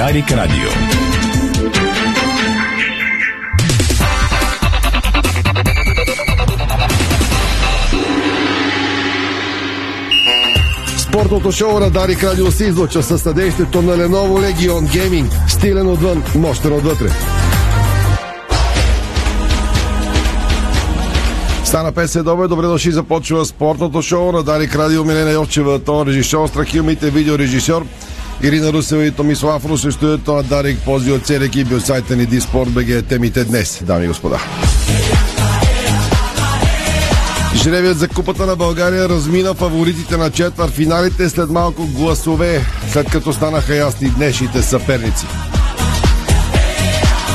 Дарик 0.00 0.32
Радио. 0.32 0.68
Спортното 10.98 11.52
шоу 11.52 11.80
на 11.80 11.90
Дарик 11.90 12.24
Радио 12.24 12.52
се 12.52 12.64
излуча 12.64 13.02
със 13.02 13.22
съдействието 13.22 13.82
на 13.82 13.96
Lenovo 13.96 14.52
Legion 14.52 14.80
Gaming. 14.80 15.48
Стилен 15.48 15.88
отвън, 15.88 16.22
мощен 16.34 16.72
отвътре. 16.72 17.08
Стана 21.64 21.92
50 21.92 22.22
добре, 22.22 22.48
добре 22.48 22.66
дошли, 22.66 22.92
започва 22.92 23.44
спортното 23.44 24.02
шоу 24.02 24.32
на 24.32 24.42
Дарик 24.42 24.76
Радио 24.76 25.04
Милена 25.04 25.30
Йовчева, 25.30 25.78
тон 25.78 26.08
режисьор, 26.08 26.48
Страхилмите, 26.48 27.10
видеорежисьор, 27.10 27.86
Ирина 28.42 28.72
Русева 28.72 29.04
и 29.04 29.10
Томислав 29.10 29.64
Русев, 29.64 29.94
студиото 29.94 30.32
на 30.32 30.42
Дарик, 30.42 30.78
пози 30.84 31.12
от 31.12 31.26
цели 31.26 31.44
екип 31.44 31.72
от 31.72 31.86
сайта 31.86 32.16
ни 32.16 32.26
Диспорт 32.26 32.70
БГ. 32.70 33.06
Темите 33.08 33.44
днес, 33.44 33.82
дами 33.82 34.04
и 34.04 34.08
господа. 34.08 34.38
Жребият 37.54 37.98
за 37.98 38.08
Купата 38.08 38.46
на 38.46 38.56
България 38.56 39.08
размина 39.08 39.54
фаворитите 39.54 40.16
на 40.16 40.30
четвър 40.30 40.70
финалите 40.70 41.28
след 41.28 41.50
малко 41.50 41.86
гласове, 41.86 42.64
след 42.92 43.10
като 43.10 43.32
станаха 43.32 43.74
ясни 43.74 44.10
днешните 44.10 44.62
съперници. 44.62 45.26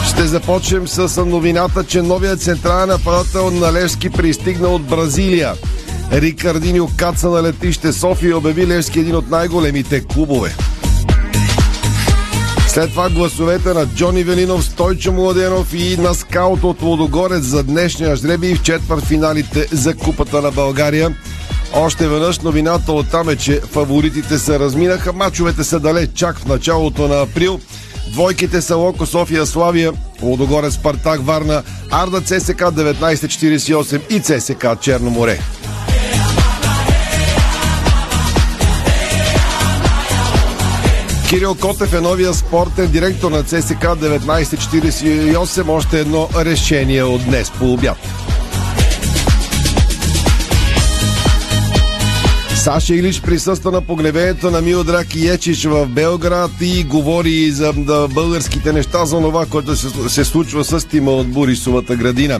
Ще 0.08 0.24
започнем 0.24 0.88
с 0.88 1.26
новината, 1.26 1.84
че 1.84 2.02
новият 2.02 2.42
централен 2.42 2.90
нападател 2.90 3.52
на 3.52 3.74
Левски 3.74 4.10
пристигна 4.10 4.68
от 4.68 4.84
Бразилия. 4.84 5.54
Рикардиньо 6.12 6.90
каца 6.98 7.30
на 7.30 7.44
летище 7.44 7.94
София 7.94 8.38
обяви 8.38 8.68
Левски 8.68 9.00
един 9.00 9.16
от 9.16 9.30
най-големите 9.30 10.02
клубове. 10.02 10.56
След 12.76 12.90
това 12.90 13.10
гласовете 13.10 13.74
на 13.74 13.86
Джони 13.86 14.24
Велинов, 14.24 14.66
Стойчо 14.66 15.12
Младенов 15.12 15.74
и 15.74 15.98
на 15.98 16.14
скаут 16.14 16.64
от 16.64 16.82
Лодогорец 16.82 17.44
за 17.44 17.64
днешния 17.64 18.16
жребий 18.16 18.56
в 18.56 18.64
четвърт 18.64 19.04
финалите 19.04 19.68
за 19.72 19.96
Купата 19.96 20.42
на 20.42 20.52
България. 20.52 21.16
Още 21.74 22.08
веднъж 22.08 22.40
новината 22.40 22.92
от 22.92 23.12
там 23.12 23.30
е, 23.30 23.36
че 23.36 23.62
фаворитите 23.72 24.38
се 24.38 24.60
разминаха. 24.60 25.14
Мачовете 25.14 25.64
са 25.64 25.80
далеч 25.80 26.10
чак 26.16 26.40
в 26.40 26.46
началото 26.46 27.08
на 27.08 27.22
април. 27.22 27.60
Двойките 28.12 28.62
са 28.62 28.76
Локо 28.76 29.06
София 29.06 29.46
Славия, 29.46 29.94
Лодогорец 30.22 30.74
Спартак 30.74 31.26
Варна, 31.26 31.64
Арда 31.92 32.22
ЦСК 32.22 32.62
1948 32.62 34.02
и 34.10 34.20
ЦСК 34.20 34.82
Черно 34.82 35.10
море. 35.10 35.40
Кирил 41.30 41.56
Котев 41.56 41.94
е 41.94 42.02
новия 42.02 42.34
спортен 42.34 42.92
директор 42.92 43.32
на 43.32 43.44
ЦСК 43.44 43.84
1948. 43.84 45.70
Още 45.70 46.00
едно 46.00 46.30
решение 46.36 47.04
от 47.04 47.26
днес 47.26 47.52
по 47.52 47.74
обяд. 47.74 47.98
Саша 52.56 52.96
Илич 52.96 53.22
присъства 53.22 53.72
на 53.72 53.82
погребението 53.82 54.52
на 54.52 54.62
Милдрак 54.62 55.16
Ечич 55.16 55.66
в 55.66 55.86
Белград 55.86 56.52
и 56.62 56.84
говори 56.84 57.52
за 57.52 57.74
българските 58.10 58.74
неща 58.74 59.06
за 59.06 59.18
това, 59.18 59.46
което 59.46 59.76
се, 59.76 60.10
се 60.10 60.26
случва 60.26 60.64
с 60.64 60.88
тима 60.88 61.12
от 61.12 61.28
Борисовата 61.28 61.96
градина. 61.96 62.40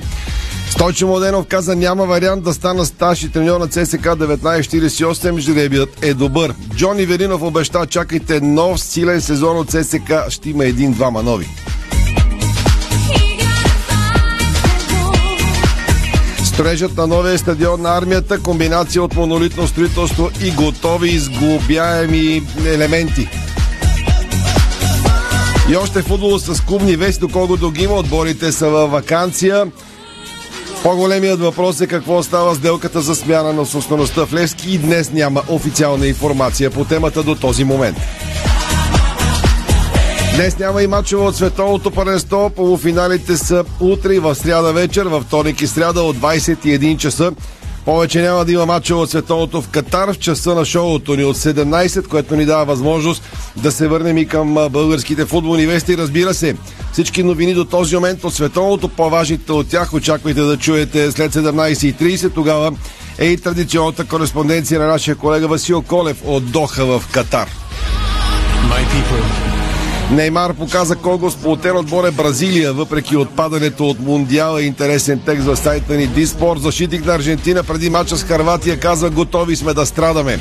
Стойчо 0.76 1.08
Младенов 1.08 1.46
каза 1.46 1.76
няма 1.76 2.06
вариант 2.06 2.44
да 2.44 2.54
стана 2.54 2.86
стаж 2.86 3.24
и 3.24 3.32
треньор 3.32 3.60
на 3.60 3.68
ЦСК 3.68 4.06
1948. 4.06 5.40
Жребият 5.40 6.04
е 6.04 6.14
добър. 6.14 6.54
Джони 6.76 7.06
Веринов 7.06 7.42
обеща 7.42 7.86
чакайте 7.86 8.42
нов 8.42 8.80
силен 8.80 9.22
сезон 9.22 9.58
от 9.58 9.70
ЦСК. 9.70 10.14
Ще 10.30 10.50
има 10.50 10.66
един-двама 10.66 11.24
нови. 11.24 11.48
Строежът 16.46 16.98
на 16.98 17.08
новия 17.08 17.38
стадион 17.38 17.82
на 17.82 17.98
армията, 17.98 18.40
комбинация 18.40 19.04
от 19.04 19.16
монолитно 19.16 19.68
строителство 19.68 20.30
и 20.46 20.52
готови 20.52 21.10
изглобяеми 21.10 22.44
елементи. 22.66 23.30
И 25.70 25.76
още 25.76 26.02
футбол 26.02 26.40
с 26.40 26.62
клубни 26.62 26.96
вести, 26.96 27.20
доколкото 27.20 27.72
ги 27.72 27.84
има. 27.84 27.94
Отборите 27.94 28.52
са 28.52 28.70
във 28.70 28.92
вакансия. 28.92 29.66
По-големият 30.86 31.40
въпрос 31.40 31.82
е 31.82 31.88
какво 31.88 32.24
става 32.24 32.56
сделката 32.56 33.02
за 33.02 33.16
смяна 33.16 33.54
на 33.54 33.66
собствеността 33.66 34.26
в 34.26 34.34
Левски 34.34 34.72
и 34.72 34.78
днес 34.78 35.12
няма 35.12 35.44
официална 35.48 36.08
информация 36.08 36.72
по 36.72 36.86
темата 36.86 37.24
до 37.24 37.36
този 37.36 37.64
момент. 37.64 37.98
Днес 40.36 40.60
няма 40.60 40.84
и 40.84 40.88
мачове 40.88 41.24
от 41.24 41.36
световното 41.36 41.92
паренство. 41.92 42.50
Полуфиналите 42.50 43.38
са 43.38 43.64
утре 43.80 44.14
и 44.14 44.20
в 44.20 44.36
сряда 44.36 44.74
вечер, 44.74 45.06
във 45.06 45.24
вторник 45.24 45.62
и 45.62 45.68
сряда 45.68 46.02
от 46.02 46.18
21 46.18 46.98
часа. 46.98 47.32
Повече 47.86 48.22
няма 48.22 48.46
да 48.46 48.52
има 48.52 48.66
мачове 48.66 49.02
от 49.02 49.10
световното 49.10 49.62
в 49.62 49.70
Катар 49.70 50.14
в 50.14 50.20
часа 50.20 50.56
на 50.56 50.66
шоуто 50.66 51.16
ни 51.16 51.24
от 51.24 51.38
17, 51.38 52.08
което 52.08 52.36
ни 52.36 52.46
дава 52.46 52.66
възможност 52.66 53.24
да 53.58 53.72
се 53.72 53.88
върнем 53.88 54.18
и 54.18 54.28
към 54.28 54.54
българските 54.72 55.26
футболни 55.26 55.66
вести. 55.66 55.98
Разбира 55.98 56.34
се, 56.34 56.56
всички 56.92 57.24
новини 57.24 57.54
до 57.54 57.66
този 57.66 57.96
момент 57.96 58.24
от 58.24 58.34
световното, 58.34 58.90
по-важните 58.90 59.52
от 59.52 59.70
тях 59.70 59.94
очаквайте 59.94 60.42
да 60.42 60.58
чуете 60.58 61.12
след 61.12 61.34
17.30. 61.34 62.34
Тогава 62.34 62.72
е 63.18 63.26
и 63.26 63.38
традиционната 63.38 64.06
кореспонденция 64.06 64.80
на 64.80 64.88
нашия 64.88 65.16
колега 65.16 65.48
Васил 65.48 65.82
Колев 65.82 66.22
от 66.26 66.52
Доха 66.52 66.86
в 66.86 67.04
Катар. 67.12 67.50
Неймар 70.12 70.54
показа 70.54 70.96
колко 70.96 71.32
сплотен 71.32 71.78
отбор 71.78 72.08
е 72.08 72.12
Бразилия, 72.12 72.74
въпреки 72.74 73.18
отпадането 73.18 73.90
от 73.90 74.00
Мундиала. 74.00 74.64
Интересен 74.64 75.20
текст 75.26 75.46
в 75.46 75.56
сайта 75.56 75.94
ни 75.94 76.08
Диспорт. 76.08 76.62
Защитник 76.62 77.06
на 77.06 77.16
Аржентина 77.16 77.64
преди 77.64 77.90
мача 77.90 78.18
с 78.18 78.24
Харватия 78.24 78.80
казва 78.80 79.10
готови 79.10 79.56
сме 79.56 79.74
да 79.74 79.86
страдаме. 79.86 80.40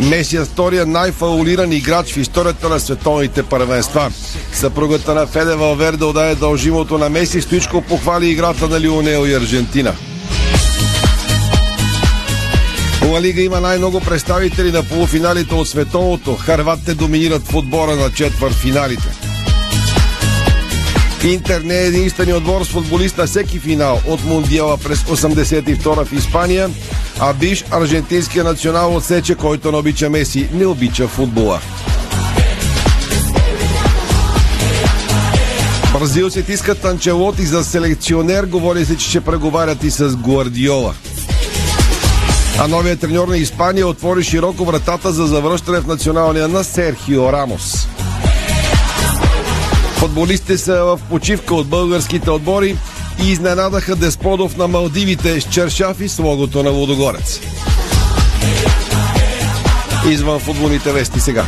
Меси 0.00 0.36
е 0.36 0.44
втория 0.44 0.86
най-фаулиран 0.86 1.72
играч 1.72 2.12
в 2.12 2.16
историята 2.16 2.68
на 2.68 2.80
световните 2.80 3.42
първенства. 3.42 4.10
Съпругата 4.52 5.14
на 5.14 5.26
Феде 5.26 5.54
Валверде 5.54 6.04
отдаде 6.04 6.34
дължимото 6.34 6.98
на 6.98 7.08
Меси. 7.08 7.40
Стоичко 7.40 7.82
похвали 7.82 8.28
играта 8.28 8.68
на 8.68 8.80
Лионел 8.80 9.26
и 9.26 9.34
Аржентина. 9.34 9.92
Ла 13.02 13.20
Лига 13.20 13.42
има 13.42 13.60
най-много 13.60 14.00
представители 14.00 14.72
на 14.72 14.82
полуфиналите 14.82 15.54
от 15.54 15.68
световното. 15.68 16.36
Харватите 16.36 16.94
доминират 16.94 17.42
в 17.42 17.54
отбора 17.54 17.96
на 17.96 18.10
четвърт 18.10 18.54
финалите. 18.54 19.08
Интер 21.24 21.60
не 21.60 21.74
е 21.74 21.86
единствения 21.86 22.36
отбор 22.36 22.64
с 22.64 22.68
футболист 22.68 23.18
на 23.18 23.26
всеки 23.26 23.58
финал 23.58 24.00
от 24.06 24.24
Мундиала 24.24 24.76
през 24.76 24.98
82 24.98 26.04
в 26.04 26.12
Испания, 26.12 26.70
а 27.20 27.32
биш 27.32 27.64
аржентинския 27.70 28.44
национал 28.44 28.96
отсече, 28.96 29.34
който 29.34 29.72
не 29.72 29.78
обича 29.78 30.10
Меси, 30.10 30.48
не 30.52 30.66
обича 30.66 31.08
футбола. 31.08 31.60
Бразилците 35.92 36.52
искат 36.52 36.84
Анчелоти 36.84 37.46
за 37.46 37.64
селекционер, 37.64 38.44
говори 38.44 38.84
се, 38.84 38.96
че 38.96 39.08
ще 39.08 39.20
преговарят 39.20 39.84
и 39.84 39.90
с 39.90 40.16
Гуардиола. 40.16 40.94
А 42.60 42.68
новият 42.68 43.00
треньор 43.00 43.28
на 43.28 43.36
Испания 43.36 43.86
отвори 43.86 44.22
широко 44.24 44.64
вратата 44.64 45.12
за 45.12 45.26
завръщане 45.26 45.80
в 45.80 45.86
националния 45.86 46.48
на 46.48 46.64
Серхио 46.64 47.32
Рамос. 47.32 47.88
Футболистите 49.96 50.58
са 50.58 50.84
в 50.84 51.00
почивка 51.10 51.54
от 51.54 51.66
българските 51.66 52.30
отбори 52.30 52.76
и 53.24 53.30
изненадаха 53.30 53.96
Десподов 53.96 54.56
на 54.56 54.68
Малдивите 54.68 55.40
с 55.40 55.44
чершаф 55.44 56.00
и 56.00 56.08
с 56.08 56.18
логото 56.18 56.62
на 56.62 56.70
Водогорец. 56.70 57.40
Извън 60.08 60.40
футболните 60.40 60.92
вести 60.92 61.20
сега. 61.20 61.44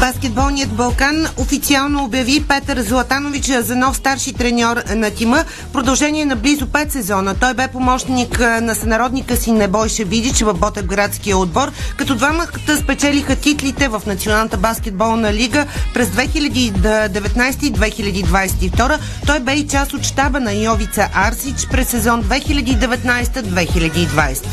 Баскетболният 0.00 0.70
Балкан 0.70 1.26
официално 1.36 2.04
обяви 2.04 2.44
Петър 2.48 2.80
Златанович 2.80 3.46
за 3.46 3.76
нов 3.76 3.96
старши 3.96 4.32
треньор 4.32 4.76
на 4.94 5.10
тима. 5.10 5.44
Продължение 5.72 6.24
на 6.24 6.36
близо 6.36 6.66
5 6.66 6.92
сезона 6.92 7.34
той 7.34 7.54
бе 7.54 7.68
помощник 7.68 8.40
на 8.40 8.74
сънародника 8.74 9.36
си 9.36 9.52
Небойше 9.52 10.04
Видич 10.04 10.42
в 10.42 10.54
Ботевградския 10.54 11.38
отбор, 11.38 11.72
като 11.96 12.14
двамата 12.14 12.46
спечелиха 12.82 13.36
титлите 13.36 13.88
в 13.88 14.02
Националната 14.06 14.56
баскетболна 14.56 15.32
лига 15.32 15.66
през 15.94 16.08
2019 16.08 17.62
и 17.62 17.72
2022. 17.72 18.98
Той 19.26 19.40
бе 19.40 19.52
и 19.52 19.66
част 19.66 19.94
от 19.94 20.04
щаба 20.04 20.40
на 20.40 20.52
Йовица 20.52 21.08
Арсич 21.14 21.66
през 21.70 21.88
сезон 21.88 22.22
2019-2020. 22.22 24.46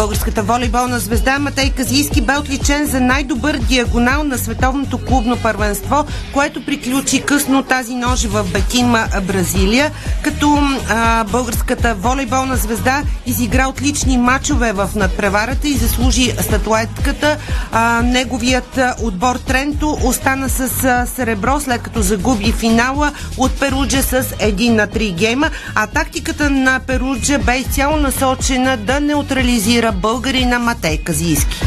Българската 0.00 0.42
волейболна 0.42 0.98
звезда 0.98 1.38
Матей 1.38 1.70
Казийски 1.70 2.20
бе 2.20 2.36
отличен 2.36 2.86
за 2.86 3.00
най-добър 3.00 3.56
диагонал 3.56 4.24
на 4.24 4.38
световното 4.38 4.98
клубно 4.98 5.36
първенство, 5.36 6.06
което 6.32 6.64
приключи 6.64 7.22
късно 7.22 7.62
тази 7.62 7.94
нощ 7.94 8.24
в 8.24 8.44
Бекима, 8.52 9.06
Бразилия, 9.22 9.90
като 10.22 10.58
а, 10.88 11.24
българската 11.24 11.94
волейболна 11.94 12.56
звезда 12.56 13.02
изигра 13.26 13.68
отлични 13.68 14.18
матчове 14.18 14.72
в 14.72 14.90
надпреварата 14.94 15.68
и 15.68 15.74
заслужи 15.74 16.32
статуетката. 16.40 17.36
А, 17.72 18.02
неговият 18.02 18.78
отбор 19.02 19.36
Тренто 19.36 19.98
остана 20.04 20.48
с 20.48 20.68
сребро, 21.16 21.60
след 21.60 21.82
като 21.82 22.02
загуби 22.02 22.52
финала 22.52 23.12
от 23.36 23.60
Перуджа 23.60 24.02
с 24.02 24.22
1 24.22 24.68
на 24.68 24.88
3 24.88 25.14
гейма, 25.14 25.50
а 25.74 25.86
тактиката 25.86 26.50
на 26.50 26.80
Перуджа 26.80 27.38
бе 27.38 27.56
изцяло 27.56 27.96
насочена 27.96 28.76
да 28.76 29.00
неутрализира 29.00 29.89
българина 29.92 30.58
Матей 30.58 30.98
Казийски. 30.98 31.60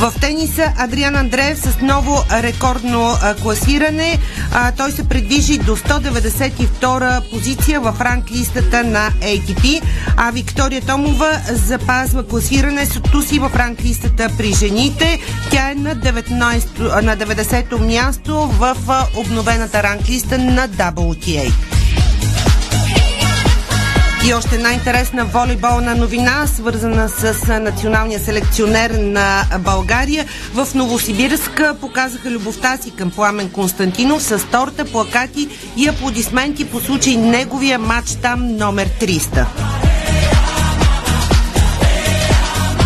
В 0.00 0.12
тениса 0.20 0.72
Адриан 0.78 1.16
Андреев 1.16 1.58
с 1.58 1.80
ново 1.82 2.24
рекордно 2.32 3.14
класиране. 3.42 4.18
Той 4.76 4.92
се 4.92 5.08
предвижи 5.08 5.58
до 5.58 5.76
192 5.76 7.30
позиция 7.30 7.80
в 7.80 7.96
ранглистата 8.00 8.84
на 8.84 9.10
ATP, 9.20 9.82
а 10.16 10.30
Виктория 10.30 10.82
Томова 10.82 11.40
запазва 11.48 12.26
класирането 12.26 13.22
си 13.22 13.38
в 13.38 13.50
ранглистата 13.56 14.28
при 14.38 14.52
жените. 14.52 15.18
Тя 15.50 15.70
е 15.70 15.74
на, 15.74 15.96
19, 15.96 17.02
на 17.02 17.16
90-то 17.16 17.78
място 17.78 18.36
в 18.36 18.76
обновената 19.16 19.82
ранглиста 19.82 20.38
на 20.38 20.68
WTA. 20.68 21.52
И 24.26 24.34
още 24.34 24.54
една 24.54 24.72
интересна 24.72 25.24
волейболна 25.24 25.94
новина, 25.94 26.46
свързана 26.46 27.08
с 27.08 27.60
националния 27.60 28.20
селекционер 28.20 28.90
на 28.90 29.44
България. 29.58 30.26
В 30.54 30.68
Новосибирск 30.74 31.62
показаха 31.80 32.30
любовта 32.30 32.76
си 32.76 32.90
към 32.90 33.10
Пламен 33.10 33.50
Константинов 33.50 34.22
с 34.22 34.46
торта, 34.50 34.84
плакати 34.84 35.48
и 35.76 35.88
аплодисменти 35.88 36.70
по 36.70 36.80
случай 36.80 37.16
неговия 37.16 37.78
матч 37.78 38.16
там 38.22 38.56
номер 38.56 38.88
300. 39.00 39.46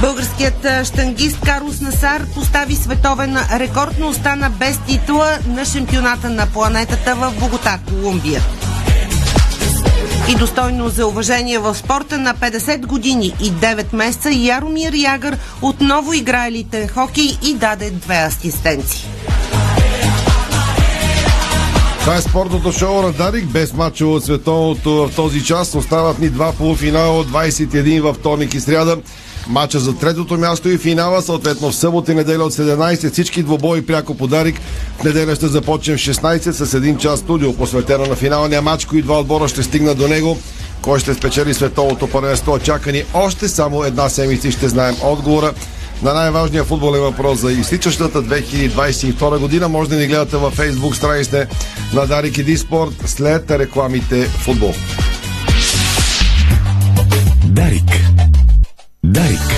Българският 0.00 0.86
штангист 0.86 1.40
Карлос 1.40 1.80
Насар 1.80 2.26
постави 2.34 2.76
световен 2.76 3.36
рекорд, 3.52 3.96
но 3.98 4.08
остана 4.08 4.50
без 4.50 4.78
титла 4.86 5.38
на 5.46 5.64
шампионата 5.64 6.30
на 6.30 6.46
планетата 6.46 7.14
в 7.14 7.32
Богота, 7.40 7.78
Колумбия 7.88 8.42
и 10.28 10.34
достойно 10.34 10.88
за 10.88 11.06
уважение 11.06 11.58
в 11.58 11.74
спорта 11.74 12.18
на 12.18 12.34
50 12.34 12.86
години 12.86 13.34
и 13.42 13.52
9 13.52 13.94
месеца 13.94 14.30
Яромир 14.30 14.92
Ягър 14.92 15.38
отново 15.62 16.12
играе 16.12 16.48
елитен 16.48 16.88
хокей 16.88 17.38
и 17.42 17.54
даде 17.54 17.90
две 17.90 18.16
асистенции. 18.16 19.08
Това 22.00 22.16
е 22.16 22.20
спортното 22.20 22.72
шоу 22.72 23.02
на 23.02 23.12
Дарик. 23.12 23.46
Без 23.46 23.72
мача 23.72 24.06
от 24.06 24.24
световното 24.24 24.90
в 24.90 25.10
този 25.16 25.44
час 25.44 25.74
остават 25.74 26.18
ни 26.18 26.28
два 26.28 26.52
полуфинала 26.52 27.18
от 27.18 27.28
21 27.28 28.00
във 28.00 28.16
вторник 28.16 28.54
и 28.54 28.60
сряда. 28.60 28.96
Мача 29.48 29.78
за 29.78 29.96
третото 29.96 30.38
място 30.38 30.68
и 30.68 30.78
финала, 30.78 31.22
съответно 31.22 31.70
в 31.70 31.76
събота 31.76 32.12
и 32.12 32.14
неделя 32.14 32.44
от 32.44 32.52
17. 32.52 33.12
Всички 33.12 33.42
двобои 33.42 33.86
пряко 33.86 34.14
подарик. 34.14 34.60
В 35.00 35.04
неделя 35.04 35.34
ще 35.34 35.46
започнем 35.46 35.96
в 35.96 36.00
16 36.00 36.50
с 36.50 36.74
един 36.74 36.96
час 36.98 37.20
студио, 37.20 37.56
посветено 37.56 38.06
на 38.06 38.14
финалния 38.14 38.62
матч, 38.62 38.84
кои 38.84 39.02
два 39.02 39.20
отбора 39.20 39.48
ще 39.48 39.62
стигнат 39.62 39.98
до 39.98 40.08
него. 40.08 40.38
Кой 40.82 41.00
ще 41.00 41.14
спечели 41.14 41.54
световното 41.54 42.06
първенство? 42.06 42.58
Чака 42.58 42.92
ни 42.92 43.02
още 43.14 43.48
само 43.48 43.84
една 43.84 44.08
седмица 44.08 44.48
и 44.48 44.52
ще 44.52 44.68
знаем 44.68 44.96
отговора 45.02 45.52
на 46.02 46.14
най-важния 46.14 46.64
футболен 46.64 47.00
въпрос 47.00 47.38
за 47.38 47.52
изтичащата 47.52 48.22
2022 48.22 49.38
година. 49.38 49.68
Може 49.68 49.90
да 49.90 49.96
ни 49.96 50.06
гледате 50.06 50.36
във 50.36 50.56
Facebook 50.58 50.94
страниците 50.94 51.48
на 51.94 52.06
Дарик 52.06 52.38
и 52.38 52.42
Диспорт 52.42 52.94
след 53.06 53.50
рекламите 53.50 54.24
футбол. 54.24 54.74
Дарик. 57.44 58.13
Дарик. 59.14 59.50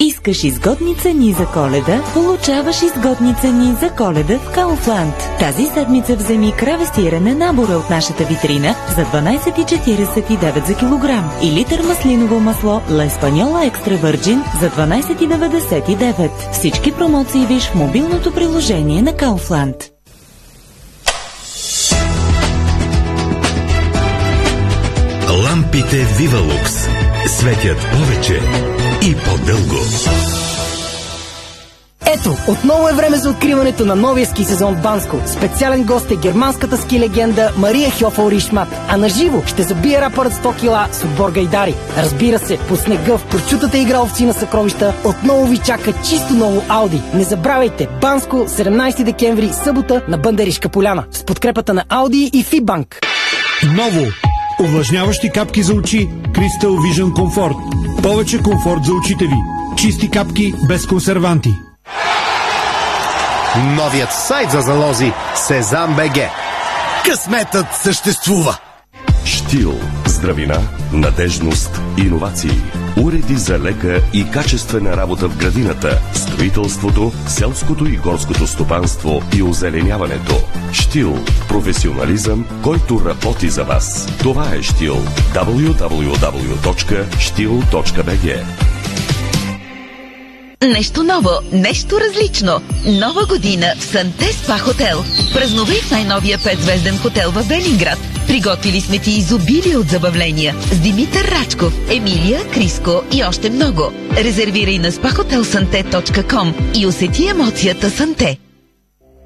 Искаш 0.00 0.44
изгодни 0.44 0.96
цени 0.96 1.32
за 1.32 1.46
коледа? 1.46 2.02
Получаваш 2.14 2.82
изгодни 2.82 3.34
цени 3.40 3.74
за 3.80 3.90
коледа 3.90 4.38
в 4.38 4.52
Кауфланд. 4.54 5.14
Тази 5.38 5.66
седмица 5.66 6.16
вземи 6.16 6.52
краве 6.52 6.86
стирене 6.86 7.34
набора 7.34 7.72
от 7.72 7.90
нашата 7.90 8.24
витрина 8.24 8.74
за 8.96 9.04
12,49 9.04 10.66
за 10.66 10.76
килограм 10.76 11.30
и 11.42 11.52
литър 11.52 11.82
маслиново 11.82 12.40
масло 12.40 12.80
Ла 12.90 13.04
Еспаньола 13.04 13.66
Екстра 13.66 13.96
Върджин 13.96 14.42
за 14.60 14.70
12,99. 14.70 16.52
Всички 16.52 16.92
промоции 16.92 17.46
виж 17.46 17.62
в 17.62 17.74
мобилното 17.74 18.34
приложение 18.34 19.02
на 19.02 19.16
Кауфланд. 19.16 19.76
Лампите 25.44 26.06
Вивалукс 26.18 26.83
светят 27.26 27.78
повече 27.92 28.40
и 29.02 29.14
по-дълго. 29.14 29.84
Ето, 32.06 32.36
отново 32.48 32.88
е 32.88 32.92
време 32.92 33.16
за 33.16 33.30
откриването 33.30 33.84
на 33.84 33.96
новия 33.96 34.26
ски 34.26 34.44
сезон 34.44 34.74
в 34.74 34.82
Банско. 34.82 35.20
Специален 35.26 35.84
гост 35.84 36.10
е 36.10 36.16
германската 36.16 36.76
ски 36.76 37.00
легенда 37.00 37.52
Мария 37.56 37.90
Хьофал 37.90 38.30
Ришмат. 38.30 38.68
А 38.88 38.96
наживо 38.96 39.42
ще 39.46 39.62
забие 39.62 40.00
рапърът 40.00 40.32
100 40.32 40.60
кила 40.60 40.88
с 40.92 41.04
отбор 41.04 41.30
Гайдари. 41.30 41.74
Разбира 41.96 42.38
се, 42.38 42.58
по 42.68 42.76
снега 42.76 43.18
в 43.18 43.26
прочутата 43.30 43.78
игра 43.78 44.00
овци 44.00 44.24
на 44.24 44.32
съкровища 44.32 44.94
отново 45.04 45.46
ви 45.46 45.58
чака 45.58 45.92
чисто 46.08 46.34
ново 46.34 46.62
Ауди. 46.68 47.02
Не 47.14 47.24
забравяйте, 47.24 47.88
Банско, 48.00 48.36
17 48.36 49.04
декември, 49.04 49.50
събота 49.64 50.02
на 50.08 50.18
Бандаришка 50.18 50.68
поляна. 50.68 51.04
С 51.10 51.24
подкрепата 51.24 51.74
на 51.74 51.84
Ауди 51.88 52.30
и 52.32 52.42
Фибанк. 52.42 53.00
Ново! 53.76 54.06
Увлажняващи 54.60 55.30
капки 55.30 55.62
за 55.62 55.74
очи 55.74 56.08
Crystal 56.08 56.68
Vision 56.68 57.12
Comfort. 57.12 57.56
Повече 58.02 58.38
комфорт 58.38 58.84
за 58.84 58.92
очите 58.92 59.24
ви. 59.24 59.36
Чисти 59.76 60.10
капки 60.10 60.54
без 60.68 60.86
консерванти. 60.86 61.50
Новият 63.56 64.12
сайт 64.12 64.50
за 64.50 64.60
залози 64.60 65.12
Сезам 65.34 65.96
БГ. 65.96 66.18
Късметът 67.04 67.66
съществува! 67.82 68.58
Штил. 69.24 69.74
Здравина, 70.06 70.58
надежност, 70.92 71.80
иновации. 71.98 72.83
Уреди 72.96 73.36
за 73.36 73.58
лека 73.58 74.02
и 74.12 74.30
качествена 74.30 74.96
работа 74.96 75.28
в 75.28 75.36
градината, 75.36 76.00
строителството, 76.12 77.12
селското 77.26 77.86
и 77.86 77.96
горското 77.96 78.46
стопанство 78.46 79.22
и 79.36 79.42
озеленяването. 79.42 80.34
Штил. 80.72 81.18
Професионализъм, 81.48 82.46
който 82.62 83.02
работи 83.04 83.48
за 83.48 83.64
вас. 83.64 84.08
Това 84.18 84.54
е 84.54 84.62
Штил. 84.62 84.96
www.stil.bg 85.34 85.94
Нещо 90.72 91.02
ново, 91.02 91.30
нещо 91.52 92.00
различно. 92.00 92.60
Нова 92.86 93.26
година 93.26 93.66
в 93.78 93.84
Санте 93.84 94.32
Спа 94.32 94.58
Хотел. 94.58 95.04
Празнувай 95.34 95.76
в 95.76 95.90
най-новия 95.90 96.38
петзвезден 96.44 96.98
хотел 96.98 97.30
в 97.30 97.42
Велинград. 97.42 97.98
Приготвили 98.26 98.80
сме 98.80 98.98
ти 98.98 99.10
изобилие 99.10 99.76
от 99.76 99.88
забавления 99.88 100.54
с 100.60 100.78
Димитър 100.78 101.24
Рачков, 101.24 101.72
Емилия, 101.90 102.50
Криско 102.50 103.02
и 103.12 103.24
още 103.24 103.50
много. 103.50 103.92
Резервирай 104.16 104.78
на 104.78 104.92
spahotelsante.com 104.92 106.78
и 106.78 106.86
усети 106.86 107.26
емоцията 107.26 107.90
Санте. 107.90 108.38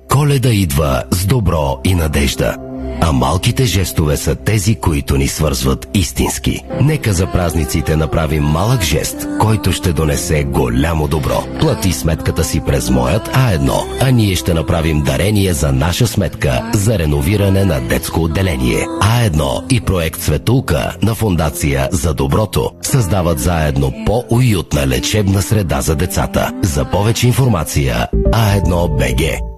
Коледа 0.09 0.49
идва 0.49 1.03
с 1.11 1.27
добро 1.27 1.81
и 1.85 1.95
надежда. 1.95 2.68
А 3.01 3.13
малките 3.13 3.65
жестове 3.65 4.17
са 4.17 4.35
тези, 4.35 4.75
които 4.75 5.17
ни 5.17 5.29
свързват 5.29 5.89
истински. 5.95 6.65
Нека 6.83 7.13
за 7.13 7.27
празниците 7.27 7.97
направим 7.97 8.45
малък 8.45 8.83
жест, 8.83 9.27
който 9.41 9.73
ще 9.73 9.93
донесе 9.93 10.45
голямо 10.45 11.09
добро. 11.09 11.45
Плати 11.61 11.93
сметката 11.93 12.45
си 12.45 12.61
през 12.67 12.91
моят 12.91 13.29
А1, 13.29 13.71
а 14.01 14.11
ние 14.11 14.37
ще 14.37 14.55
направим 14.55 15.03
дарение 15.03 15.53
за 15.53 15.73
наша 15.73 16.07
сметка 16.07 16.71
за 16.75 16.99
реновиране 16.99 17.65
на 17.65 17.81
детско 17.81 18.21
отделение. 18.21 18.87
А1 19.03 19.73
и 19.73 19.81
проект 19.81 20.21
Светулка 20.21 20.97
на 21.03 21.15
Фундация 21.15 21.89
за 21.93 22.15
доброто 22.15 22.71
създават 22.83 23.39
заедно 23.39 23.93
по-уютна 24.07 24.87
лечебна 24.87 25.43
среда 25.43 25.81
за 25.81 25.97
децата. 25.97 26.53
За 26.63 26.85
повече 26.85 27.27
информация 27.27 28.09
А1 28.33 28.99
БГ. 28.99 29.58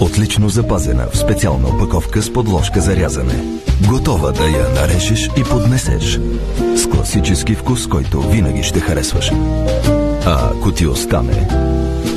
Отлично 0.00 0.48
запазена 0.48 1.06
в 1.12 1.18
специална 1.18 1.68
опаковка 1.68 2.22
с 2.22 2.32
подложка 2.32 2.80
за 2.80 2.96
рязане. 2.96 3.44
Готова 3.88 4.32
да 4.32 4.44
я 4.44 4.68
нарежеш 4.68 5.30
и 5.36 5.44
поднесеш. 5.44 6.20
С 6.76 6.86
класически 6.86 7.54
вкус, 7.54 7.86
който 7.86 8.20
винаги 8.20 8.62
ще 8.62 8.80
харесваш. 8.80 9.32
А 10.26 10.50
ако 10.50 10.72
ти 10.72 10.86
остане, 10.86 11.48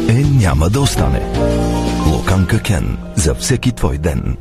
е 0.10 0.14
няма 0.14 0.70
да 0.70 0.82
остане. 0.82 1.22
Локанка 2.12 2.60
Кен 2.60 2.98
за 3.16 3.36
всеки 3.36 3.72
твой 3.72 3.98
ден. 3.98 4.38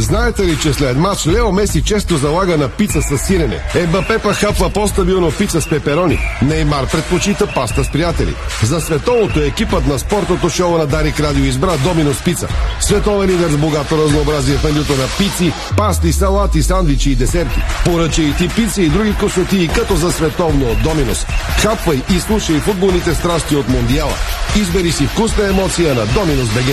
Знаете 0.00 0.46
ли, 0.46 0.58
че 0.62 0.72
след 0.72 0.96
матч 0.96 1.26
Лео 1.26 1.52
Меси 1.52 1.82
често 1.82 2.16
залага 2.16 2.56
на 2.56 2.68
пица 2.68 3.02
с 3.02 3.18
сирене? 3.18 3.60
Ебапе 3.74 4.18
па 4.18 4.34
хапва 4.34 4.70
по-стабилно 4.70 5.30
пица 5.30 5.60
с 5.60 5.68
пеперони. 5.68 6.18
Неймар 6.42 6.90
предпочита 6.90 7.46
паста 7.46 7.84
с 7.84 7.88
приятели. 7.92 8.34
За 8.62 8.80
световното 8.80 9.40
екипът 9.40 9.86
на 9.86 9.98
спортното 9.98 10.50
шоу 10.50 10.78
на 10.78 10.86
Дарик 10.86 11.20
Радио 11.20 11.44
избра 11.44 11.76
Доминос 11.76 12.24
Пица. 12.24 12.48
Световен 12.80 13.30
лидер 13.30 13.48
с 13.48 13.56
богато 13.56 14.04
разнообразие 14.04 14.56
в 14.56 14.64
менюто 14.64 14.92
на 14.92 15.06
пици, 15.18 15.52
пасти, 15.76 16.12
салати, 16.12 16.62
сандвичи 16.62 17.10
и 17.10 17.14
десерти. 17.14 17.60
Поръчай 17.84 18.24
и 18.24 18.36
ти 18.36 18.48
пици 18.48 18.82
и 18.82 18.88
други 18.88 19.14
косоти 19.20 19.70
като 19.74 19.96
за 19.96 20.12
световно 20.12 20.66
от 20.70 20.82
Доминос. 20.82 21.26
Хапвай 21.62 22.02
и 22.10 22.20
слушай 22.20 22.60
футболните 22.60 23.14
страсти 23.14 23.56
от 23.56 23.68
Мондиала. 23.68 24.14
Избери 24.56 24.92
си 24.92 25.06
вкусна 25.06 25.48
емоция 25.48 25.94
на 25.94 26.06
Доминос 26.06 26.48
БГ. 26.48 26.66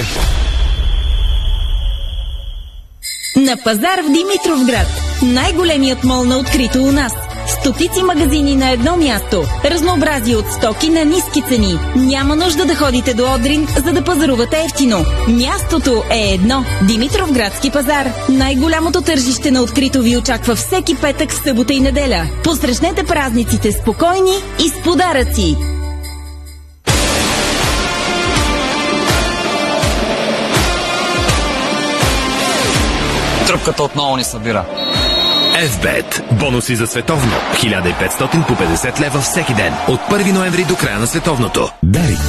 На 3.48 3.58
пазар 3.58 4.02
в 4.04 4.12
Димитровград. 4.12 4.88
Най-големият 5.22 6.04
мол 6.04 6.24
на 6.24 6.38
открито 6.38 6.84
у 6.84 6.92
нас. 6.92 7.14
Стотици 7.48 8.04
магазини 8.04 8.56
на 8.56 8.72
едно 8.72 8.98
място. 8.98 9.44
Разнообразие 9.66 10.36
от 10.36 10.52
стоки 10.52 10.90
на 10.90 11.06
ниски 11.06 11.42
цени. 11.50 11.80
Няма 11.96 12.36
нужда 12.36 12.66
да 12.66 12.76
ходите 12.76 13.14
до 13.14 13.34
Одрин, 13.34 13.68
за 13.86 13.94
да 13.94 14.04
пазарувате 14.04 14.64
ефтино. 14.66 15.06
Мястото 15.28 16.04
е 16.12 16.34
едно. 16.34 16.66
Димитровградски 16.88 17.72
пазар. 17.72 18.08
Най-голямото 18.30 19.02
тържище 19.02 19.52
на 19.52 19.62
открито 19.62 20.02
ви 20.02 20.18
очаква 20.18 20.56
всеки 20.56 20.96
петък, 20.96 21.34
събота 21.34 21.74
и 21.74 21.80
неделя. 21.80 22.30
Посрещнете 22.44 23.04
празниците 23.04 23.72
спокойни 23.72 24.36
и 24.66 24.70
с 24.70 24.84
подаръци. 24.84 25.77
Тръпката 33.48 33.84
отново 33.84 34.18
ни 34.18 34.24
събира. 34.24 34.66
FBET. 35.58 36.34
Бонуси 36.40 36.76
за 36.76 36.88
световно. 36.88 37.32
1500 37.54 38.48
по 38.48 38.54
50 38.54 39.00
лева 39.00 39.20
всеки 39.20 39.54
ден. 39.54 39.74
От 39.88 40.00
1 40.00 40.34
ноември 40.34 40.64
до 40.64 40.76
края 40.76 41.00
на 41.00 41.08
световното. 41.08 41.70
Дарик. 41.84 42.20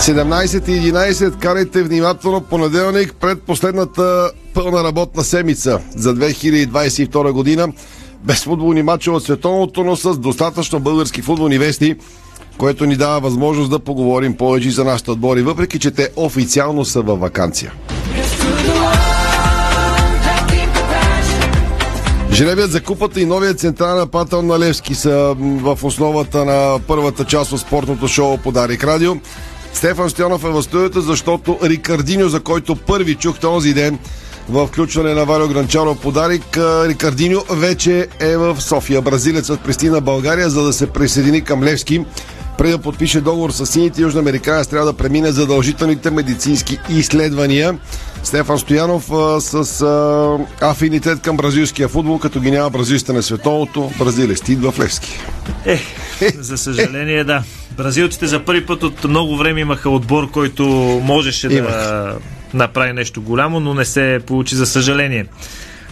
Седемнайсет 0.00 0.68
и 0.68 0.70
11 0.70 1.38
карайте 1.38 1.82
внимателно 1.82 2.40
понеделник 2.40 3.14
пред 3.14 3.42
последната 3.42 4.30
пълна 4.54 4.84
работна 4.84 5.24
седмица 5.24 5.80
за 5.96 6.14
2022 6.14 7.32
година. 7.32 7.68
Без 8.24 8.44
футболни 8.44 8.82
матча 8.82 9.12
от 9.12 9.24
световното, 9.24 9.84
но 9.84 9.96
с 9.96 10.18
достатъчно 10.18 10.80
български 10.80 11.22
футболни 11.22 11.58
вести, 11.58 11.96
което 12.58 12.86
ни 12.86 12.96
дава 12.96 13.20
възможност 13.20 13.70
да 13.70 13.78
поговорим 13.78 14.36
повече 14.36 14.70
за 14.70 14.84
нашите 14.84 15.10
отбори, 15.10 15.42
въпреки 15.42 15.78
че 15.78 15.90
те 15.90 16.08
официално 16.16 16.84
са 16.84 17.02
във 17.02 17.20
вакансия. 17.20 17.72
Жребият 22.32 22.70
за 22.70 22.82
купата 22.82 23.20
и 23.20 23.26
новият 23.26 23.58
централен 23.58 23.96
нападател 23.96 24.42
на 24.42 24.58
Левски 24.58 24.94
са 24.94 25.34
в 25.38 25.78
основата 25.82 26.44
на 26.44 26.78
първата 26.86 27.24
част 27.24 27.52
от 27.52 27.60
спортното 27.60 28.08
шоу 28.08 28.38
по 28.38 28.52
Дарик 28.52 28.84
Радио. 28.84 29.16
Стефан 29.72 30.10
Стоянов 30.10 30.44
е 30.44 30.48
в 30.48 30.62
студията, 30.62 31.00
защото 31.00 31.58
Рикардиньо, 31.62 32.28
за 32.28 32.40
който 32.40 32.76
първи 32.76 33.14
чух 33.14 33.38
този 33.38 33.74
ден 33.74 33.98
в 34.50 34.66
включване 34.66 35.14
на 35.14 35.24
Валио 35.24 35.48
Гранчаро 35.48 35.94
подарик, 35.94 36.56
Рикардиньо 36.58 37.40
вече 37.50 38.08
е 38.20 38.36
в 38.36 38.60
София. 38.60 39.02
Бразилецът 39.02 39.60
пристигна 39.60 40.00
България, 40.00 40.50
за 40.50 40.62
да 40.62 40.72
се 40.72 40.86
присъедини 40.86 41.44
към 41.44 41.64
Левски. 41.64 42.04
Преди 42.58 42.72
да 42.72 42.78
подпише 42.78 43.20
договор 43.20 43.50
с 43.50 43.66
сините, 43.66 44.02
южноамериканец 44.02 44.66
трябва 44.66 44.86
да 44.86 44.92
премине 44.92 45.32
задължителните 45.32 46.10
медицински 46.10 46.78
изследвания. 46.88 47.78
Стефан 48.22 48.58
Стоянов 48.58 49.04
с 49.38 49.82
а, 49.82 50.38
афинитет 50.60 51.20
към 51.20 51.36
бразилския 51.36 51.88
футбол, 51.88 52.18
като 52.18 52.40
ги 52.40 52.50
няма 52.50 52.70
бразилista 52.70 53.08
на 53.08 53.22
световното, 53.22 53.90
бразилец 53.98 54.42
в 54.48 54.74
Левски. 54.80 55.20
Е, 55.66 55.80
за 56.38 56.58
съжаление 56.58 57.24
да. 57.24 57.42
Бразилците 57.80 58.26
за 58.26 58.44
първи 58.44 58.66
път 58.66 58.82
от 58.82 59.04
много 59.04 59.36
време 59.36 59.60
имаха 59.60 59.90
отбор, 59.90 60.30
който 60.30 60.64
можеше 61.04 61.46
Имах. 61.46 61.70
да 61.70 62.14
направи 62.54 62.92
нещо 62.92 63.22
голямо, 63.22 63.60
но 63.60 63.74
не 63.74 63.84
се 63.84 64.20
получи 64.26 64.54
за 64.54 64.66
съжаление. 64.66 65.26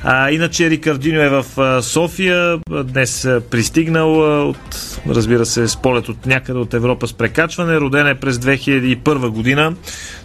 А, 0.04 0.30
иначе 0.30 0.70
Рикардиньо 0.70 1.20
е 1.20 1.28
в 1.28 1.44
София. 1.82 2.58
Днес 2.84 3.24
е 3.24 3.40
пристигнал 3.40 4.48
от, 4.48 5.00
разбира 5.08 5.46
се, 5.46 5.68
с 5.68 5.76
полет 5.76 6.08
от 6.08 6.26
някъде 6.26 6.58
от 6.58 6.74
Европа 6.74 7.06
с 7.06 7.12
прекачване. 7.12 7.80
Роден 7.80 8.06
е 8.06 8.14
през 8.14 8.36
2001 8.36 9.28
година. 9.28 9.74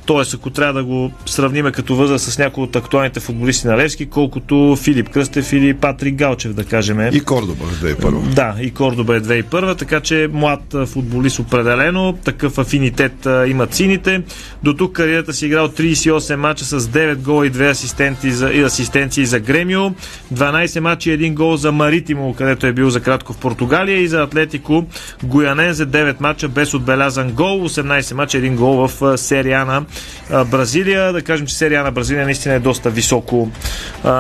Тоест, 0.05 0.33
ако 0.33 0.49
трябва 0.49 0.73
да 0.73 0.83
го 0.83 1.11
сравниме 1.25 1.71
като 1.71 1.95
възраст 1.95 2.25
с 2.25 2.37
някои 2.37 2.63
от 2.63 2.75
актуалните 2.75 3.19
футболисти 3.19 3.67
на 3.67 3.77
Левски, 3.77 4.05
колкото 4.05 4.77
Филип 4.81 5.09
Кръстев 5.09 5.53
или 5.53 5.73
Патрик 5.73 6.15
Галчев, 6.15 6.53
да 6.53 6.65
кажем. 6.65 7.09
И 7.13 7.19
Кордоба 7.19 7.65
е 7.65 7.93
2001. 7.93 8.33
Да, 8.33 8.55
и 8.61 8.71
Кордоба 8.71 9.15
е 9.15 9.21
2001, 9.21 9.77
така 9.77 9.99
че 9.99 10.29
млад 10.33 10.75
футболист 10.85 11.39
определено, 11.39 12.17
такъв 12.23 12.57
афинитет 12.57 13.27
имат 13.47 13.73
сините. 13.73 14.21
До 14.63 14.73
тук 14.73 14.95
кариерата 14.95 15.33
си 15.33 15.45
играл 15.45 15.67
38 15.67 16.35
мача 16.35 16.65
с 16.65 16.79
9 16.79 17.15
гола 17.15 17.47
и 17.47 17.51
2 17.51 17.69
асистенти 17.71 18.31
за, 18.31 18.49
и 18.49 18.61
асистенции 18.61 19.25
за 19.25 19.39
Гремио, 19.63 19.91
12 20.33 20.79
мача 20.79 21.11
и 21.11 21.19
1 21.19 21.33
гол 21.33 21.55
за 21.57 21.71
Маритимо, 21.71 22.33
където 22.33 22.67
е 22.67 22.73
бил 22.73 22.89
за 22.89 23.01
кратко 23.01 23.33
в 23.33 23.37
Португалия 23.37 23.99
и 23.99 24.07
за 24.07 24.21
Атлетико 24.21 24.85
Гуянен 25.23 25.73
за 25.73 25.87
9 25.87 26.15
мача 26.19 26.47
без 26.47 26.73
отбелязан 26.73 27.31
гол, 27.31 27.69
18 27.69 28.13
мача, 28.13 28.37
1 28.37 28.55
гол 28.55 28.87
в 28.87 29.17
серия 29.17 29.65
на 29.65 29.85
Бразилия. 30.45 31.13
Да 31.13 31.21
кажем, 31.21 31.47
че 31.47 31.55
серия 31.55 31.83
на 31.83 31.91
Бразилия 31.91 32.25
наистина 32.25 32.55
е 32.55 32.59
доста 32.59 32.89
високо 32.89 33.51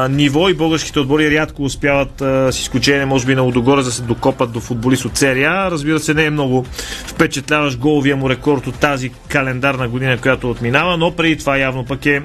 ниво 0.09 0.49
и 0.49 0.53
българските 0.53 0.99
отбори 0.99 1.31
рядко 1.31 1.63
успяват 1.63 2.11
с 2.53 2.59
изключение, 2.59 3.05
може 3.05 3.25
би, 3.25 3.35
на 3.35 3.43
Удогора 3.43 3.83
да 3.83 3.91
се 3.91 4.01
докопат 4.01 4.51
до 4.51 4.59
футболист 4.59 5.05
от 5.05 5.17
серия. 5.17 5.71
Разбира 5.71 5.99
се, 5.99 6.13
не 6.13 6.25
е 6.25 6.29
много 6.29 6.65
впечатляващ 7.05 7.77
головия 7.77 8.15
му 8.15 8.29
рекорд 8.29 8.67
от 8.67 8.75
тази 8.75 9.09
календарна 9.09 9.87
година, 9.87 10.17
която 10.17 10.49
отминава, 10.49 10.97
но 10.97 11.11
преди 11.11 11.37
това 11.37 11.57
явно 11.57 11.85
пък 11.85 12.05
е 12.05 12.21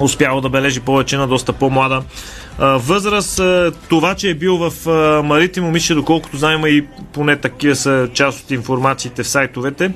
успял 0.00 0.40
да 0.40 0.48
бележи 0.48 0.80
повече 0.80 1.16
на 1.16 1.26
доста 1.26 1.52
по-млада 1.52 2.02
възраст. 2.58 3.40
Това, 3.88 4.14
че 4.14 4.30
е 4.30 4.34
бил 4.34 4.56
в 4.56 4.72
Маритимо, 5.24 5.70
мисля, 5.70 5.94
доколкото 5.94 6.36
знаем 6.36 6.66
и 6.66 6.84
поне 7.12 7.36
такива 7.36 7.76
са 7.76 8.08
част 8.12 8.44
от 8.44 8.50
информациите 8.50 9.22
в 9.22 9.28
сайтовете, 9.28 9.92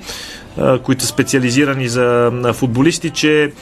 които 0.82 1.02
са 1.02 1.08
специализирани 1.08 1.88
за 1.88 2.32
футболисти, 2.54 3.10
че 3.10 3.52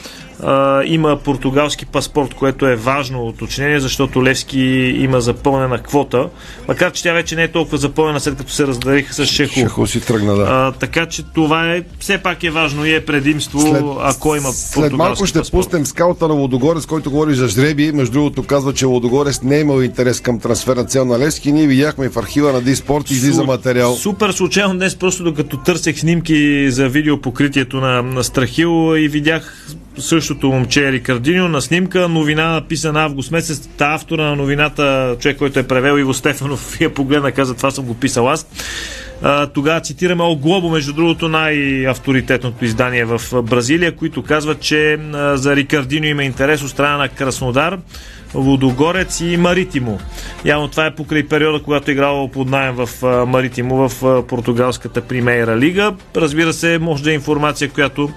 а, 0.42 0.82
има 0.84 1.16
португалски 1.16 1.86
паспорт, 1.86 2.34
което 2.34 2.66
е 2.66 2.76
важно 2.76 3.26
уточнение, 3.26 3.80
защото 3.80 4.24
Левски 4.24 4.60
има 4.98 5.20
запълнена 5.20 5.82
квота, 5.82 6.28
макар 6.68 6.92
че 6.92 7.02
тя 7.02 7.12
вече 7.12 7.36
не 7.36 7.42
е 7.42 7.48
толкова 7.48 7.78
запълнена 7.78 8.20
след 8.20 8.36
като 8.36 8.52
се 8.52 8.66
раздариха 8.66 9.14
с 9.14 9.26
Шехо. 9.26 9.54
Шехо 9.54 9.86
си 9.86 10.00
тръгна, 10.00 10.36
да. 10.36 10.46
А, 10.48 10.72
така 10.72 11.06
че 11.06 11.22
това 11.22 11.72
е, 11.72 11.82
все 12.00 12.18
пак 12.18 12.44
е 12.44 12.50
важно 12.50 12.86
и 12.86 12.94
е 12.94 13.04
предимство, 13.04 13.60
след, 13.60 13.82
ако 14.00 14.36
има 14.36 14.52
След 14.52 14.92
малко 14.92 15.26
ще 15.26 15.38
паспорт. 15.38 15.64
пуснем 15.64 15.86
скаута 15.86 16.28
на 16.28 16.34
Лодогорец, 16.34 16.86
който 16.86 17.10
говори 17.10 17.34
за 17.34 17.48
жреби. 17.48 17.92
Между 17.92 18.12
другото 18.12 18.42
казва, 18.42 18.74
че 18.74 18.86
Лодогорец 18.86 19.42
не 19.42 19.56
е 19.56 19.60
имал 19.60 19.82
интерес 19.82 20.20
към 20.20 20.40
трансферна 20.40 20.84
цел 20.84 21.04
на 21.04 21.18
Левски. 21.18 21.52
Ние 21.52 21.66
видяхме 21.66 22.08
в 22.08 22.16
архива 22.16 22.52
на 22.52 22.60
Диспорт 22.60 23.10
излиза 23.10 23.44
материал. 23.44 23.94
Супер 23.94 24.30
случайно 24.30 24.74
днес, 24.74 24.96
просто 24.96 25.24
докато 25.24 25.56
търсех 25.56 25.98
снимки 25.98 26.70
за 26.70 26.88
видеопокритието 26.88 27.76
на, 27.76 28.02
на 28.02 28.24
Страхил 28.24 28.96
и 28.96 29.08
видях 29.08 29.66
същото 30.26 30.48
момче 30.48 30.92
Рикардиньо 30.92 31.48
на 31.48 31.62
снимка, 31.62 32.08
новина 32.08 32.52
написана 32.52 33.04
август 33.04 33.30
месец. 33.30 33.68
Та 33.76 33.94
автора 33.94 34.22
на 34.22 34.36
новината, 34.36 35.16
човек, 35.20 35.36
който 35.36 35.58
е 35.58 35.62
превел 35.62 35.98
Иво 35.98 36.14
Стефанов, 36.14 36.80
я 36.80 36.94
погледна, 36.94 37.32
каза, 37.32 37.54
това 37.54 37.70
съм 37.70 37.84
го 37.84 37.94
писал 37.94 38.28
аз. 38.28 38.46
Тогава 39.54 39.80
цитираме 39.80 40.22
О 40.22 40.36
Глобо, 40.36 40.70
между 40.70 40.92
другото 40.92 41.28
най-авторитетното 41.28 42.64
издание 42.64 43.04
в 43.04 43.42
Бразилия, 43.42 43.96
които 43.96 44.22
казват, 44.22 44.60
че 44.60 44.98
за 45.34 45.56
Рикардино 45.56 46.06
има 46.06 46.24
интерес 46.24 46.62
от 46.62 46.70
страна 46.70 46.96
на 46.96 47.08
Краснодар. 47.08 47.78
Лудогорец 48.34 49.20
и 49.20 49.36
Маритимо. 49.36 49.98
Явно 50.44 50.68
това 50.68 50.86
е 50.86 50.94
покрай 50.94 51.28
периода, 51.28 51.62
когато 51.62 51.90
е 51.90 51.94
играл 51.94 52.28
под 52.28 52.50
найем 52.50 52.74
в 52.74 52.88
Маритимо 53.26 53.88
в 53.88 54.22
португалската 54.26 55.00
примейра 55.00 55.56
лига. 55.56 55.94
Разбира 56.16 56.52
се, 56.52 56.78
може 56.78 57.02
да 57.02 57.10
е 57.10 57.14
информация, 57.14 57.70
която 57.70 58.10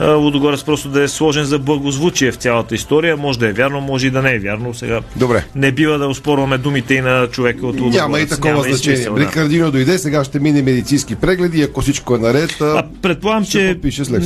Лудогорец 0.00 0.64
просто 0.64 0.88
да 0.88 1.02
е 1.02 1.08
сложен 1.08 1.44
за 1.44 1.58
благозвучие 1.58 2.32
в 2.32 2.36
цялата 2.36 2.74
история. 2.74 3.16
Може 3.16 3.38
да 3.38 3.48
е 3.48 3.52
вярно, 3.52 3.80
може 3.80 4.06
и 4.06 4.10
да 4.10 4.22
не 4.22 4.34
е 4.34 4.38
вярно. 4.38 4.74
Сега 4.74 5.00
Добре. 5.16 5.44
не 5.54 5.72
бива 5.72 5.98
да 5.98 6.08
успорваме 6.08 6.58
думите 6.58 6.94
и 6.94 7.00
на 7.00 7.26
човека 7.26 7.66
от 7.66 7.74
Лудогорец. 7.74 7.96
Няма 7.96 8.20
и 8.20 8.26
такова 8.26 8.54
Няма 8.54 8.62
значение. 8.62 8.96
смисъл, 8.96 9.14
да. 9.14 9.20
Рикардино 9.20 9.70
дойде, 9.70 9.98
сега 9.98 10.24
ще 10.24 10.40
мине 10.40 10.62
медицински 10.62 11.14
прегледи, 11.16 11.62
ако 11.62 11.80
всичко 11.80 12.14
е 12.14 12.18
наред. 12.18 12.60
А, 12.60 12.82
предполагам, 13.02 13.44
че 13.44 13.78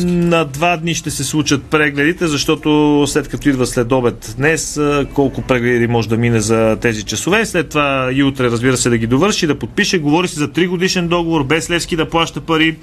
на 0.04 0.44
два 0.44 0.76
дни 0.76 0.94
ще 0.94 1.10
се 1.10 1.24
случат 1.24 1.62
прегледите, 1.62 2.26
защото 2.26 3.04
след 3.06 3.28
като 3.28 3.48
идва 3.48 3.66
след 3.66 3.92
обед 3.92 4.34
днес, 4.38 4.80
колко 5.14 5.42
прегледи 5.42 5.86
може 5.86 6.08
да 6.08 6.16
мине 6.16 6.40
за 6.40 6.76
тези 6.80 7.02
часове. 7.02 7.46
След 7.46 7.68
това 7.68 8.10
и 8.12 8.22
утре, 8.22 8.44
разбира 8.44 8.76
се, 8.76 8.90
да 8.90 8.98
ги 8.98 9.06
довърши, 9.06 9.46
да 9.46 9.58
подпише. 9.58 9.98
Говори 9.98 10.28
се 10.28 10.38
за 10.38 10.48
3 10.48 10.68
годишен 10.68 11.08
договор, 11.08 11.44
без 11.44 11.70
Левски 11.70 11.96
да 11.96 12.08
плаща 12.08 12.40
пари. 12.40 12.76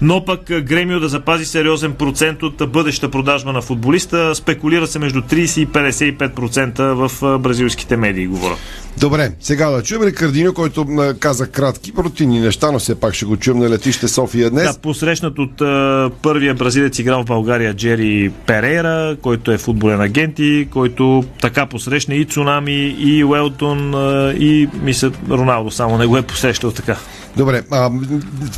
Но 0.00 0.24
пък 0.24 0.50
а, 0.50 0.60
Гремио 0.60 1.00
да 1.00 1.08
запази 1.08 1.44
сериозен 1.44 1.92
процент 1.92 2.42
от 2.42 2.72
бъдеща 2.72 3.10
продажба 3.10 3.52
на 3.52 3.62
футболиста. 3.62 4.34
Спекулира 4.34 4.86
се 4.86 4.98
между 4.98 5.20
30 5.20 5.60
и 5.60 5.68
55% 5.68 6.92
в 6.92 7.22
а, 7.22 7.38
бразилските 7.38 7.96
медии, 7.96 8.26
говоря. 8.26 8.56
Добре, 8.98 9.32
сега 9.40 9.70
да 9.70 9.82
чуем 9.82 10.02
Рикардино, 10.02 10.54
който 10.54 10.86
каза 11.20 11.46
кратки 11.46 11.94
противни 11.94 12.40
неща, 12.40 12.72
но 12.72 12.78
все 12.78 12.94
пак 12.94 13.14
ще 13.14 13.24
го 13.24 13.36
чуем 13.36 13.58
на 13.58 13.70
летище 13.70 14.08
София 14.08 14.50
днес. 14.50 14.64
Да, 14.64 14.80
посрещнат 14.80 15.38
от 15.38 15.60
а, 15.60 16.10
първия 16.22 16.54
бразилец 16.54 16.98
играл 16.98 17.22
в 17.22 17.26
България 17.26 17.74
Джери 17.74 18.32
Перейра, 18.46 19.16
който 19.22 19.52
е 19.52 19.58
футболен 19.58 20.00
агент 20.00 20.38
и 20.38 20.68
който 20.70 21.24
така 21.40 21.66
посрещна 21.66 22.14
и 22.14 22.24
Цунами, 22.24 22.96
и 22.98 23.24
Уелтон, 23.24 23.94
а, 23.94 24.32
и 24.32 24.68
мисля 24.82 25.10
Роналдо 25.30 25.70
само 25.70 25.98
не 25.98 26.06
го 26.06 26.16
е 26.16 26.22
посрещал 26.22 26.70
така. 26.70 26.96
Добре, 27.36 27.62
а, 27.70 27.90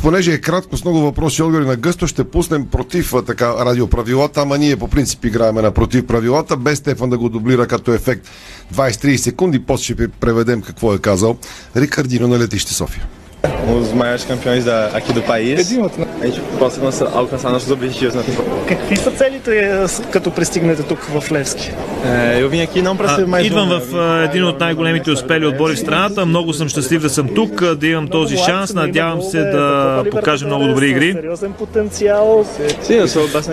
понеже 0.01 0.33
е 0.33 0.41
кратко 0.41 0.77
с 0.77 0.83
много 0.83 0.99
въпроси 0.99 1.41
и 1.41 1.43
отговори 1.43 1.67
на 1.67 1.75
гъсто, 1.75 2.07
ще 2.07 2.23
пуснем 2.23 2.65
против 2.65 3.13
така 3.25 3.65
радиоправилата, 3.65 4.41
ама 4.41 4.57
ние 4.57 4.77
по 4.77 4.87
принцип 4.87 5.25
играеме 5.25 5.61
на 5.61 5.71
против 5.71 6.07
правилата, 6.07 6.57
без 6.57 6.77
Стефан 6.77 7.09
да 7.09 7.17
го 7.17 7.29
дублира 7.29 7.67
като 7.67 7.93
ефект 7.93 8.27
20-30 8.75 9.15
секунди, 9.15 9.59
после 9.59 9.83
ще 9.83 10.07
преведем 10.07 10.61
какво 10.61 10.93
е 10.93 10.99
казал 10.99 11.37
Рикардино 11.75 12.27
на 12.27 12.39
летище 12.39 12.73
София. 12.73 13.07
Um 13.43 13.79
dos 13.79 13.93
maiores 13.93 14.23
campeões 14.23 14.65
da, 14.65 14.87
aqui 14.87 15.13
do 15.13 15.21
país. 15.21 15.59
A 15.59 16.25
gente 16.25 16.41
possa 16.59 16.79
alcançar, 16.79 17.07
alcançar 17.21 17.49
nossos 17.51 17.71
objetivos 17.71 18.13
na 18.15 18.21
temporada. 18.23 18.51
Какви 18.67 18.95
са 18.95 19.11
целите, 19.11 19.87
с- 19.87 20.01
като 20.11 20.31
пристигнете 20.31 20.83
тук 20.83 20.99
в 20.99 21.31
Левски? 21.31 21.71
É, 22.05 22.41
eu 22.43 22.49
vim 22.49 22.61
aqui 22.61 22.81
não 22.81 22.95
para 22.97 23.09
ser 23.15 23.27
mais 23.27 23.45
Идвам 23.47 23.69
um, 23.69 23.79
в 23.79 23.95
а, 23.95 24.23
един 24.23 24.43
от 24.43 24.59
най-големите 24.59 25.11
успели 25.11 25.45
отбори 25.45 25.75
в 25.75 25.79
страната. 25.79 26.25
Много 26.25 26.53
съм 26.53 26.69
щастлив 26.69 27.01
да 27.01 27.09
съм 27.09 27.27
тук, 27.35 27.75
да 27.75 27.87
имам 27.87 28.07
този 28.07 28.37
шанс. 28.37 28.73
Надявам 28.73 29.21
се 29.21 29.37
да 29.39 30.03
покажа 30.11 30.45
много 30.45 30.67
добри 30.67 30.89
игри. 30.89 31.15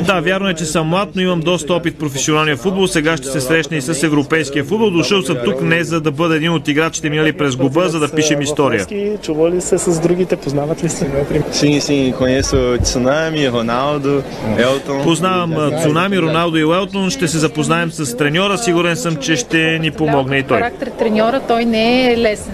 Да, 0.07 0.21
вярно 0.21 0.49
е, 0.49 0.55
че 0.55 0.65
съм 0.65 0.87
млад, 0.87 1.09
но 1.15 1.23
имам 1.23 1.41
доста 1.41 1.75
опит 1.75 1.95
в 1.95 1.99
професионалния 1.99 2.57
футбол. 2.57 2.87
Сега 2.87 3.17
ще 3.17 3.27
се 3.27 3.41
срещна 3.41 3.77
и 3.77 3.83
с 3.83 4.03
европейския 4.03 4.65
футбол. 4.65 4.91
Дошъл 4.91 5.23
съм 5.23 5.37
тук 5.45 5.63
не 5.63 5.85
за 5.85 6.01
да 6.01 6.11
бъда 6.11 6.37
един 6.37 6.53
от 6.53 6.69
играчите 6.69 7.11
минали 7.11 7.33
през 7.33 7.57
губа, 7.57 7.89
за 7.89 7.99
да 7.99 8.09
пишем 8.09 8.41
история. 8.41 8.87
Чували 9.23 9.61
се 9.61 9.78
с 9.79 10.01
другите, 10.01 10.37
познават 10.37 10.85
ли 10.85 10.89
се? 10.89 11.11
Sim, 11.53 11.81
sim, 11.81 12.13
conheço 12.21 12.79
Tsunami, 12.79 13.51
Ronaldo, 13.51 14.23
Elton. 14.59 15.03
Познавам 15.05 15.53
Цунами, 15.83 16.19
Роналдо 16.19 16.57
и 16.57 16.65
Уелтон. 16.65 17.11
Ще 17.11 17.29
се 17.29 17.39
запознаем 17.39 17.91
с 17.91 18.17
треньора. 18.17 18.59
Сигурен 18.59 18.97
съм, 18.97 19.17
че 19.17 19.37
ще 19.37 19.79
ни 19.79 19.91
помогне 19.91 20.37
и 20.37 20.43
той. 20.43 20.59
Характер 20.59 20.91
треньора, 20.99 21.41
той 21.49 21.65
не 21.65 22.13
е 22.13 22.19
лесен. 22.19 22.53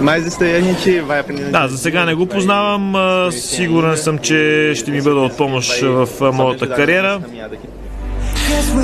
Mas 0.00 0.20
isso 0.28 0.40
aí 0.42 0.54
a 0.60 0.62
gente 0.68 1.00
vai 1.00 1.18
aprendendo. 1.20 1.50
Да, 1.50 1.68
за 1.68 1.78
сега 1.78 2.04
не 2.04 2.14
го 2.14 2.26
познавам. 2.26 2.94
Сигурен 3.32 3.96
съм, 3.96 4.18
че 4.18 4.72
ще 4.76 4.90
ми 4.90 5.02
бъде 5.02 5.16
от 5.20 5.36
помощ 5.36 5.80
в 5.82 6.08
моята 6.32 6.68
кариера. 6.68 7.20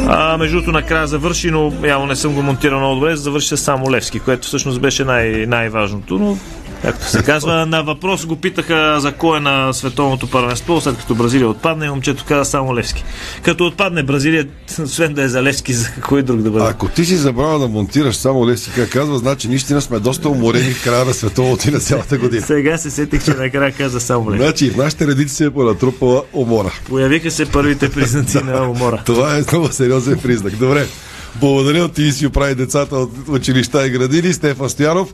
А, 0.09 0.37
между 0.39 0.57
другото, 0.57 0.73
накрая 0.73 1.07
завърши, 1.07 1.51
но 1.51 1.73
явно 1.85 2.07
не 2.07 2.17
съм 2.17 2.35
го 2.35 2.43
монтирал 2.43 2.79
много 2.79 2.95
добре, 2.95 3.17
завърши 3.17 3.57
само 3.57 3.91
Левски, 3.93 4.21
което 4.21 4.47
всъщност 4.47 4.81
беше 4.81 5.05
най- 5.05 5.47
най-важното. 5.47 6.19
Но, 6.19 6.39
както 6.83 7.11
се 7.11 7.23
казва, 7.23 7.67
на 7.67 7.83
въпрос 7.83 8.27
го 8.27 8.37
питаха 8.37 8.97
за 9.01 9.13
кой 9.13 9.37
е 9.37 9.41
на 9.41 9.73
световното 9.73 10.31
първенство, 10.31 10.81
след 10.81 10.97
като 10.97 11.15
Бразилия 11.15 11.49
отпадне, 11.49 11.87
и 11.87 11.89
момчето 11.89 12.25
каза 12.29 12.51
само 12.51 12.77
Левски. 12.77 13.05
Като 13.43 13.67
отпадне 13.67 14.03
Бразилия, 14.03 14.47
освен 14.83 15.15
да 15.15 15.23
е 15.23 15.29
за 15.29 15.43
Левски, 15.43 15.73
за 15.73 15.89
кой 16.09 16.23
друг 16.23 16.43
да 16.43 16.51
бъде. 16.51 16.67
Ако 16.67 16.89
ти 16.89 17.05
си 17.05 17.17
забрал 17.17 17.59
да 17.59 17.69
монтираш 17.69 18.17
само 18.17 18.49
Левски, 18.49 18.71
как 18.75 18.91
казва, 18.91 19.19
значи 19.19 19.49
наистина 19.49 19.81
сме 19.81 19.99
доста 19.99 20.29
уморени 20.29 20.71
в 20.71 20.85
края 20.85 21.05
на 21.05 21.15
световното 21.15 21.69
и 21.69 21.73
на 21.73 21.81
цялата 21.81 22.19
година. 22.19 22.43
Сега 22.47 22.79
се 22.79 22.91
сетих, 22.91 23.25
че 23.25 23.31
накрая 23.31 23.73
каза 23.73 24.01
само 24.01 24.31
Левски. 24.31 24.45
Значи 24.45 24.71
в 24.71 24.77
нашите 24.77 25.07
редици 25.07 25.35
се 25.35 25.45
е 25.45 25.51
понатрупала 25.51 26.23
умора. 26.33 26.71
Появиха 26.89 27.31
се 27.31 27.47
първите 27.47 27.91
признаци 27.93 28.39
на 28.39 28.71
умора. 28.71 29.03
Това 29.07 29.39
е 29.39 29.43
много 29.53 29.73
сериозен 29.73 30.19
признак. 30.19 30.57
Добре. 30.57 30.87
Благодаря 31.41 31.89
ти 31.89 32.13
си 32.13 32.27
оправи 32.27 32.55
децата 32.55 32.97
от 32.97 33.11
училища 33.29 33.87
и 33.87 33.91
градини. 33.91 34.33
Стефан 34.33 34.71
Стоянов. 34.71 35.13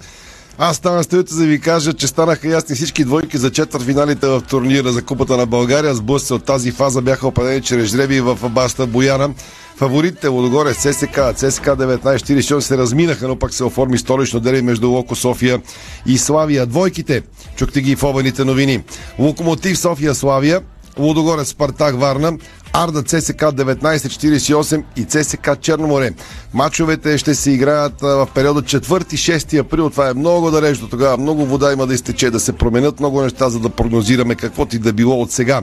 Аз 0.58 0.76
студиото 0.76 1.34
за 1.34 1.40
да 1.40 1.46
ви 1.46 1.60
кажа, 1.60 1.92
че 1.92 2.06
станаха 2.06 2.48
ясни 2.48 2.76
всички 2.76 3.04
двойки 3.04 3.38
за 3.38 3.50
четвъртфиналите 3.50 4.26
в 4.26 4.42
турнира 4.50 4.92
за 4.92 5.02
Купата 5.02 5.36
на 5.36 5.46
България. 5.46 5.94
Сблъсъци 5.94 6.32
от 6.32 6.44
тази 6.44 6.70
фаза 6.70 7.02
бяха 7.02 7.28
определени 7.28 7.62
чрез 7.62 7.90
жреби 7.90 8.20
в 8.20 8.38
Баста 8.50 8.86
Бояна. 8.86 9.34
Фаворитите 9.76 10.28
Лодогорец, 10.28 10.76
ССК, 10.76 11.20
ССК 11.36 11.64
1948 11.64 12.60
се 12.60 12.78
разминаха, 12.78 13.28
но 13.28 13.36
пак 13.36 13.54
се 13.54 13.64
оформи 13.64 13.98
столично 13.98 14.40
дели 14.40 14.62
между 14.62 14.90
Локо 14.90 15.14
София 15.14 15.60
и 16.06 16.18
Славия. 16.18 16.66
Двойките, 16.66 17.22
чухте 17.56 17.80
ги 17.80 17.96
в 17.96 18.02
обените 18.02 18.44
новини. 18.44 18.82
Локомотив 19.18 19.78
София 19.78 20.14
Славия, 20.14 20.60
Лудогорец 20.98 21.48
Спартак 21.48 22.00
Варна, 22.00 22.32
Арда 22.76 23.02
ЦСК 23.02 23.42
1948 23.42 24.84
и 24.96 25.04
ЦСК 25.04 25.60
Черноморе. 25.60 26.10
Мачовете 26.54 27.18
ще 27.18 27.34
се 27.34 27.50
играят 27.50 28.00
в 28.00 28.28
периода 28.34 28.62
4-6 28.62 29.60
април. 29.60 29.90
Това 29.90 30.08
е 30.08 30.14
много 30.14 30.50
далеч 30.50 30.78
до 30.78 30.88
тогава. 30.88 31.16
Много 31.16 31.46
вода 31.46 31.72
има 31.72 31.86
да 31.86 31.94
изтече, 31.94 32.30
да 32.30 32.40
се 32.40 32.52
променят 32.52 33.00
много 33.00 33.22
неща, 33.22 33.48
за 33.48 33.60
да 33.60 33.68
прогнозираме 33.68 34.34
какво 34.34 34.66
ти 34.66 34.78
да 34.78 34.92
било 34.92 35.22
от 35.22 35.30
сега. 35.30 35.62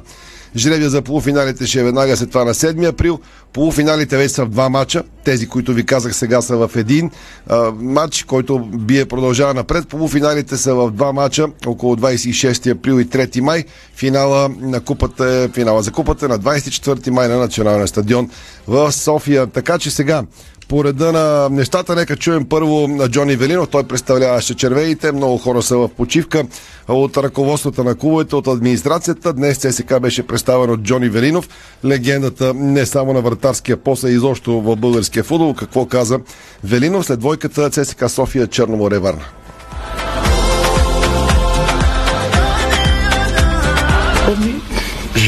Жребия 0.56 0.90
за 0.90 1.02
полуфиналите 1.02 1.68
ще 1.68 1.80
е 1.80 1.84
веднага 1.84 2.18
след 2.18 2.30
това 2.30 2.46
на 2.46 2.54
7 2.54 2.90
април. 2.90 3.20
Полуфиналите 3.54 4.18
вече 4.18 4.34
са 4.34 4.46
в 4.46 4.50
два 4.50 4.70
мача. 4.70 5.04
Тези, 5.24 5.48
които 5.48 5.74
ви 5.74 5.86
казах 5.86 6.16
сега 6.16 6.42
са 6.42 6.58
в 6.58 6.72
един 6.76 7.12
а, 7.48 7.72
матч, 7.72 8.24
който 8.24 8.60
бие 8.60 9.06
продължава 9.06 9.54
напред. 9.54 9.88
Полуфиналите 9.88 10.58
са 10.58 10.76
в 10.76 10.92
два 10.92 11.14
мача 11.14 11.48
около 11.66 11.96
26 11.96 12.72
април 12.72 13.00
и 13.00 13.08
3 13.08 13.40
май. 13.40 13.64
Финала 13.96 14.50
на 14.60 14.82
купата 14.82 15.26
е, 15.26 15.50
финала 15.54 15.82
за 15.82 15.92
купата 15.92 16.28
на 16.28 16.40
24 16.40 17.10
май 17.10 17.28
на 17.28 17.38
националния 17.38 17.88
стадион 17.88 18.30
в 18.68 18.92
София. 18.92 19.48
Така 19.48 19.80
че 19.80 19.92
сега 19.92 20.24
по 20.72 20.84
реда 20.84 21.12
на 21.12 21.50
нещата, 21.50 21.96
нека 21.96 22.16
чуем 22.16 22.46
първо 22.46 22.88
на 22.88 23.10
Джони 23.10 23.36
Велинов. 23.36 23.70
Той 23.70 23.84
представляваше 23.84 24.56
червеите. 24.56 25.12
Много 25.12 25.38
хора 25.38 25.62
са 25.62 25.78
в 25.78 25.90
почивка 25.90 26.44
от 26.88 27.18
ръководството 27.18 27.84
на 27.84 27.96
клубовете, 27.96 28.36
от 28.36 28.48
администрацията. 28.48 29.34
Днес 29.34 29.58
ЦСК 29.58 30.00
беше 30.02 30.28
представен 30.28 30.70
от 30.70 30.82
Джони 30.82 31.10
Велинов. 31.10 31.50
Легендата 31.86 32.54
не 32.54 32.86
само 32.86 33.14
на 33.14 33.22
вратарския 33.22 33.78
пост, 33.78 34.04
а 34.04 34.10
изобщо 34.10 34.62
в 34.62 34.76
българския 34.76 35.24
футбол. 35.24 35.54
Какво 35.54 35.86
каза 35.86 36.20
Велинов 36.64 37.06
след 37.06 37.20
двойката 37.20 37.70
ЦСК 37.70 38.10
София 38.10 38.48
Черноморе 38.48 39.00
Варна? 39.00 39.26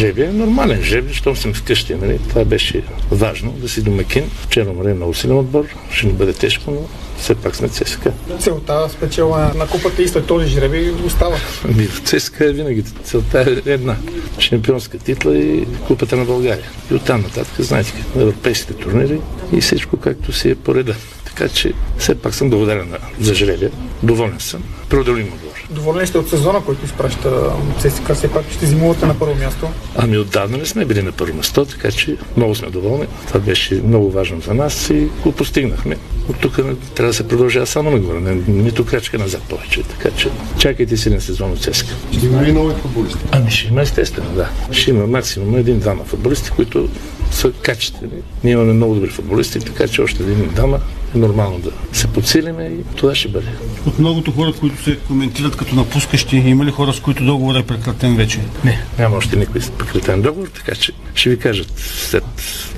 Жеби 0.04 0.22
е 0.22 0.32
нормален 0.32 0.84
жеби, 0.84 1.14
щом 1.14 1.36
съм 1.36 1.54
вкъщи, 1.54 1.96
нали? 1.96 2.20
Това 2.30 2.46
беше 2.46 2.84
важно, 3.12 3.52
да 3.52 3.70
си 3.70 3.82
домакин. 3.82 4.32
Черно 4.50 4.74
море 4.74 4.92
е 4.92 4.94
много 4.94 5.14
силен 5.14 5.38
отбор, 5.38 5.66
ще 5.92 6.08
ни 6.08 6.14
бъде 6.14 6.34
тежко, 6.34 6.72
но 6.72 6.82
все 7.18 7.36
пак 7.36 7.56
сме 7.56 7.70
ЦСКА. 7.70 8.12
Целта 8.40 8.90
спечела 8.90 9.52
на 9.56 9.68
купата 9.68 10.04
и 10.04 10.08
след 10.08 10.26
този 10.26 10.48
жреби 10.48 10.92
остава. 11.06 11.38
Ами 11.66 11.88
в 11.88 12.02
ЦСКА 12.02 12.46
е 12.46 12.54
винаги 12.54 12.84
целта 12.84 13.62
е 13.66 13.72
една. 13.72 13.96
Шампионска 14.40 14.98
титла 14.98 15.38
и 15.38 15.66
купата 15.88 16.16
на 16.16 16.26
България. 16.26 16.66
И 16.92 16.94
оттам 16.94 17.22
нататък, 17.22 17.66
знаете, 17.66 17.94
на 18.16 18.22
европейските 18.22 18.74
турнири 18.74 19.20
и 19.54 19.62
всичко 19.62 19.98
както 19.98 20.32
си 20.32 20.50
е 20.50 20.56
по 20.56 20.76
реда. 20.76 20.96
Така 21.26 21.50
че 21.50 21.74
все 21.98 22.16
пак 22.16 22.36
съм 22.36 22.50
благодарен 22.50 22.94
за 23.20 23.34
жребия. 23.34 23.72
Доволен 24.04 24.40
съм. 24.40 24.64
Преодолим 24.90 25.28
отбор. 25.28 25.53
Доволен 25.74 26.08
сте 26.08 26.18
от 26.18 26.30
сезона, 26.30 26.62
който 26.66 26.86
изпраща 26.86 27.52
ЦСКА, 27.80 28.16
все 28.16 28.32
пак 28.32 28.46
ще 28.52 28.66
зимувате 28.66 29.06
на 29.06 29.20
първо 29.20 29.36
място. 29.36 29.68
Ами 29.96 30.18
отдавна 30.18 30.58
не 30.58 30.66
сме 30.66 30.86
били 30.86 31.02
на 31.02 31.12
първо 31.12 31.38
место, 31.38 31.66
така 31.66 31.92
че 31.92 32.18
много 32.38 32.56
сме 32.56 32.70
доволни. 32.70 33.06
Това 33.28 33.40
беше 33.40 33.82
много 33.88 34.12
важно 34.12 34.42
за 34.42 34.54
нас 34.54 34.90
и 34.90 35.08
го 35.24 35.32
постигнахме. 35.32 35.98
От 36.30 36.40
тук 36.40 36.56
трябва 36.96 37.10
да 37.10 37.14
се 37.14 37.28
продължава 37.28 37.66
само 37.66 37.92
нагоре, 37.92 38.20
не, 38.20 38.42
нито 38.48 38.86
крачка 38.86 39.18
назад 39.18 39.42
повече. 39.50 39.84
Така 39.84 40.10
че 40.18 40.30
чакайте 40.58 40.98
силен 40.98 41.22
сезон 41.22 41.52
от 41.52 41.62
ЦСКА. 41.62 41.94
Ще 42.12 42.26
има 42.26 42.44
и 42.44 42.52
нови 42.52 42.74
футболисти. 42.82 43.20
Ами 43.32 43.52
ще 43.52 43.68
има 43.68 43.82
естествено, 43.82 44.30
да. 44.36 44.50
Ще 44.72 44.90
има 44.90 45.08
максимум 45.08 45.58
един-двама 45.58 46.04
футболисти, 46.04 46.50
които 46.50 46.90
са 47.34 47.52
качествени. 47.52 48.22
Ние 48.44 48.54
имаме 48.54 48.74
много 48.74 48.96
добри 48.96 49.10
футболисти, 49.10 49.60
така 49.60 49.88
че 49.88 50.02
още 50.02 50.24
един-двама 50.24 50.80
нормално 51.16 51.60
да 51.60 51.72
се 51.94 52.08
подсилиме 52.08 52.64
и 52.64 52.96
това 52.96 53.16
ще 53.16 53.28
бъде. 53.28 53.48
От 53.88 54.00
многото 54.00 54.32
хора, 54.32 54.54
които 54.60 54.84
се 54.84 54.96
коментират 54.98 55.56
като 55.56 55.76
напускащи, 55.76 56.38
има 56.38 56.66
ли 56.66 56.72
хора, 56.72 56.94
с 56.94 57.00
които 57.00 57.26
договор 57.26 57.56
е 57.56 57.64
прекратен 57.64 58.16
вече? 58.16 58.40
Не, 58.64 58.84
няма 59.00 59.18
още 59.18 59.36
никой 59.36 59.62
прекратен 59.78 60.22
договор, 60.22 60.48
така 60.48 60.76
че 60.76 60.92
ще 61.16 61.30
ви 61.30 61.40
кажат 61.40 61.74
след 61.78 62.24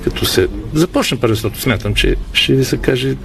като 0.04 0.24
се 0.24 0.48
започне 0.74 1.20
първенството. 1.20 1.60
Смятам, 1.60 1.94
че 1.94 2.16
ще 2.32 2.54
ви 2.54 2.64
се 2.64 2.76
каже 2.76 3.16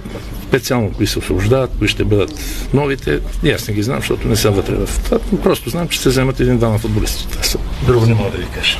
специално 0.48 0.92
кои 0.92 1.06
се 1.06 1.18
освобождават, 1.18 1.70
кои 1.78 1.88
ще 1.88 2.04
бъдат 2.04 2.34
новите. 2.74 3.20
И 3.44 3.50
аз 3.50 3.68
не 3.68 3.74
ги 3.74 3.82
знам, 3.82 3.98
защото 3.98 4.28
не 4.28 4.36
съм 4.36 4.54
вътре 4.54 4.74
в 4.74 5.00
това. 5.04 5.18
Просто 5.42 5.70
знам, 5.70 5.88
че 5.88 6.00
се 6.00 6.08
вземат 6.08 6.40
един-двама 6.40 6.78
футболисти. 6.78 7.28
Това 7.28 7.42
са. 7.42 7.58
Друго 7.86 8.06
не 8.06 8.14
мога 8.14 8.30
да 8.30 8.38
ви 8.38 8.46
кажа. 8.54 8.78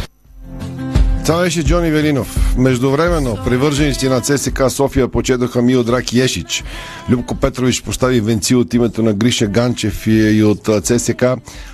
Това 1.26 1.40
беше 1.42 1.64
Джони 1.64 1.90
Велинов. 1.90 2.56
Междувременно, 2.58 3.38
привърженици 3.44 4.08
на 4.08 4.20
ЦСК 4.20 4.62
София 4.70 5.08
почетоха 5.08 5.62
Милдрак 5.62 6.12
Ешич. 6.14 6.64
Любко 7.08 7.34
Петрович 7.34 7.82
постави 7.82 8.20
венци 8.20 8.54
от 8.54 8.74
името 8.74 9.02
на 9.02 9.12
Гриша 9.12 9.46
Ганчев 9.46 10.06
и 10.06 10.42
от 10.42 10.68
ЦСК, 10.84 11.24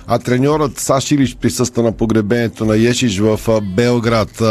а 0.07 0.19
треньорът 0.19 0.79
Саш 0.79 1.11
Илич 1.11 1.35
присъства 1.35 1.83
на 1.83 1.91
погребението 1.91 2.65
на 2.65 2.77
Ешич 2.89 3.19
в 3.19 3.39
Белград. 3.75 4.41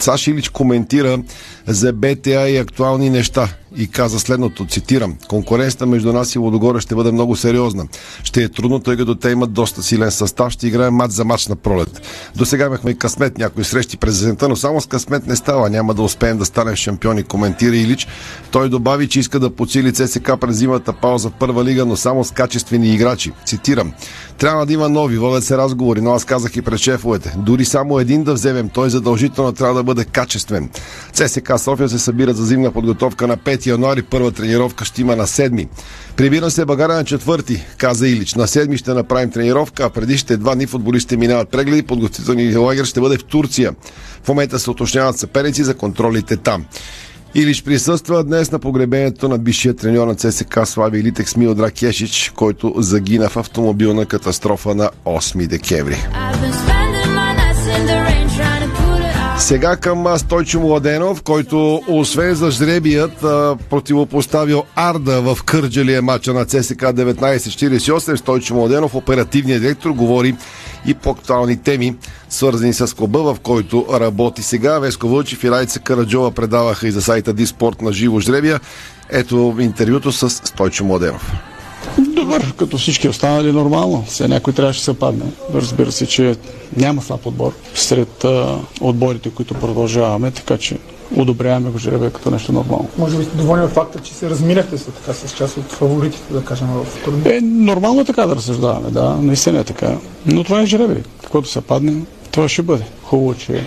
Саш 0.00 0.26
Илич 0.26 0.48
коментира 0.48 1.18
за 1.66 1.92
БТА 1.92 2.48
и 2.48 2.56
актуални 2.56 3.10
неща 3.10 3.48
и 3.76 3.88
каза 3.88 4.20
следното, 4.20 4.66
цитирам, 4.66 5.16
конкуренцията 5.28 5.86
между 5.86 6.12
нас 6.12 6.34
и 6.34 6.38
Лодогоре 6.38 6.80
ще 6.80 6.94
бъде 6.94 7.12
много 7.12 7.36
сериозна. 7.36 7.86
Ще 8.22 8.42
е 8.42 8.48
трудно, 8.48 8.80
тъй 8.80 8.96
като 8.96 9.14
те 9.14 9.30
имат 9.30 9.52
доста 9.52 9.82
силен 9.82 10.10
състав, 10.10 10.52
ще 10.52 10.66
играем 10.66 10.94
матч 10.94 11.14
за 11.14 11.24
матч 11.24 11.46
на 11.46 11.56
пролет. 11.56 12.00
До 12.36 12.44
сега 12.44 12.66
имахме 12.66 12.90
и 12.90 12.98
късмет, 12.98 13.38
някои 13.38 13.64
срещи 13.64 13.96
през 13.96 14.20
есента, 14.20 14.48
но 14.48 14.56
само 14.56 14.80
с 14.80 14.86
късмет 14.86 15.26
не 15.26 15.36
става. 15.36 15.70
Няма 15.70 15.94
да 15.94 16.02
успеем 16.02 16.38
да 16.38 16.44
станем 16.44 16.76
шампиони, 16.76 17.22
коментира 17.22 17.76
Илич. 17.76 18.06
Той 18.50 18.68
добави, 18.68 19.08
че 19.08 19.20
иска 19.20 19.40
да 19.40 19.50
подсили 19.50 19.92
ЦСК 19.92 20.32
през 20.40 20.56
зимата 20.56 20.92
пауза 20.92 21.28
в 21.28 21.32
първа 21.32 21.64
лига, 21.64 21.86
но 21.86 21.96
само 21.96 22.24
с 22.24 22.30
качествени 22.30 22.94
играчи. 22.94 23.32
Цитирам. 23.46 23.92
Трябва 24.38 24.66
да 24.66 24.72
има 24.72 24.88
нови, 24.88 25.18
водят 25.18 25.44
се 25.44 25.56
разговори, 25.56 26.00
но 26.00 26.12
аз 26.12 26.24
казах 26.24 26.56
и 26.56 26.62
пред 26.62 26.78
шефовете. 26.78 27.34
Дори 27.36 27.64
само 27.64 27.98
един 27.98 28.24
да 28.24 28.34
вземем, 28.34 28.68
той 28.68 28.90
задължително 28.90 29.52
трябва 29.52 29.74
да 29.74 29.82
бъде 29.82 30.04
качествен. 30.04 30.70
ЦСК 31.12 31.52
София 31.58 31.88
се 31.88 31.98
събира 31.98 32.34
за 32.34 32.44
зимна 32.44 32.72
подготовка 32.72 33.26
на 33.26 33.36
5 33.36 33.65
януари, 33.66 34.02
първа 34.02 34.32
тренировка 34.32 34.84
ще 34.84 35.00
има 35.00 35.16
на 35.16 35.26
7. 35.26 35.68
Прибирам 36.16 36.50
се 36.50 36.64
Багара 36.64 36.94
на 36.94 37.04
четвърти, 37.04 37.64
каза 37.78 38.08
Илич. 38.08 38.34
На 38.34 38.46
седми 38.46 38.78
ще 38.78 38.94
направим 38.94 39.30
тренировка, 39.30 39.84
а 39.84 39.90
преди 39.90 40.18
ще 40.18 40.36
два 40.36 40.54
дни 40.54 40.66
футболистите 40.66 41.16
минават 41.16 41.48
прегледи. 41.48 41.82
Подготвителният 41.82 42.56
лагер 42.56 42.84
ще 42.84 43.00
бъде 43.00 43.18
в 43.18 43.24
Турция. 43.24 43.72
В 44.24 44.28
момента 44.28 44.58
се 44.58 44.70
уточняват 44.70 45.18
съперници 45.18 45.64
за 45.64 45.74
контролите 45.74 46.36
там. 46.36 46.64
Илич 47.34 47.62
присъства 47.62 48.24
днес 48.24 48.52
на 48.52 48.58
погребението 48.58 49.28
на 49.28 49.38
бившия 49.38 49.74
треньор 49.74 50.06
на 50.06 50.14
ЦСК 50.14 50.58
Слави 50.64 51.02
Литекс 51.02 51.36
Милдра 51.36 51.70
Кешич, 51.70 52.32
който 52.36 52.74
загина 52.76 53.28
в 53.28 53.36
автомобилна 53.36 54.06
катастрофа 54.06 54.74
на 54.74 54.90
8 55.04 55.46
декември. 55.46 55.96
Сега 59.38 59.76
към 59.76 60.18
Стойчо 60.18 60.60
Младенов, 60.60 61.22
който 61.22 61.82
освен 61.88 62.34
за 62.34 62.50
жребият 62.50 63.20
противопоставил 63.70 64.64
Арда 64.76 65.20
в 65.22 65.42
Кърджалия 65.42 66.02
матча 66.02 66.34
на 66.34 66.44
ЦСК 66.44 66.80
1948. 66.80 68.16
Стойчо 68.16 68.54
Младенов, 68.54 68.94
оперативният 68.94 69.62
директор, 69.62 69.90
говори 69.90 70.36
и 70.86 70.94
по 70.94 71.10
актуални 71.10 71.56
теми, 71.56 71.96
свързани 72.28 72.72
с 72.72 72.96
клуба, 72.96 73.34
в 73.34 73.40
който 73.40 73.86
работи 73.92 74.42
сега. 74.42 74.78
Веско 74.78 75.08
Вълчев 75.08 75.44
и 75.44 75.50
Райца 75.50 75.80
Караджова 75.80 76.30
предаваха 76.30 76.88
и 76.88 76.90
за 76.90 77.02
сайта 77.02 77.32
Диспорт 77.32 77.82
на 77.82 77.92
живо 77.92 78.20
жребия. 78.20 78.60
Ето 79.10 79.56
интервюто 79.60 80.12
с 80.12 80.30
Стойчо 80.30 80.84
Младенов. 80.84 81.32
Добър, 81.98 82.54
като 82.56 82.78
всички 82.78 83.08
останали 83.08 83.52
нормално. 83.52 84.04
Все 84.06 84.28
някой 84.28 84.52
трябваше 84.52 84.80
да 84.80 84.84
се 84.84 84.98
падне. 84.98 85.24
Разбира 85.54 85.92
се, 85.92 86.06
че 86.06 86.36
няма 86.76 87.02
слаб 87.02 87.26
отбор 87.26 87.52
сред 87.74 88.24
а, 88.24 88.58
отборите, 88.80 89.30
които 89.30 89.54
продължаваме, 89.54 90.30
така 90.30 90.58
че 90.58 90.78
одобряваме 91.16 91.70
го 91.70 91.78
жребе 91.78 92.10
като 92.10 92.30
нещо 92.30 92.52
нормално. 92.52 92.88
Може 92.98 93.18
би 93.18 93.24
сте 93.24 93.36
доволни 93.36 93.64
от 93.64 93.70
факта, 93.70 93.98
че 93.98 94.14
се 94.14 94.30
разминахте 94.30 94.78
с, 94.78 94.84
така, 94.84 95.12
с 95.12 95.36
част 95.36 95.56
от 95.56 95.72
фаворитите, 95.72 96.32
да 96.32 96.44
кажем, 96.44 96.68
в 96.68 97.04
турнира? 97.04 97.36
Е, 97.36 97.40
нормално 97.40 98.00
е 98.00 98.04
така 98.04 98.26
да 98.26 98.36
разсъждаваме, 98.36 98.90
да, 98.90 99.16
наистина 99.20 99.58
е 99.58 99.64
така. 99.64 99.96
Но 100.26 100.44
това 100.44 100.60
е 100.60 100.66
жребе. 100.66 101.02
Каквото 101.22 101.48
се 101.48 101.60
падне, 101.60 102.02
това 102.30 102.48
ще 102.48 102.62
бъде. 102.62 102.84
Хубаво, 103.06 103.34
че 103.34 103.64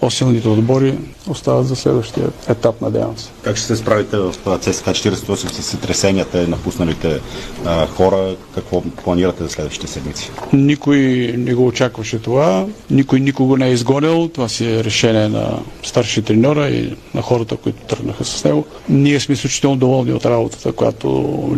по-силните 0.00 0.48
отбори 0.48 0.98
остават 1.28 1.66
за 1.66 1.76
следващия 1.76 2.26
етап, 2.48 2.80
надявам 2.80 3.18
се. 3.18 3.30
Как 3.42 3.56
ще 3.56 3.66
се 3.66 3.76
справите 3.76 4.16
в 4.16 4.34
ЦСКА 4.60 4.90
48 4.90 5.34
с 5.34 5.62
сътресенията, 5.62 6.48
напусналите 6.48 7.20
а, 7.64 7.86
хора? 7.86 8.34
Какво 8.54 8.80
планирате 8.82 9.42
за 9.42 9.50
следващите 9.50 9.86
седмици? 9.86 10.30
Никой 10.52 10.98
не 11.38 11.54
го 11.54 11.66
очакваше 11.66 12.18
това. 12.18 12.66
Никой 12.90 13.20
никого 13.20 13.56
не 13.56 13.68
е 13.68 13.72
изгонил. 13.72 14.28
Това 14.28 14.48
си 14.48 14.66
е 14.66 14.84
решение 14.84 15.28
на 15.28 15.58
старши 15.82 16.22
треньора 16.22 16.68
и 16.68 16.96
на 17.14 17.22
хората, 17.22 17.56
които 17.56 17.86
тръгнаха 17.86 18.24
с 18.24 18.44
него. 18.44 18.66
Ние 18.88 19.20
сме 19.20 19.32
изключително 19.32 19.76
доволни 19.76 20.12
от 20.12 20.26
работата, 20.26 20.72
която 20.72 21.08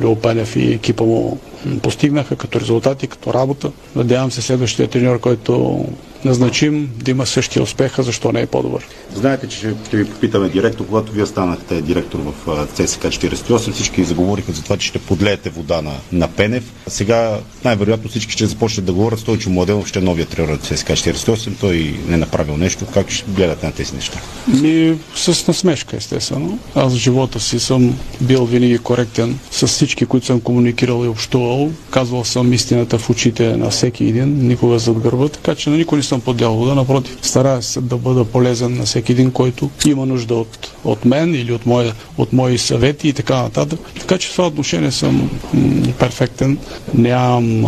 Леопенев 0.02 0.56
и 0.56 0.72
екипа 0.72 1.04
му 1.04 1.38
постигнаха 1.82 2.36
като 2.36 2.60
резултати, 2.60 3.06
като 3.06 3.34
работа. 3.34 3.70
Надявам 3.96 4.30
се 4.30 4.42
следващия 4.42 4.88
треньор, 4.88 5.20
който 5.20 5.84
назначим, 6.24 6.90
да 6.96 7.10
има 7.10 7.26
същия 7.26 7.62
успех, 7.62 7.98
а 7.98 8.02
защо 8.02 8.32
не 8.32 8.40
е 8.40 8.46
по-добър. 8.46 8.86
Знаете, 9.14 9.48
че 9.48 9.74
ще 9.86 9.96
ви 9.96 10.04
попитаме 10.04 10.48
директор, 10.48 10.86
когато 10.86 11.12
вие 11.12 11.26
станахте 11.26 11.82
директор 11.82 12.18
в 12.18 12.66
ЦСК 12.74 13.02
48, 13.02 13.72
всички 13.72 14.04
заговориха 14.04 14.52
за 14.52 14.62
това, 14.62 14.76
че 14.76 14.88
ще 14.88 14.98
подлеете 14.98 15.50
вода 15.50 15.82
на, 15.82 15.92
на 16.12 16.28
Пенев. 16.28 16.72
Сега 16.86 17.38
най-вероятно 17.64 18.10
всички 18.10 18.32
ще 18.32 18.46
започнат 18.46 18.86
да 18.86 18.92
говорят, 18.92 19.18
Стойчо 19.18 19.50
Младенов 19.50 19.86
ще 19.86 19.98
е 19.98 20.02
новия 20.02 20.26
тренер 20.26 20.48
на 20.48 20.58
ЦСК 20.58 20.88
48, 20.88 21.52
той 21.60 21.94
не 22.08 22.14
е 22.14 22.18
направил 22.18 22.56
нещо. 22.56 22.86
Как 22.94 23.10
ще 23.10 23.30
гледате 23.30 23.66
на 23.66 23.72
тези 23.72 23.94
неща? 23.94 24.20
Ми, 24.62 24.98
с 25.14 25.46
насмешка, 25.46 25.96
естествено. 25.96 26.58
Аз 26.74 26.94
в 26.94 26.96
живота 26.96 27.40
си 27.40 27.60
съм 27.60 27.98
бил 28.20 28.44
винаги 28.44 28.78
коректен 28.78 29.38
с 29.50 29.66
всички, 29.66 30.06
които 30.06 30.26
съм 30.26 30.40
комуникирал 30.40 31.04
и 31.04 31.08
общувал. 31.08 31.70
Казвал 31.90 32.24
съм 32.24 32.52
истината 32.52 32.98
в 32.98 33.10
очите 33.10 33.56
на 33.56 33.70
всеки 33.70 34.04
един, 34.04 34.46
никога 34.46 34.78
зад 34.78 34.98
гърба, 34.98 35.28
така 35.28 35.54
че 35.54 35.70
на 35.70 35.76
никой 35.76 35.98
не 35.98 36.02
съм 36.02 36.13
подял 36.20 36.54
вода, 36.54 36.74
напротив. 36.74 37.18
Старая 37.22 37.62
се 37.62 37.80
да 37.80 37.96
бъда 37.96 38.24
полезен 38.24 38.76
на 38.76 38.84
всеки 38.84 39.12
един, 39.12 39.30
който 39.30 39.70
има 39.86 40.06
нужда 40.06 40.34
от, 40.34 40.72
от 40.84 41.04
мен 41.04 41.34
или 41.34 41.52
от, 41.52 41.66
моя, 41.66 41.92
от 42.18 42.32
мои 42.32 42.58
съвети 42.58 43.08
и 43.08 43.12
така 43.12 43.42
нататък. 43.42 43.80
Така 44.00 44.18
че 44.18 44.28
в 44.28 44.32
това 44.32 44.46
отношение 44.46 44.90
съм 44.90 45.30
м- 45.54 45.92
перфектен. 45.98 46.58
Нямам 46.94 47.64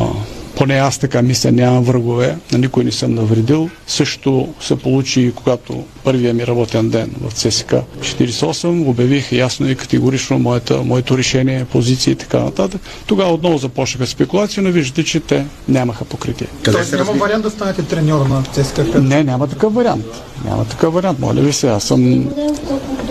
поне 0.56 0.74
аз 0.74 0.98
така 0.98 1.22
мисля, 1.22 1.52
нямам 1.52 1.84
врагове, 1.84 2.36
на 2.52 2.58
никой 2.58 2.84
не 2.84 2.92
съм 2.92 3.14
навредил. 3.14 3.70
Също 3.86 4.48
се 4.60 4.76
получи 4.76 5.20
и 5.20 5.32
когато 5.32 5.84
първия 6.04 6.34
ми 6.34 6.46
работен 6.46 6.90
ден 6.90 7.10
в 7.20 7.32
ЦСК 7.32 7.74
48, 8.00 8.88
обявих 8.88 9.32
ясно 9.32 9.70
и 9.70 9.76
категорично 9.76 10.38
моята, 10.38 10.82
моето 10.82 11.18
решение, 11.18 11.64
позиции 11.64 12.12
и 12.12 12.16
така 12.16 12.38
нататък. 12.38 12.80
Тогава 13.06 13.32
отново 13.32 13.58
започнаха 13.58 14.06
спекулации, 14.06 14.62
но 14.62 14.70
виждате, 14.70 15.04
че 15.04 15.20
те 15.20 15.46
нямаха 15.68 16.04
покритие. 16.04 16.46
Къде 16.62 16.76
Тоест 16.76 16.92
няма 16.92 17.12
вариант 17.12 17.42
да 17.42 17.50
станете 17.50 17.82
треньор 17.82 18.26
на 18.26 18.42
ЦСКА? 18.42 19.00
Не, 19.00 19.24
няма 19.24 19.46
такъв 19.46 19.74
вариант. 19.74 20.04
Няма 20.44 20.64
такъв 20.64 20.94
вариант, 20.94 21.18
моля 21.18 21.40
ви 21.40 21.52
се. 21.52 21.68
Аз 21.68 21.84
съм 21.84 22.28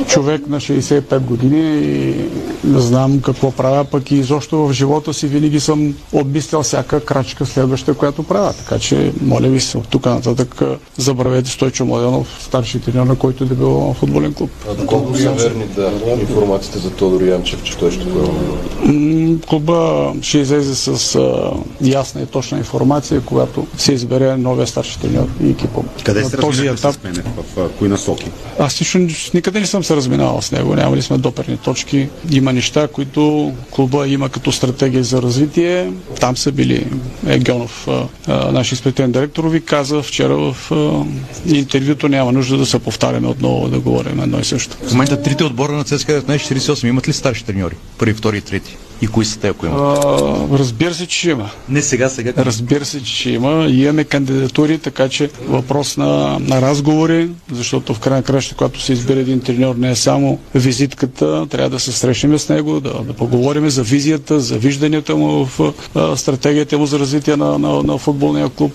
човек 0.08 0.48
на 0.48 0.60
65 0.60 1.20
години 1.20 1.80
и 1.80 2.16
не 2.64 2.80
знам 2.80 3.22
какво 3.22 3.52
правя, 3.52 3.86
пък 3.86 4.12
и 4.12 4.16
изобщо 4.16 4.58
в 4.58 4.74
живота 4.74 5.14
си 5.14 5.28
винаги 5.28 5.60
съм 5.60 5.96
обмислял 6.14 6.64
всяка 6.64 7.06
крачка 7.06 7.35
следваща, 7.44 7.94
която 7.94 8.24
правя. 8.24 8.54
Така 8.54 8.80
че, 8.80 9.12
моля 9.22 9.48
ви 9.48 9.60
се, 9.60 9.78
от 9.78 9.88
тук 9.88 10.06
нататък 10.06 10.62
забравете 10.98 11.50
Стойчо 11.50 11.86
Младенов, 11.86 12.38
старши 12.40 12.80
треньор, 12.80 13.06
на 13.06 13.16
който 13.16 13.46
да 13.46 13.56
бил 13.56 13.96
футболен 14.00 14.34
клуб. 14.34 14.52
А 14.70 14.74
доколко 14.74 15.18
са 15.18 15.32
верни 15.32 15.66
да, 15.76 15.92
информациите 16.22 16.80
за 16.80 16.92
Тодор 16.92 17.22
Янчев, 17.22 17.64
че 17.64 17.78
той 17.78 17.92
ще 17.92 18.06
бъде? 18.06 18.30
Клуба 19.48 20.14
ще 20.22 20.38
излезе 20.38 20.76
с 20.76 21.16
а, 21.16 21.52
ясна 21.82 22.22
и 22.22 22.26
точна 22.26 22.58
информация, 22.58 23.22
когато 23.22 23.68
се 23.78 23.94
избере 23.94 24.38
новия 24.38 24.68
старши 24.68 25.00
треньор 25.00 25.28
и 25.44 25.50
екипа. 25.50 25.82
Къде 26.04 26.24
се 26.24 26.38
този 26.38 26.68
етап? 26.68 26.96
С 26.96 27.04
мене, 27.04 27.24
в, 27.38 27.56
в 27.56 27.70
кои 27.80 27.88
насоки? 27.88 28.32
Аз 28.60 28.82
лично 28.82 29.08
никъде 29.34 29.60
не 29.60 29.66
съм 29.66 29.84
се 29.84 29.96
разминавал 29.96 30.42
с 30.42 30.52
него. 30.52 30.76
Нямали 30.76 31.02
сме 31.02 31.18
доперни 31.18 31.58
точки. 31.58 32.10
Има 32.32 32.54
неща, 32.54 32.88
които 32.88 33.54
клуба 33.72 34.08
има 34.08 34.30
като 34.30 34.52
стратегия 34.52 35.04
за 35.04 35.22
развитие. 35.22 35.92
Там 36.20 36.38
са 36.38 36.52
били 36.52 36.88
Егонов, 37.28 37.88
нашия 38.28 38.76
изпълнителен 38.76 39.12
директор, 39.12 39.48
ви 39.48 39.62
каза 39.62 40.02
вчера 40.02 40.38
в 40.38 40.72
интервюто 41.46 42.08
няма 42.08 42.32
нужда 42.32 42.58
да 42.58 42.66
се 42.66 42.80
повтаряме 42.80 43.28
отново 43.28 43.70
да 43.70 43.80
говорим 43.80 44.20
едно 44.20 44.40
и 44.40 44.44
също. 44.44 44.78
В 44.88 44.92
момента 44.92 45.22
трите 45.22 45.44
отбора 45.44 45.72
на 45.72 45.84
ЦСКА 45.84 46.22
1948 46.22 46.88
имат 46.88 47.08
ли 47.08 47.14
старши 47.14 47.46
треньори? 47.46 47.76
Първи, 47.98 48.14
втори 48.14 48.38
и 48.38 48.42
трети? 48.42 48.78
И 49.02 49.08
кои 49.08 49.26
са 49.26 49.40
те, 49.40 49.48
ако 49.48 49.66
има? 49.66 49.76
А, 49.78 50.58
разбира 50.58 50.94
се, 50.94 51.08
че 51.08 51.30
има. 51.30 51.50
Не 51.70 51.82
сега, 51.82 52.10
сега. 52.10 52.34
Разбира 52.38 52.86
се, 52.86 53.04
че 53.04 53.30
има. 53.30 53.66
И 53.70 53.84
имаме 53.84 54.04
кандидатури, 54.04 54.78
така 54.78 55.10
че 55.10 55.30
въпрос 55.48 55.98
на, 55.98 56.38
на 56.40 56.62
разговори, 56.62 57.30
защото 57.52 57.94
в 57.94 58.00
крайна 58.00 58.24
краща, 58.24 58.56
когато 58.56 58.82
се 58.82 58.94
избере 58.94 59.20
един 59.20 59.40
треньор, 59.40 59.76
не 59.76 59.92
е 59.92 59.96
само 59.96 60.40
визитката, 60.56 61.48
трябва 61.50 61.70
да 61.70 61.80
се 61.80 61.92
срещнем 61.92 62.40
с 62.40 62.50
него, 62.50 62.80
да, 62.80 62.94
да 62.94 63.14
поговорим 63.14 63.70
за 63.70 63.84
визията, 63.84 64.40
за 64.40 64.58
вижданията 64.58 65.16
му 65.16 65.46
в 65.46 65.74
а, 65.96 66.18
стратегията 66.18 66.78
му 66.78 66.86
за 66.86 67.00
развитие 67.00 67.36
на, 67.36 67.60
на, 67.60 67.84
на 67.84 67.98
футболния 67.98 68.50
клуб. 68.50 68.74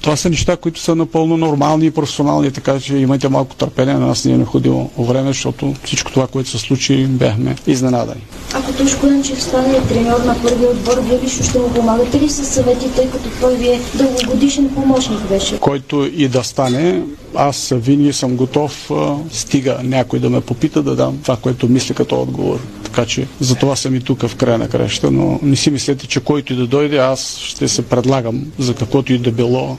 Това 0.00 0.16
са 0.16 0.30
неща, 0.30 0.56
които 0.56 0.80
са 0.80 0.94
напълно 0.94 1.36
нормални 1.36 1.86
и 1.86 1.90
професионални, 1.90 2.50
така 2.50 2.80
че 2.80 2.96
имайте 2.96 3.28
малко 3.28 3.54
търпение, 3.54 3.94
на 3.94 4.06
нас 4.06 4.24
не 4.24 4.32
е 4.32 4.36
необходимо 4.36 4.90
време, 4.98 5.28
защото 5.28 5.74
всичко 5.84 6.12
това, 6.12 6.26
което 6.26 6.50
се 6.50 6.58
случи, 6.58 7.06
бяхме 7.06 7.56
изненадани. 7.66 8.20
Ако 8.54 8.72
Тошко 8.72 9.06
Янчев 9.06 9.40
стане 9.58 9.88
треньор 9.88 10.20
на 10.20 10.42
първия 10.42 10.70
отбор, 10.70 10.98
вие 11.02 11.20
лично 11.24 11.44
ще 11.44 11.58
му 11.58 11.74
помагате 11.74 12.20
ли 12.20 12.28
с 12.28 12.44
съвети, 12.44 12.86
тъй 12.96 13.10
като 13.10 13.28
той 13.40 13.56
ви 13.56 13.68
е 13.68 13.80
дългогодишен 13.94 14.70
помощник 14.74 15.20
беше? 15.28 15.58
Който 15.58 16.10
и 16.16 16.28
да 16.28 16.44
стане, 16.44 17.02
аз 17.34 17.72
винаги 17.76 18.12
съм 18.12 18.36
готов, 18.36 18.90
стига 19.30 19.78
някой 19.82 20.18
да 20.18 20.30
ме 20.30 20.40
попита 20.40 20.82
да 20.82 20.96
дам 20.96 21.18
това, 21.22 21.36
което 21.36 21.68
мисля 21.68 21.94
като 21.94 22.22
отговор. 22.22 22.58
Така 22.84 23.06
че 23.06 23.26
за 23.40 23.54
това 23.54 23.76
съм 23.76 23.94
и 23.94 24.00
тук 24.00 24.26
в 24.26 24.36
края 24.36 24.58
на 24.58 24.68
краща, 24.68 25.10
но 25.10 25.40
не 25.42 25.56
си 25.56 25.70
мислете, 25.70 26.06
че 26.06 26.20
който 26.20 26.52
и 26.52 26.56
да 26.56 26.66
дойде, 26.66 26.96
аз 26.96 27.38
ще 27.38 27.68
се 27.68 27.82
предлагам 27.82 28.44
за 28.58 28.74
каквото 28.74 29.12
и 29.12 29.18
да 29.18 29.30
било 29.30 29.76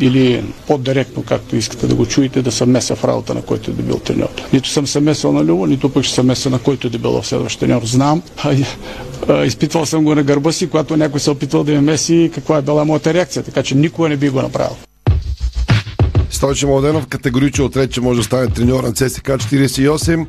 или 0.00 0.44
по-директно, 0.66 1.22
както 1.22 1.56
искате 1.56 1.86
да 1.86 1.94
го 1.94 2.06
чуете, 2.06 2.42
да 2.42 2.52
съм 2.52 2.70
меса 2.70 2.96
в 2.96 3.04
работа 3.04 3.34
на 3.34 3.42
който 3.42 3.70
и 3.70 3.74
да 3.74 3.82
бил 3.82 3.98
треньор. 3.98 4.28
Нито 4.52 4.68
съм 4.68 4.86
се 4.86 5.00
месил 5.00 5.32
на 5.32 5.44
Любо, 5.44 5.66
нито 5.66 5.88
пък 5.88 6.04
ще 6.04 6.14
се 6.14 6.22
меса 6.22 6.50
на 6.50 6.58
който 6.58 6.86
и 6.86 6.90
да 6.90 6.98
било 6.98 7.22
следващ 7.22 7.60
треньор. 7.60 7.82
Знам, 7.84 8.22
изпитвал 9.44 9.86
съм 9.86 10.04
го 10.04 10.14
на 10.14 10.22
гърба 10.22 10.52
си, 10.52 10.70
когато 10.70 10.96
някой 10.96 11.20
се 11.20 11.30
е 11.30 11.32
опитвал 11.32 11.64
да 11.64 11.72
ме 11.72 11.80
меси, 11.80 12.30
каква 12.34 12.58
е 12.58 12.62
била 12.62 12.84
моята 12.84 13.14
реакция, 13.14 13.42
така 13.42 13.62
че 13.62 13.74
никога 13.74 14.08
не 14.08 14.16
би 14.16 14.28
го 14.28 14.42
направил. 14.42 14.76
Стойче 16.40 16.66
Младенов 16.66 17.06
категорично 17.06 17.64
отрече, 17.64 17.92
че 17.92 18.00
може 18.00 18.20
да 18.20 18.24
стане 18.24 18.48
треньор 18.48 18.84
на 18.84 18.92
ЦСК 18.92 19.26
48. 19.28 20.26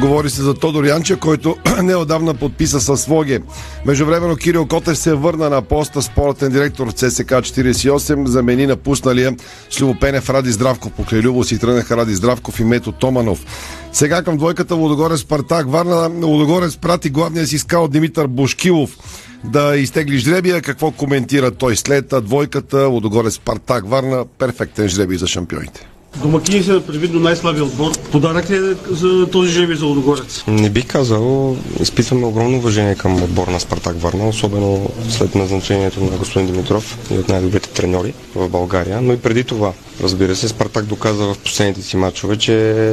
Говори 0.00 0.30
се 0.30 0.42
за 0.42 0.54
Тодор 0.54 0.84
Янче, 0.84 1.16
който 1.16 1.56
неодавна 1.82 2.34
подписа 2.34 2.80
с 2.80 2.96
Своге. 2.96 3.40
Междувременно 3.86 4.36
Кирил 4.36 4.66
Котев 4.66 4.98
се 4.98 5.14
върна 5.14 5.50
на 5.50 5.62
поста 5.62 6.02
спортен 6.02 6.52
директор 6.52 6.86
в 6.86 6.92
ЦСК 6.92 7.30
48, 7.30 8.26
замени 8.26 8.66
напусналия 8.66 9.36
с 9.70 9.80
Любопенев 9.80 10.30
Ради 10.30 10.52
Здравков. 10.52 10.92
Покрай 10.92 11.20
Любо 11.20 11.44
си 11.44 11.58
тръгнаха 11.58 11.96
Ради 11.96 12.14
Здравков 12.14 12.60
и 12.60 12.64
Мето 12.64 12.92
Томанов. 12.92 13.46
Сега 13.92 14.22
към 14.22 14.36
двойката 14.36 14.74
Лудогорец 14.74 15.20
Спартак. 15.20 15.70
Варна 15.70 16.26
Лудогорец 16.26 16.76
прати 16.76 17.10
главния 17.10 17.46
си 17.46 17.58
скал 17.58 17.88
Димитър 17.88 18.26
Бошкилов 18.26 18.96
да 19.44 19.76
изтегли 19.76 20.18
жребия. 20.18 20.62
Какво 20.62 20.90
коментира 20.90 21.50
той 21.50 21.76
след 21.76 22.14
двойката 22.22 22.86
Лудогорец 22.86 23.34
Спартак 23.34 23.88
Варна? 23.88 24.24
Перфектен 24.38 24.88
жребий 24.88 25.18
за 25.18 25.26
шампионите. 25.26 25.86
Домакини 26.16 26.62
са 26.62 26.80
предвидно 26.86 27.20
най-слабия 27.20 27.64
отбор. 27.64 27.92
Подарък 28.12 28.50
ли 28.50 28.56
е 28.56 28.94
за 28.94 29.26
този 29.26 29.52
жеби 29.52 29.74
за 29.74 29.86
Лудогорец? 29.86 30.44
Не 30.46 30.70
бих 30.70 30.86
казал. 30.86 31.56
Изпитваме 31.80 32.26
огромно 32.26 32.58
уважение 32.58 32.94
към 32.94 33.22
отбор 33.22 33.48
на 33.48 33.60
Спартак 33.60 34.00
Варна, 34.00 34.28
особено 34.28 34.90
след 35.08 35.34
назначението 35.34 36.00
на 36.00 36.16
господин 36.16 36.46
Димитров 36.46 36.98
и 37.10 37.18
от 37.18 37.28
най-добрите 37.28 37.68
треньори 37.68 38.14
в 38.34 38.48
България. 38.48 39.00
Но 39.00 39.12
и 39.12 39.18
преди 39.18 39.44
това, 39.44 39.72
разбира 40.02 40.36
се, 40.36 40.48
Спартак 40.48 40.84
доказа 40.84 41.24
в 41.24 41.38
последните 41.38 41.82
си 41.82 41.96
матчове, 41.96 42.38
че 42.38 42.86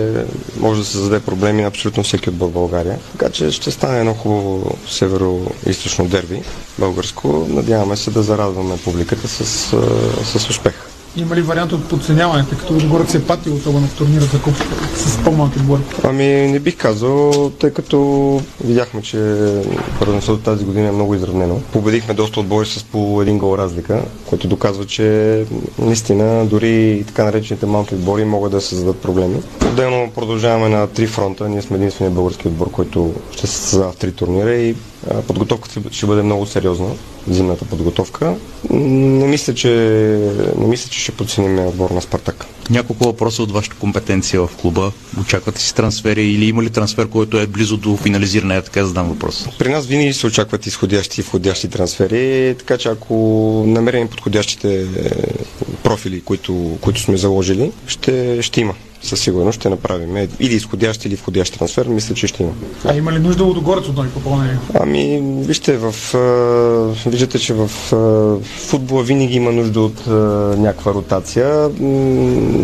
може 0.60 0.80
да 0.80 0.86
се 0.86 0.98
зададе 0.98 1.26
проблеми 1.26 1.62
на 1.62 1.68
абсолютно 1.68 2.04
всеки 2.04 2.30
отбор 2.30 2.48
в 2.48 2.54
България. 2.54 3.00
Така 3.12 3.32
че 3.32 3.52
ще 3.52 3.72
стане 3.72 4.00
едно 4.00 4.14
хубаво 4.14 4.78
северо-источно 4.88 6.08
дерби 6.08 6.42
българско. 6.80 7.48
Надяваме 7.50 7.96
се 7.96 8.12
да 8.12 8.24
зарадваме 8.24 8.78
публиката 8.78 9.28
с, 9.28 9.46
с 10.24 10.50
успех. 10.50 10.89
Има 11.16 11.36
ли 11.36 11.42
вариант 11.42 11.72
от 11.72 11.90
подценяване, 11.90 12.46
тъй 12.50 12.58
като 12.58 12.74
Лудогорец 12.74 13.16
е 13.16 13.26
патил 13.26 13.56
особено 13.56 13.88
в 13.88 13.98
турнира 13.98 14.22
за 14.22 14.42
куп 14.42 14.56
с 14.96 15.24
по-малки 15.24 15.60
отбори? 15.60 15.82
Ами 16.04 16.26
не 16.26 16.60
бих 16.60 16.78
казал, 16.78 17.50
тъй 17.60 17.74
като 17.74 18.42
видяхме, 18.64 19.02
че 19.02 19.36
първенството 20.00 20.44
тази 20.44 20.66
година 20.66 20.88
е 20.88 20.92
много 20.92 21.16
изравнено. 21.16 21.62
Победихме 21.74 22.14
доста 22.14 22.40
отбори 22.40 22.66
с 22.66 22.84
по 22.84 23.22
един 23.22 23.38
гол 23.38 23.58
разлика, 23.58 24.02
което 24.26 24.48
доказва, 24.48 24.86
че 24.86 25.46
наистина 25.80 26.46
дори 26.46 27.04
така 27.08 27.24
наречените 27.24 27.66
малки 27.66 27.96
отбори 27.96 28.26
могат 28.26 28.52
да 28.52 28.62
създадат 28.62 28.98
проблеми. 28.98 29.42
Отделно 29.72 30.12
продължаваме 30.16 30.70
на 30.70 30.88
три 30.88 31.08
фронта. 31.08 31.50
Ние 31.50 31.62
сме 31.62 31.78
единствения 31.78 32.12
български 32.12 32.48
отбор, 32.48 32.72
който 32.72 33.14
ще 33.32 33.48
се 33.48 33.58
създава 33.58 33.92
в 33.92 33.96
три 33.96 34.12
турнира 34.12 34.56
и 34.56 34.76
Подготовката 35.28 35.82
ще 35.92 36.06
бъде 36.06 36.22
много 36.22 36.46
сериозна, 36.46 36.90
зимната 37.30 37.66
подготовка. 37.66 38.36
Не 38.70 39.28
мисля, 39.28 39.54
че, 39.54 39.70
не 40.58 40.68
мисля, 40.68 40.90
че 40.90 41.00
ще 41.00 41.12
подценим 41.12 41.60
отбор 41.68 41.90
на 41.90 42.02
Спартак. 42.02 42.46
Няколко 42.70 43.04
въпроса 43.04 43.44
от 43.44 43.52
вашата 43.52 43.76
компетенция 43.76 44.42
в 44.42 44.50
клуба. 44.62 44.92
Очаквате 45.22 45.62
си 45.62 45.76
трансфери 45.76 46.26
или 46.26 46.46
има 46.46 46.64
ли 46.64 46.70
трансфер, 46.70 47.08
който 47.08 47.40
е 47.40 47.48
близо 47.48 47.78
до 47.78 47.98
финализиране? 47.98 48.56
Я 48.56 48.62
така 48.62 48.86
задам 48.86 49.10
въпрос. 49.10 49.48
При 49.60 49.70
нас 49.70 49.86
винаги 49.86 50.14
се 50.14 50.28
очакват 50.28 50.66
изходящи 50.66 51.22
и 51.22 51.24
входящи 51.24 51.70
трансфери, 51.70 52.56
така 52.58 52.78
че 52.78 52.90
ако 52.90 53.16
намерим 53.68 54.08
подходящите 54.08 54.86
профили, 55.84 56.22
които, 56.22 56.78
които 56.82 57.02
сме 57.02 57.18
заложили, 57.18 57.72
ще, 57.88 58.42
ще 58.42 58.62
има 58.62 58.74
със 59.02 59.20
сигурност 59.20 59.60
ще 59.60 59.70
направим. 59.70 60.28
Или 60.40 60.56
изходящ, 60.56 61.06
или 61.06 61.16
входящ 61.16 61.60
трансфер, 61.60 61.88
мисля, 61.88 62.16
че 62.16 62.28
ще 62.28 62.44
има. 62.44 62.52
А 62.86 62.96
има 62.96 63.12
ли 63.12 63.20
нужда 63.20 63.44
Лудогорец 63.44 63.88
от 63.88 63.96
нови 63.96 64.10
попълнения? 64.10 64.60
Ами, 64.74 65.22
вижте, 65.24 65.78
в, 65.78 65.96
виждате, 67.06 67.40
че 67.40 67.54
в 67.54 67.68
футбола 68.44 69.04
винаги 69.04 69.36
има 69.36 69.52
нужда 69.52 69.82
от 69.82 70.08
някаква 70.58 70.94
ротация. 70.94 71.70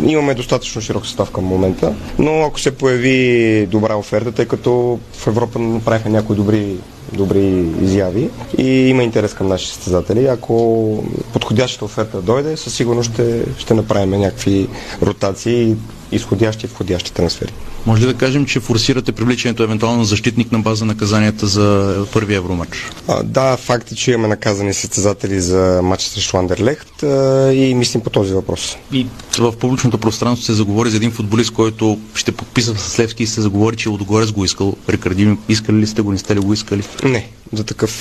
Имаме 0.05 0.33
достатъчно 0.33 0.81
широк 0.81 1.05
състав 1.05 1.31
към 1.31 1.43
момента, 1.43 1.93
но 2.19 2.41
ако 2.41 2.59
се 2.59 2.71
появи 2.71 3.67
добра 3.71 3.95
оферта, 3.95 4.31
тъй 4.31 4.45
като 4.45 4.99
в 5.13 5.27
Европа 5.27 5.59
направиха 5.59 6.09
някои 6.09 6.35
добри 6.35 6.77
добри 7.13 7.65
изяви 7.81 8.29
и 8.57 8.89
има 8.89 9.03
интерес 9.03 9.33
към 9.33 9.47
нашите 9.47 9.73
състезатели. 9.73 10.25
Ако 10.25 11.03
подходящата 11.33 11.85
оферта 11.85 12.21
дойде, 12.21 12.57
със 12.57 12.73
сигурност 12.73 13.13
ще, 13.13 13.43
ще 13.57 13.73
направим 13.73 14.19
някакви 14.19 14.67
ротации, 15.01 15.75
изходящи 16.15 16.65
и 16.65 16.69
входящи 16.69 17.13
трансфери. 17.13 17.53
Може 17.85 18.01
ли 18.01 18.05
да 18.05 18.13
кажем, 18.13 18.45
че 18.45 18.59
форсирате 18.59 19.11
привличането 19.11 19.63
евентуално 19.63 19.99
на 19.99 20.05
защитник 20.05 20.51
на 20.51 20.59
база 20.59 20.85
наказанията 20.85 21.47
за 21.47 21.95
първия 22.13 22.37
евромач? 22.37 22.91
А, 23.07 23.23
да, 23.23 23.57
факт 23.57 23.91
е, 23.91 23.95
че 23.95 24.11
имаме 24.11 24.27
наказани 24.27 24.73
състезатели 24.73 25.41
за 25.41 25.79
матч 25.83 26.03
срещу 26.03 26.37
Андерлехт 26.37 27.03
а, 27.03 27.51
и 27.53 27.75
мислим 27.75 28.01
по 28.01 28.09
този 28.09 28.33
въпрос. 28.33 28.77
И 28.91 29.07
в 29.39 29.57
публичното 29.57 29.97
пространство 29.97 30.45
се 30.45 30.53
заговори 30.53 30.89
за 30.89 30.97
един 30.97 31.11
футболист, 31.11 31.51
който 31.51 31.99
ще 32.15 32.31
подписа 32.31 32.75
с 32.77 32.99
Левски 32.99 33.23
и 33.23 33.27
се 33.27 33.41
заговори, 33.41 33.75
че 33.75 33.89
Лодогорец 33.89 34.31
го 34.31 34.45
искал. 34.45 34.75
Рикардин, 34.89 35.37
искали 35.49 35.77
ли 35.77 35.87
сте 35.87 36.01
го, 36.01 36.11
не 36.11 36.17
сте 36.17 36.35
ли 36.35 36.39
го 36.39 36.53
искали? 36.53 36.83
Не, 37.03 37.29
за 37.53 37.63
такъв, 37.63 37.91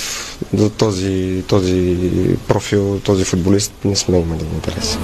за 0.53 0.69
този, 0.69 1.43
този 1.47 1.97
профил, 2.47 2.99
този 2.99 3.23
футболист 3.23 3.73
не 3.85 3.95
сме 3.95 4.19
имали 4.19 4.43
интерес. 4.55 4.97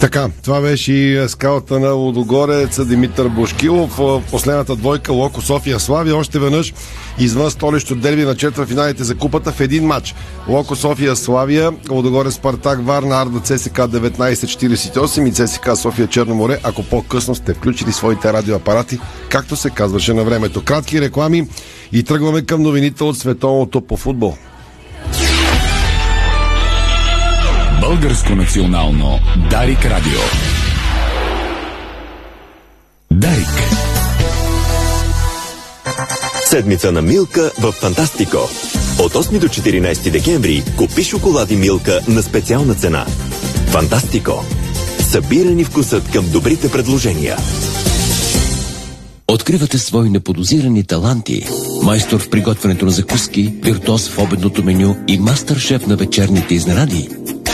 Така, 0.00 0.28
това 0.44 0.60
беше 0.60 0.92
и 0.92 1.28
скалата 1.28 1.80
на 1.80 1.90
Лодогорец 1.90 2.86
Димитър 2.86 3.28
Бошкилов. 3.28 3.96
В 3.98 4.22
последната 4.30 4.76
двойка 4.76 5.12
Локо 5.12 5.40
София 5.40 5.80
Славия 5.80 6.16
още 6.16 6.38
веднъж 6.38 6.74
извън 7.18 7.50
столище 7.50 7.94
дерби 7.94 8.24
на 8.24 8.36
четвър 8.36 8.66
финалите 8.66 9.04
за 9.04 9.14
купата 9.14 9.52
в 9.52 9.60
един 9.60 9.84
матч. 9.84 10.14
Локо 10.48 10.76
София 10.76 11.16
Славия, 11.16 11.72
Лодогорец 11.90 12.34
Спартак 12.34 12.86
Варна, 12.86 13.22
Арда 13.22 13.40
ЦСК 13.40 13.76
1948 13.76 15.28
и 15.28 15.32
ЦСК 15.32 15.76
София 15.76 16.06
Черноморе, 16.06 16.58
ако 16.62 16.82
по-късно 16.82 17.34
сте 17.34 17.54
включили 17.54 17.92
своите 17.92 18.32
радиоапарати, 18.32 18.98
както 19.28 19.56
се 19.56 19.70
казваше 19.70 20.14
на 20.14 20.24
времето. 20.24 20.64
Кратки 20.64 21.00
реклами 21.00 21.48
и 21.92 22.02
тръгваме 22.02 22.42
към 22.42 22.62
новините 22.62 23.04
от 23.04 23.18
световното 23.18 23.80
по 23.80 23.96
футбол. 23.96 24.36
Българско 27.80 28.34
национално 28.34 29.18
Дарик 29.50 29.84
Радио. 29.84 30.20
Дарик. 33.12 33.46
Седмица 36.44 36.92
на 36.92 37.02
Милка 37.02 37.50
в 37.60 37.72
Фантастико. 37.72 38.36
От 38.98 39.12
8 39.12 39.38
до 39.38 39.48
14 39.48 40.10
декември 40.10 40.62
купи 40.76 41.04
шоколади 41.04 41.56
Милка 41.56 42.00
на 42.08 42.22
специална 42.22 42.74
цена. 42.74 43.06
Фантастико. 43.66 44.44
Събирани 44.98 45.64
вкусът 45.64 46.12
към 46.12 46.30
добрите 46.30 46.70
предложения. 46.70 47.36
Откривате 49.28 49.78
свои 49.78 50.10
неподозирани 50.10 50.84
таланти. 50.84 51.46
Майстор 51.82 52.20
в 52.20 52.30
приготвянето 52.30 52.84
на 52.84 52.90
закуски, 52.90 53.54
виртуоз 53.62 54.08
в 54.08 54.18
обедното 54.18 54.64
меню 54.64 54.96
и 55.08 55.18
мастър-шеф 55.18 55.86
на 55.86 55.96
вечерните 55.96 56.54
изненади. 56.54 57.08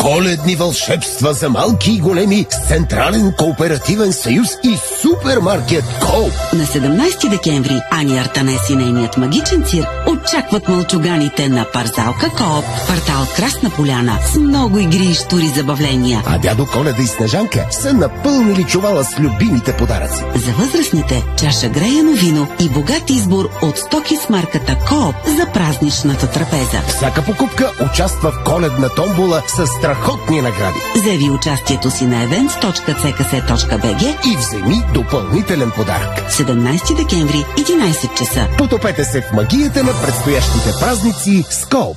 Коледни 0.00 0.56
вълшебства 0.56 1.32
за 1.32 1.48
малки 1.48 1.92
и 1.92 2.00
големи 2.00 2.46
с 2.50 2.68
Централен 2.68 3.32
кооперативен 3.38 4.12
съюз 4.12 4.48
и 4.64 4.76
супермаркет 5.02 5.84
Кол. 6.00 6.30
На 6.52 6.64
17 6.64 7.28
декември 7.30 7.80
Ани 7.90 8.18
Артанес 8.18 8.70
и 8.70 8.76
нейният 8.76 9.16
магичен 9.16 9.64
цир 9.64 9.86
очакват 10.06 10.68
мълчуганите 10.68 11.48
на 11.48 11.66
Парзалка 11.72 12.30
Кооп, 12.36 12.64
квартал 12.84 13.26
Красна 13.36 13.70
поляна 13.70 14.18
с 14.32 14.36
много 14.36 14.78
игри 14.78 15.04
и 15.10 15.14
штури 15.14 15.46
забавления. 15.46 16.22
А 16.26 16.38
дядо 16.38 16.66
Коледа 16.66 17.02
и 17.02 17.06
Снежанка 17.06 17.66
са 17.70 17.92
напълнили 17.92 18.64
чувала 18.64 19.04
с 19.04 19.18
любимите 19.18 19.76
подаръци. 19.76 20.24
За 20.34 20.52
възрастните 20.52 21.24
чаша 21.38 21.68
греяно 21.68 22.12
вино 22.12 22.48
и 22.60 22.68
богат 22.68 23.10
избор 23.10 23.50
от 23.62 23.78
стоки 23.78 24.16
с 24.16 24.28
марката 24.28 24.76
Кооп 24.88 25.14
за 25.26 25.46
празничната 25.52 26.30
трапеза. 26.30 26.82
Всяка 26.88 27.22
покупка 27.22 27.70
участва 27.90 28.30
в 28.30 28.44
коледна 28.44 28.88
томбола 28.88 29.42
с 29.48 29.80
страхотни 29.90 30.42
награди. 30.42 30.78
Заяви 30.96 31.30
участието 31.30 31.90
си 31.90 32.04
на 32.04 32.26
events.ckc.bg 32.26 34.02
И 34.32 34.36
вземи 34.36 34.82
допълнителен 34.94 35.70
подарък. 35.76 36.30
17 36.30 36.96
декември, 36.96 37.44
11 37.58 38.18
часа. 38.18 38.48
Потопете 38.58 39.04
се 39.04 39.20
в 39.20 39.32
магията 39.32 39.84
на 39.84 39.92
предстоящите 39.92 40.70
празници 40.80 41.44
с 41.50 41.64
Коop. 41.64 41.96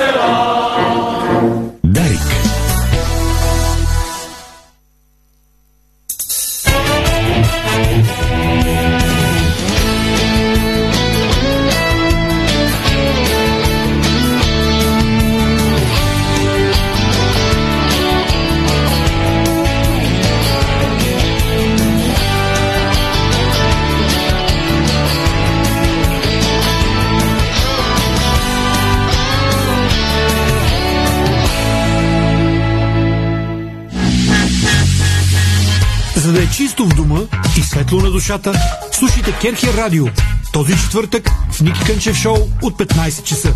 Душата, 38.31 38.53
слушайте 38.91 39.33
Керхер 39.41 39.73
Радио. 39.73 40.05
Този 40.53 40.77
четвъртък 40.77 41.29
в 41.51 41.61
Ники 41.61 41.79
Кънчев 41.85 42.17
шоу 42.17 42.37
от 42.61 42.73
15 42.73 43.23
часа. 43.23 43.53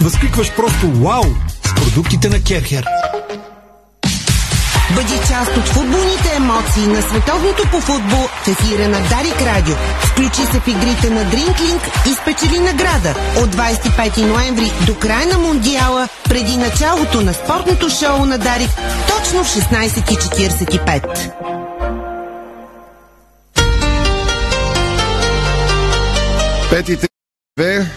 Възкликваш 0.00 0.52
просто 0.56 0.90
вау 0.90 1.24
с 1.66 1.74
продуктите 1.74 2.28
на 2.28 2.42
Керхер. 2.42 2.84
Бъди 4.94 5.14
част 5.28 5.56
от 5.56 5.68
футболните 5.68 6.34
емоции 6.36 6.86
на 6.86 7.02
световното 7.02 7.62
по 7.70 7.80
футбол 7.80 8.28
в 8.44 8.48
ефира 8.48 8.88
на 8.88 9.08
Дарик 9.08 9.42
Радио. 9.42 9.74
Включи 10.04 10.46
се 10.52 10.60
в 10.60 10.68
игрите 10.68 11.10
на 11.10 11.24
Дринклинг 11.24 11.82
и 12.06 12.12
спечели 12.12 12.58
награда 12.58 13.14
от 13.36 13.56
25 13.56 14.26
ноември 14.26 14.72
до 14.86 14.94
края 14.94 15.26
на 15.26 15.38
Мундиала, 15.38 16.08
преди 16.24 16.56
началото 16.56 17.20
на 17.20 17.34
спортното 17.34 17.88
шоу 17.88 18.24
на 18.24 18.38
Дарик, 18.38 18.70
точно 19.08 19.44
в 19.44 19.48
16.45. 19.48 21.59
Петите 26.70 27.06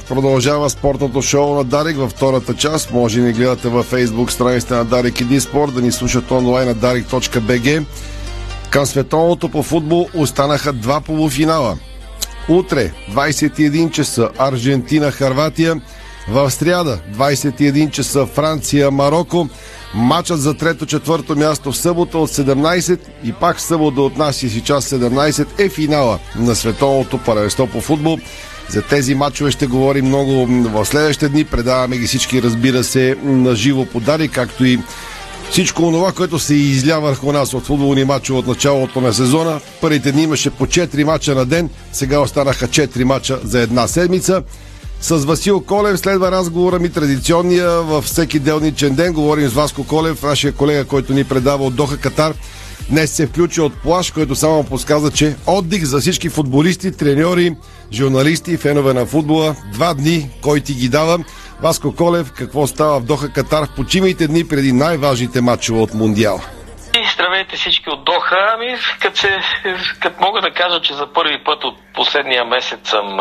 продължава 0.07 0.69
спортното 0.69 1.21
шоу 1.21 1.55
на 1.55 1.63
Дарик 1.63 1.97
във 1.97 2.11
втората 2.11 2.53
част. 2.53 2.91
Може 2.91 3.19
да 3.19 3.25
ни 3.25 3.33
гледате 3.33 3.69
във 3.69 3.91
Facebook 3.91 4.29
страницата 4.29 4.75
на 4.75 4.85
Дарик 4.85 5.21
и 5.21 5.23
Диспорт, 5.23 5.73
да 5.73 5.81
ни 5.81 5.91
слушате 5.91 6.33
онлайн 6.33 6.67
на 6.67 6.75
darik.bg. 6.75 7.85
Към 8.69 8.85
световното 8.85 9.49
по 9.49 9.63
футбол 9.63 10.07
останаха 10.15 10.73
два 10.73 11.01
полуфинала. 11.01 11.77
Утре, 12.49 12.91
21 13.11 13.91
часа, 13.91 14.29
Аржентина-Харватия. 14.37 15.81
В 16.29 16.51
сряда, 16.51 16.99
21 17.17 17.91
часа, 17.91 18.25
Франция-Марокко. 18.25 19.49
Матчът 19.93 20.41
за 20.41 20.53
трето-четвърто 20.53 21.35
място 21.35 21.71
в 21.71 21.77
събота 21.77 22.17
от 22.17 22.29
17 22.29 22.99
и 23.23 23.33
пак 23.33 23.57
в 23.57 23.61
събота 23.61 24.01
от 24.01 24.17
нас 24.17 24.43
и 24.43 24.49
си 24.49 24.61
час 24.61 24.89
17 24.89 25.65
е 25.65 25.69
финала 25.69 26.19
на 26.35 26.55
световното 26.55 27.17
първенство 27.17 27.67
по 27.67 27.81
футбол. 27.81 28.17
За 28.73 28.81
тези 28.81 29.15
матчове 29.15 29.51
ще 29.51 29.67
говорим 29.67 30.05
много 30.05 30.45
в 30.47 30.85
следващите 30.85 31.29
дни. 31.29 31.43
Предаваме 31.43 31.97
ги 31.97 32.07
всички, 32.07 32.41
разбира 32.41 32.83
се, 32.83 33.15
на 33.23 33.55
живо 33.55 33.85
подари, 33.85 34.27
както 34.27 34.65
и 34.65 34.79
всичко 35.49 35.81
това, 35.81 36.11
което 36.11 36.39
се 36.39 36.55
изля 36.55 36.99
върху 36.99 37.31
нас 37.31 37.53
от 37.53 37.65
футболни 37.65 38.03
матчове 38.03 38.39
от 38.39 38.47
началото 38.47 39.01
на 39.01 39.13
сезона. 39.13 39.59
Първите 39.81 40.11
дни 40.11 40.23
имаше 40.23 40.49
по 40.49 40.65
4 40.65 41.03
мача 41.03 41.35
на 41.35 41.45
ден, 41.45 41.69
сега 41.91 42.19
останаха 42.19 42.67
4 42.67 43.03
мача 43.03 43.39
за 43.43 43.59
една 43.61 43.87
седмица. 43.87 44.43
С 45.01 45.17
Васил 45.17 45.61
Колев 45.61 45.99
следва 45.99 46.31
разговора 46.31 46.79
ми 46.79 46.89
традиционния 46.89 47.69
във 47.69 48.05
всеки 48.05 48.39
делничен 48.39 48.95
ден. 48.95 49.13
Говорим 49.13 49.49
с 49.49 49.53
Васко 49.53 49.83
Колев, 49.83 50.23
нашия 50.23 50.53
колега, 50.53 50.85
който 50.85 51.13
ни 51.13 51.23
предава 51.23 51.65
от 51.65 51.75
Доха 51.75 51.97
Катар. 51.97 52.33
Днес 52.89 53.11
се 53.11 53.27
включи 53.27 53.61
от 53.61 53.73
плаш, 53.73 54.11
който 54.11 54.35
само 54.35 54.63
подсказа, 54.63 55.11
че 55.11 55.35
отдих 55.47 55.83
за 55.83 55.99
всички 55.99 56.29
футболисти, 56.29 56.91
треньори, 56.91 57.55
журналисти, 57.91 58.57
фенове 58.57 58.93
на 58.93 59.05
футбола. 59.05 59.55
Два 59.73 59.93
дни, 59.93 60.29
кой 60.41 60.59
ти 60.59 60.73
ги 60.73 60.89
дава. 60.89 61.19
Васко 61.61 61.95
Колев, 61.95 62.31
какво 62.31 62.67
става 62.67 62.99
в 62.99 63.03
Доха 63.03 63.29
Катар 63.29 63.65
в 63.65 63.75
почивните 63.75 64.27
дни 64.27 64.47
преди 64.47 64.71
най-важните 64.71 65.41
матчове 65.41 65.79
от 65.79 65.93
Мондиал? 65.93 66.41
Здравейте 67.13 67.55
всички 67.55 67.89
от 67.89 68.03
Доха. 68.03 68.51
Ами, 68.53 68.77
като, 69.01 69.19
се, 69.19 69.39
като 69.99 70.21
мога 70.21 70.41
да 70.41 70.51
кажа, 70.51 70.81
че 70.81 70.93
за 70.93 71.13
първи 71.13 71.43
път 71.43 71.63
от 71.63 71.77
последния 71.93 72.45
месец 72.45 72.89
съм, 72.89 73.19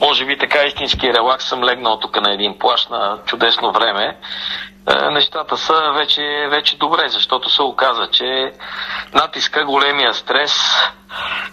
може 0.00 0.26
би 0.26 0.38
така 0.38 0.62
истински 0.62 1.12
релакс, 1.12 1.44
съм 1.44 1.64
легнал 1.64 1.98
тук 1.98 2.20
на 2.20 2.34
един 2.34 2.58
плащ 2.58 2.90
на 2.90 3.18
чудесно 3.26 3.72
време. 3.72 4.16
Нещата 5.10 5.56
са 5.56 5.92
вече, 5.98 6.46
вече 6.50 6.76
добре, 6.76 7.08
защото 7.08 7.50
се 7.50 7.62
оказа, 7.62 8.08
че 8.12 8.52
натиска 9.14 9.64
големия 9.64 10.14
стрес 10.14 10.52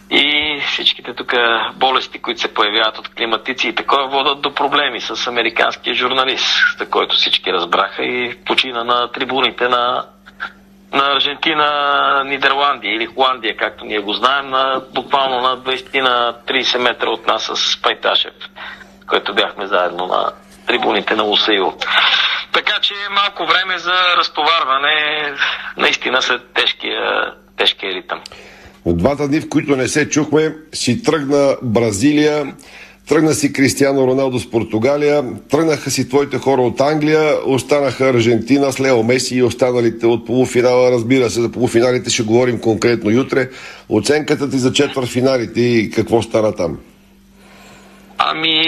и 0.10 0.58
всичките 0.68 1.14
тук 1.14 1.34
болести, 1.76 2.22
които 2.22 2.42
се 2.42 2.54
появяват 2.54 2.98
от 2.98 3.16
климатици 3.16 3.68
и 3.68 3.76
такова, 3.76 4.08
водат 4.08 4.42
до 4.42 4.54
проблеми 4.54 5.02
с 5.02 5.28
американския 5.28 5.96
журналист, 5.96 6.78
за 6.80 6.90
който 6.90 7.16
всички 7.16 7.54
разбраха 7.54 8.04
и 8.04 8.44
почина 8.46 8.84
на 8.84 9.12
трибуните 9.12 9.68
на 9.68 10.06
на 10.93 11.15
Аржентина, 11.15 12.23
Нидерландия 12.25 12.95
или 12.95 13.06
Холандия, 13.06 13.58
както 13.58 13.86
ние 13.86 13.99
го 13.99 14.13
знаем, 14.13 14.49
на, 14.49 14.82
буквално 14.95 15.41
на 15.41 15.58
20 15.58 16.01
на 16.01 16.36
30 16.47 16.77
метра 16.77 17.10
от 17.10 17.27
нас 17.27 17.51
с 17.54 17.82
Пайташев, 17.82 18.34
който 19.08 19.36
бяхме 19.36 19.67
заедно 19.67 20.08
на 20.08 20.32
трибуните 20.67 21.15
на 21.15 21.23
Усаил. 21.23 21.77
Така 22.54 22.80
че 22.82 22.93
малко 23.12 23.45
време 23.45 23.77
за 23.77 23.93
разтоварване 24.17 25.23
наистина 25.77 26.21
след 26.21 26.41
тежкия, 26.54 27.34
тежкия 27.58 27.93
ритъм. 27.93 28.21
От 28.86 28.97
двата 28.97 29.27
дни, 29.27 29.39
в 29.39 29.50
които 29.50 29.75
не 29.75 29.87
се 29.87 30.10
чухме, 30.10 30.56
си 30.73 31.04
тръгна 31.04 31.58
Бразилия, 31.62 32.54
тръгна 33.08 33.33
си 33.33 33.54
Кристиано 33.54 34.08
Роналдо 34.08 34.39
с 34.39 34.49
Португалия, 34.49 35.23
тръгнаха 35.49 35.91
си 35.91 36.10
твоите 36.10 36.37
хора 36.37 36.62
от 36.62 36.81
Англия, 36.81 37.35
останаха 37.45 38.10
Аржентина 38.10 38.71
с 38.71 38.79
Лео 38.79 39.04
Меси 39.04 39.35
и 39.35 39.43
останалите 39.43 40.06
от 40.06 40.25
полуфинала. 40.25 40.91
Разбира 40.91 41.29
се, 41.29 41.41
за 41.41 41.52
полуфиналите 41.52 42.10
ще 42.10 42.23
говорим 42.23 42.60
конкретно 42.60 43.21
утре. 43.21 43.49
Оценката 43.89 44.49
ти 44.49 44.58
за 44.58 44.73
четвъртфиналите 44.73 45.62
и 45.62 45.89
какво 45.89 46.21
стана 46.21 46.56
там? 46.56 46.77
Ами, 48.17 48.63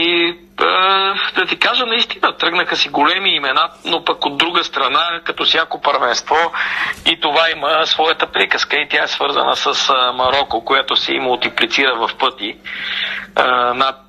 да 1.35 1.45
ти 1.49 1.59
кажа 1.59 1.85
наистина, 1.85 2.37
тръгнаха 2.37 2.75
си 2.75 2.89
големи 2.89 3.35
имена, 3.35 3.69
но 3.85 4.03
пък 4.05 4.25
от 4.25 4.37
друга 4.37 4.63
страна, 4.63 5.21
като 5.23 5.45
всяко 5.45 5.81
първенство, 5.81 6.35
и 7.05 7.19
това 7.19 7.49
има 7.49 7.85
своята 7.85 8.27
приказка 8.27 8.75
и 8.75 8.87
тя 8.89 9.03
е 9.03 9.07
свързана 9.07 9.55
с 9.55 9.93
Марокко, 10.13 10.65
която 10.65 10.95
се 10.95 11.13
и 11.13 11.19
мултиплицира 11.19 11.95
в 11.95 12.09
пъти 12.19 12.57
над 13.75 13.99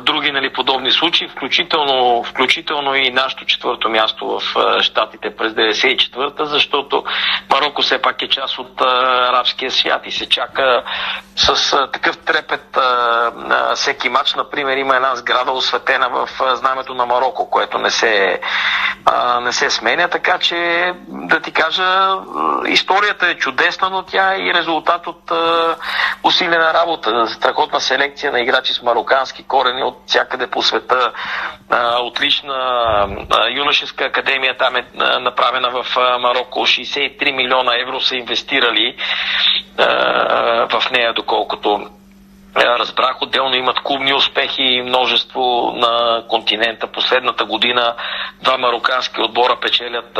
други 0.00 0.32
нали, 0.32 0.52
подобни 0.52 0.92
случаи, 0.92 1.28
включително, 1.28 2.24
включително 2.24 2.94
и 2.94 3.10
нашето 3.10 3.44
четвърто 3.44 3.88
място 3.88 4.26
в 4.26 4.42
Штатите 4.82 5.36
през 5.36 5.52
94-та, 5.52 6.44
защото 6.44 7.04
Марокко 7.50 7.82
все 7.82 8.02
пак 8.02 8.22
е 8.22 8.28
част 8.28 8.58
от 8.58 8.80
арабския 8.80 9.70
свят 9.70 10.02
и 10.06 10.10
се 10.10 10.28
чака 10.28 10.82
с 11.36 11.70
такъв 11.92 12.18
трепет 12.18 12.78
всеки 13.74 14.08
матч. 14.08 14.34
Например, 14.34 14.76
има 14.76 14.96
една 14.96 15.16
сграда 15.16 15.52
осветена 15.52 15.89
в 15.98 16.28
знамето 16.54 16.94
на 16.94 17.06
Марокко, 17.06 17.50
което 17.50 17.78
не 17.78 17.90
се, 17.90 18.40
не 19.42 19.52
се 19.52 19.70
сменя, 19.70 20.08
така 20.08 20.38
че 20.38 20.92
да 21.08 21.40
ти 21.40 21.52
кажа, 21.52 22.16
историята 22.66 23.26
е 23.26 23.34
чудесна, 23.34 23.90
но 23.90 24.02
тя 24.02 24.34
е 24.34 24.38
и 24.38 24.54
резултат 24.54 25.06
от 25.06 25.32
усилена 26.24 26.74
работа, 26.74 27.26
страхотна 27.26 27.80
селекция 27.80 28.32
на 28.32 28.40
играчи 28.40 28.74
с 28.74 28.82
марокански 28.82 29.42
корени 29.42 29.82
от 29.82 29.98
всякъде 30.06 30.46
по 30.46 30.62
света. 30.62 31.12
Отлична 32.00 33.08
юношеска 33.50 34.04
академия 34.04 34.56
там 34.56 34.76
е 34.76 34.84
направена 35.20 35.70
в 35.70 35.86
Марокко. 36.20 36.60
63 36.60 37.36
милиона 37.36 37.72
евро 37.80 38.00
са 38.00 38.16
инвестирали 38.16 38.96
в 40.70 40.90
нея, 40.90 41.12
доколкото 41.12 41.90
Разбрах, 42.56 43.22
отделно 43.22 43.56
имат 43.56 43.80
клубни 43.80 44.14
успехи 44.14 44.62
и 44.62 44.82
множество 44.82 45.72
на 45.76 46.24
континента. 46.28 46.86
Последната 46.86 47.44
година 47.44 47.94
два 48.42 48.58
марокански 48.58 49.20
отбора 49.20 49.56
печелят 49.60 50.18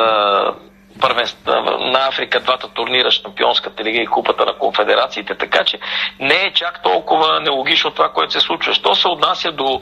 първенства 1.00 1.78
на 1.80 2.08
Африка, 2.08 2.40
двата 2.40 2.68
турнира, 2.68 3.10
Шампионската 3.10 3.84
лига 3.84 3.98
и 3.98 4.06
Купата 4.06 4.44
на 4.44 4.52
конфедерациите, 4.52 5.34
така 5.34 5.64
че 5.64 5.78
не 6.20 6.34
е 6.34 6.52
чак 6.52 6.82
толкова 6.82 7.40
нелогично 7.40 7.90
това, 7.90 8.08
което 8.08 8.32
се 8.32 8.40
случва. 8.40 8.74
Що 8.74 8.94
се 8.94 9.08
отнася 9.08 9.52
до 9.52 9.80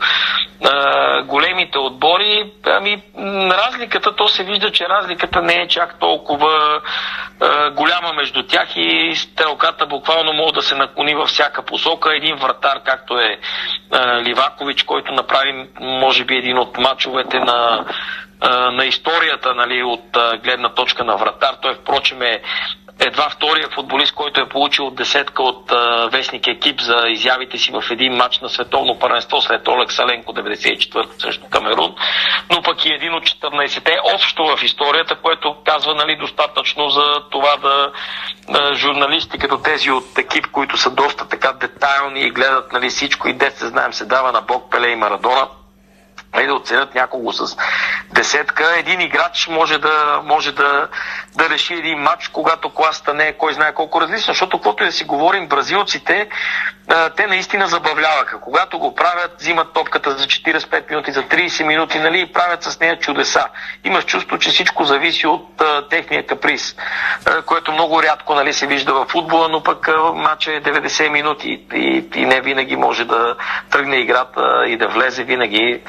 а, 0.65 1.23
големите 1.23 1.79
отбори, 1.79 2.53
ами 2.67 3.03
разликата, 3.51 4.17
то 4.17 4.29
се 4.29 4.45
вижда, 4.45 4.73
че 4.73 4.89
разликата 4.89 5.43
не 5.43 5.55
е 5.55 5.69
чак 5.69 5.99
толкова 5.99 6.81
а, 7.41 7.71
голяма 7.71 8.13
между 8.13 8.43
тях 8.43 8.69
и 8.77 9.13
стрелката 9.17 9.87
буквално 9.87 10.33
може 10.33 10.55
да 10.55 10.63
се 10.63 10.75
наклони 10.75 11.15
във 11.15 11.29
всяка 11.29 11.63
посока. 11.63 12.17
Един 12.17 12.37
вратар, 12.37 12.81
както 12.85 13.19
е 13.19 13.39
а, 13.93 14.23
Ливакович, 14.23 14.83
който 14.83 15.13
направи, 15.13 15.67
може 15.81 16.25
би, 16.25 16.37
един 16.37 16.59
от 16.59 16.79
мачовете 16.79 17.39
на 17.39 17.85
на 18.73 18.85
историята 18.85 19.55
нали, 19.55 19.83
от 19.83 20.19
гледна 20.43 20.75
точка 20.75 21.05
на 21.05 21.17
вратар. 21.17 21.55
Той 21.63 21.75
впрочем 21.75 22.23
е 22.23 22.43
едва 23.01 23.31
втория 23.31 23.69
футболист, 23.69 24.15
който 24.15 24.41
е 24.41 24.49
получил 24.49 24.91
десетка 24.91 25.43
от 25.43 25.73
а, 25.73 26.09
вестник 26.13 26.47
екип 26.47 26.81
за 26.81 26.97
изявите 27.09 27.59
си 27.59 27.73
в 27.73 27.85
един 27.91 28.13
матч 28.13 28.39
на 28.39 28.49
световно 28.49 28.99
първенство 28.99 29.41
след 29.41 29.69
Олег 29.69 29.93
Саленко 29.93 30.33
94 30.33 31.23
срещу 31.23 31.47
Камерун, 31.51 31.95
но 32.51 32.63
пък 32.63 32.85
и 32.85 32.95
един 32.95 33.15
от 33.15 33.25
14-те 33.25 33.97
общо 34.15 34.47
в 34.47 34.63
историята, 34.63 35.17
което 35.17 35.57
казва 35.65 35.95
нали, 35.95 36.17
достатъчно 36.17 36.89
за 36.89 37.23
това 37.31 37.57
да, 37.57 37.93
да 38.49 38.75
журналисти 38.75 39.39
като 39.39 39.59
тези 39.59 39.91
от 39.91 40.19
екип, 40.19 40.47
които 40.53 40.77
са 40.77 40.91
доста 40.91 41.29
така 41.29 41.53
детайлни 41.53 42.21
и 42.21 42.31
гледат 42.31 42.73
нали, 42.73 42.89
всичко 42.89 43.29
и 43.29 43.33
дете 43.33 43.67
знаем 43.67 43.93
се 43.93 44.05
дава 44.05 44.33
на 44.33 44.41
Бог, 44.41 44.71
Пеле 44.71 44.89
и 44.89 44.97
Марадона 44.97 45.49
и 46.43 46.47
да 46.47 46.55
оценят 46.55 46.95
някого 46.95 47.33
с 47.33 47.57
десетка. 48.13 48.75
Един 48.77 49.01
играч 49.01 49.49
може 49.49 49.79
да, 49.79 50.21
може 50.25 50.53
да, 50.53 50.89
да 51.37 51.51
реши 51.51 51.75
един 51.75 51.99
матч, 51.99 52.29
когато 52.29 52.75
класата 52.75 53.15
не 53.15 53.29
е 53.29 53.33
кой 53.33 53.55
знае 53.55 53.75
колко 53.75 54.01
различна, 54.01 54.33
защото 54.35 54.57
каквото 54.57 54.83
и 54.83 54.87
да 54.87 54.93
си 54.93 55.05
говорим, 55.05 55.49
бразилците, 55.49 56.29
те 57.17 57.27
наистина 57.27 57.67
забавляваха. 57.67 58.41
Когато 58.41 58.79
го 58.79 58.95
правят, 58.95 59.35
взимат 59.39 59.73
топката 59.73 60.11
за 60.11 60.27
45 60.27 60.91
минути, 60.91 61.13
за 61.13 61.23
30 61.23 61.67
минути, 61.67 61.99
нали, 61.99 62.21
и 62.21 62.33
правят 62.33 62.63
с 62.63 62.81
нея 62.81 62.99
чудеса. 62.99 63.45
Имаш 63.85 64.05
чувство, 64.05 64.39
че 64.39 64.51
всичко 64.51 64.85
зависи 64.85 65.27
от 65.27 65.61
а, 65.61 65.89
техния 65.89 66.27
каприз, 66.27 66.77
а, 67.27 67.43
което 67.43 67.73
много 67.73 68.03
рядко 68.03 68.35
нали, 68.35 68.53
се 68.53 68.67
вижда 68.67 68.95
в 68.95 69.07
футбола, 69.09 69.49
но 69.49 69.63
пък 69.63 69.89
матча 70.15 70.53
е 70.53 70.63
90 70.63 71.09
минути 71.09 71.67
и, 71.75 72.05
и 72.15 72.27
не 72.27 72.41
винаги 72.41 72.77
може 72.77 73.05
да 73.05 73.37
тръгне 73.71 73.97
играта 73.97 74.65
и 74.67 74.77
да 74.77 74.89
влезе 74.89 75.25
винаги 75.25 75.81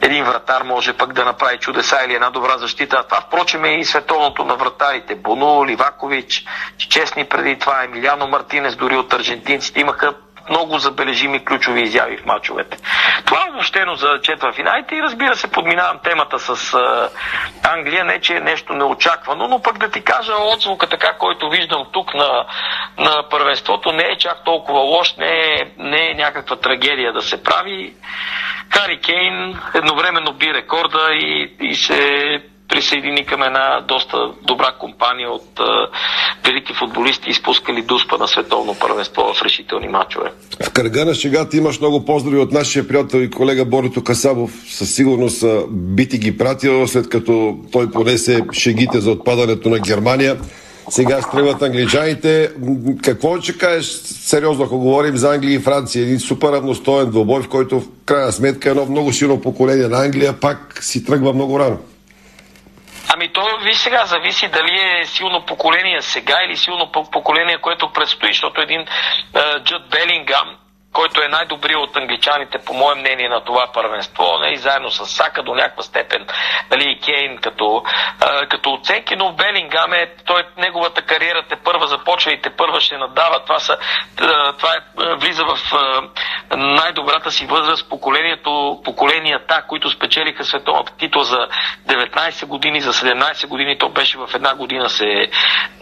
един 0.00 0.24
вратар 0.24 0.62
може 0.62 0.92
пък 0.92 1.12
да 1.12 1.24
направи 1.24 1.58
чудеса 1.58 1.98
или 2.04 2.14
една 2.14 2.30
добра 2.30 2.58
защита. 2.58 2.96
А 2.96 3.02
това, 3.02 3.20
впрочем, 3.20 3.64
е 3.64 3.78
и 3.78 3.84
световното 3.84 4.44
на 4.44 4.56
вратарите. 4.56 5.14
Боно, 5.14 5.66
Ливакович, 5.66 6.44
честни 6.78 7.24
преди 7.24 7.58
това, 7.58 7.84
Емилиано 7.84 8.26
Мартинес, 8.26 8.76
дори 8.76 8.96
от 8.96 9.12
аржентинците 9.12 9.80
имаха 9.80 10.14
много 10.50 10.78
забележими 10.78 11.44
ключови 11.44 11.82
изяви 11.82 12.16
в 12.16 12.26
мачовете. 12.26 12.78
Това 13.24 13.44
е 13.46 13.50
обобщено 13.50 13.94
за 13.94 14.20
четва 14.22 14.52
финалите 14.52 14.94
и 14.94 15.02
разбира 15.02 15.36
се 15.36 15.50
подминавам 15.50 15.98
темата 16.04 16.38
с 16.38 16.74
а, 16.74 17.08
Англия, 17.62 18.04
не 18.04 18.20
че 18.20 18.36
е 18.36 18.40
нещо 18.40 18.72
неочаквано, 18.72 19.48
но 19.48 19.62
пък 19.62 19.78
да 19.78 19.90
ти 19.90 20.04
кажа 20.04 20.32
отзвука 20.36 20.88
така, 20.88 21.12
който 21.18 21.50
виждам 21.50 21.86
тук 21.92 22.14
на, 22.14 22.44
на 22.98 23.28
първенството 23.30 23.92
не 23.92 24.02
е 24.02 24.18
чак 24.18 24.44
толкова 24.44 24.80
лош, 24.80 25.16
не 25.16 25.30
е, 25.30 25.70
не 25.78 26.10
е 26.10 26.14
някаква 26.14 26.56
трагедия 26.56 27.12
да 27.12 27.22
се 27.22 27.42
прави. 27.42 27.94
Хари 28.70 29.00
Кейн 29.00 29.60
едновременно 29.74 30.32
би 30.32 30.54
рекорда 30.54 31.08
и, 31.12 31.56
и 31.60 31.74
се 31.74 32.42
присъедини 32.68 33.26
към 33.26 33.42
една 33.42 33.80
доста 33.88 34.16
добра 34.46 34.72
компания 34.80 35.30
от 35.30 35.60
а, 35.60 35.88
велики 36.44 36.74
футболисти, 36.74 37.30
изпускали 37.30 37.82
дуспа 37.82 38.16
на 38.18 38.28
световно 38.28 38.74
първенство 38.74 39.22
в 39.22 39.42
решителни 39.42 39.88
матчове. 39.88 40.32
В 40.64 40.70
кръга 40.70 41.04
на 41.04 41.14
шегата 41.14 41.56
имаш 41.56 41.80
много 41.80 42.04
поздрави 42.04 42.38
от 42.38 42.52
нашия 42.52 42.88
приятел 42.88 43.18
и 43.18 43.30
колега 43.30 43.64
Борито 43.64 44.04
Касабов. 44.04 44.50
Със 44.68 44.94
сигурност 44.94 45.44
би 45.70 46.08
ти 46.08 46.18
ги 46.18 46.38
пратил, 46.38 46.86
след 46.86 47.08
като 47.08 47.56
той 47.72 47.90
понесе 47.90 48.40
шегите 48.52 49.00
за 49.00 49.10
отпадането 49.10 49.68
на 49.68 49.78
Германия. 49.78 50.36
Сега 50.90 51.22
стрелят 51.22 51.62
англичаните. 51.62 52.50
Какво 53.02 53.40
ще 53.40 53.58
кажеш 53.58 53.86
сериозно, 54.04 54.64
ако 54.64 54.78
говорим 54.78 55.16
за 55.16 55.34
Англия 55.34 55.54
и 55.54 55.58
Франция? 55.58 56.02
Един 56.02 56.20
супер 56.20 56.48
равностоен 56.48 57.10
двобой, 57.10 57.42
в 57.42 57.48
който 57.48 57.80
в 57.80 57.84
крайна 58.04 58.32
сметка 58.32 58.70
едно 58.70 58.86
много 58.86 59.12
силно 59.12 59.40
поколение 59.40 59.88
на 59.88 60.04
Англия 60.04 60.32
пак 60.32 60.78
си 60.80 61.04
тръгва 61.04 61.32
много 61.32 61.58
рано. 61.58 61.78
Ами 63.14 63.32
то, 63.32 63.58
ви 63.62 63.74
сега, 63.74 64.06
зависи 64.06 64.48
дали 64.48 65.00
е 65.00 65.06
силно 65.06 65.46
поколение 65.46 66.02
сега 66.02 66.38
или 66.44 66.56
силно 66.56 66.92
поколение, 66.92 67.58
което 67.58 67.92
предстои, 67.92 68.32
защото 68.32 68.60
един 68.60 68.86
Джуд 69.64 69.90
Белингам, 69.90 70.56
който 70.92 71.22
е 71.22 71.28
най-добрият 71.28 71.80
от 71.80 71.96
англичаните, 71.96 72.58
по 72.58 72.74
мое 72.74 72.94
мнение, 72.94 73.28
на 73.28 73.44
това 73.44 73.66
първенство, 73.74 74.38
не, 74.40 74.48
и 74.48 74.56
заедно 74.56 74.90
с 74.90 75.06
Сака 75.06 75.42
до 75.42 75.54
някаква 75.54 75.82
степен, 75.82 76.26
нали, 76.70 76.90
и 76.90 77.00
Кейн 77.00 77.38
като, 77.38 77.82
а, 78.20 78.46
като 78.46 78.72
оценки, 78.72 79.16
но 79.16 79.32
Белингам 79.32 79.92
е, 79.92 80.14
той, 80.26 80.42
неговата 80.58 81.02
кариера 81.02 81.42
те 81.48 81.56
първа 81.56 81.86
започва 81.86 82.32
и 82.32 82.40
те 82.40 82.50
първа 82.50 82.80
ще 82.80 82.98
надава. 82.98 83.44
Това, 83.44 83.58
са, 83.58 83.78
това 84.58 84.74
е, 84.74 85.14
влиза 85.14 85.44
в 85.44 85.58
а, 85.72 86.02
най-добрата 86.56 87.30
си 87.30 87.46
възраст 87.46 87.88
поколението, 87.88 88.80
поколенията, 88.84 89.62
които 89.68 89.90
спечелиха 89.90 90.44
световната 90.44 90.92
титла 90.96 91.24
за 91.24 91.48
19 91.88 92.46
години, 92.46 92.80
за 92.80 92.92
17 92.92 93.46
години, 93.46 93.78
то 93.78 93.88
беше 93.88 94.18
в 94.18 94.28
една 94.34 94.54
година 94.54 94.90
се, 94.90 95.30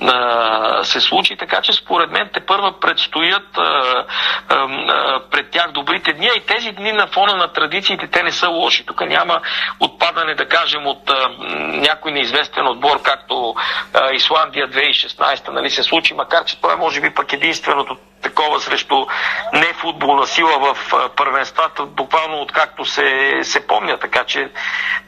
а, 0.03 0.85
се 0.85 1.01
случи, 1.01 1.37
така 1.37 1.61
че 1.61 1.73
според 1.73 2.11
мен 2.11 2.31
те 2.33 2.41
първа 2.41 2.81
предстоят 2.81 3.59
а, 3.59 4.05
а, 4.49 5.21
пред 5.31 5.51
тях 5.51 5.73
добрите 5.73 6.13
дни, 6.13 6.31
и 6.37 6.41
тези 6.41 6.73
дни 6.73 6.93
на 6.93 7.07
фона 7.07 7.37
на 7.37 7.53
традициите, 7.53 8.07
те 8.07 8.23
не 8.23 8.33
са 8.33 8.49
лоши. 8.49 8.87
Тук 8.87 9.01
няма 9.01 9.41
отпадане, 9.81 10.35
да 10.35 10.49
кажем, 10.49 10.87
от 10.87 11.11
а, 11.11 11.29
някой 11.59 12.13
неизвестен 12.13 12.67
отбор, 12.67 13.03
както 13.03 13.55
а, 13.95 14.13
Исландия 14.13 14.69
2016 14.69 15.49
нали, 15.49 15.71
се 15.71 15.83
случи, 15.83 16.15
макар 16.15 16.45
че 16.45 16.57
това 16.57 16.73
е 16.73 16.77
може 16.77 17.01
би 17.01 17.15
пък 17.15 17.33
единственото 17.33 17.97
такова 18.23 18.61
срещу 18.61 19.07
нефутболна 19.53 20.27
сила 20.27 20.59
в 20.59 20.93
първенствата, 21.17 21.87
буквално 21.87 22.41
откакто 22.43 22.85
се, 22.85 23.39
се 23.43 23.67
помня. 23.67 23.99
Така 23.99 24.25
че 24.25 24.51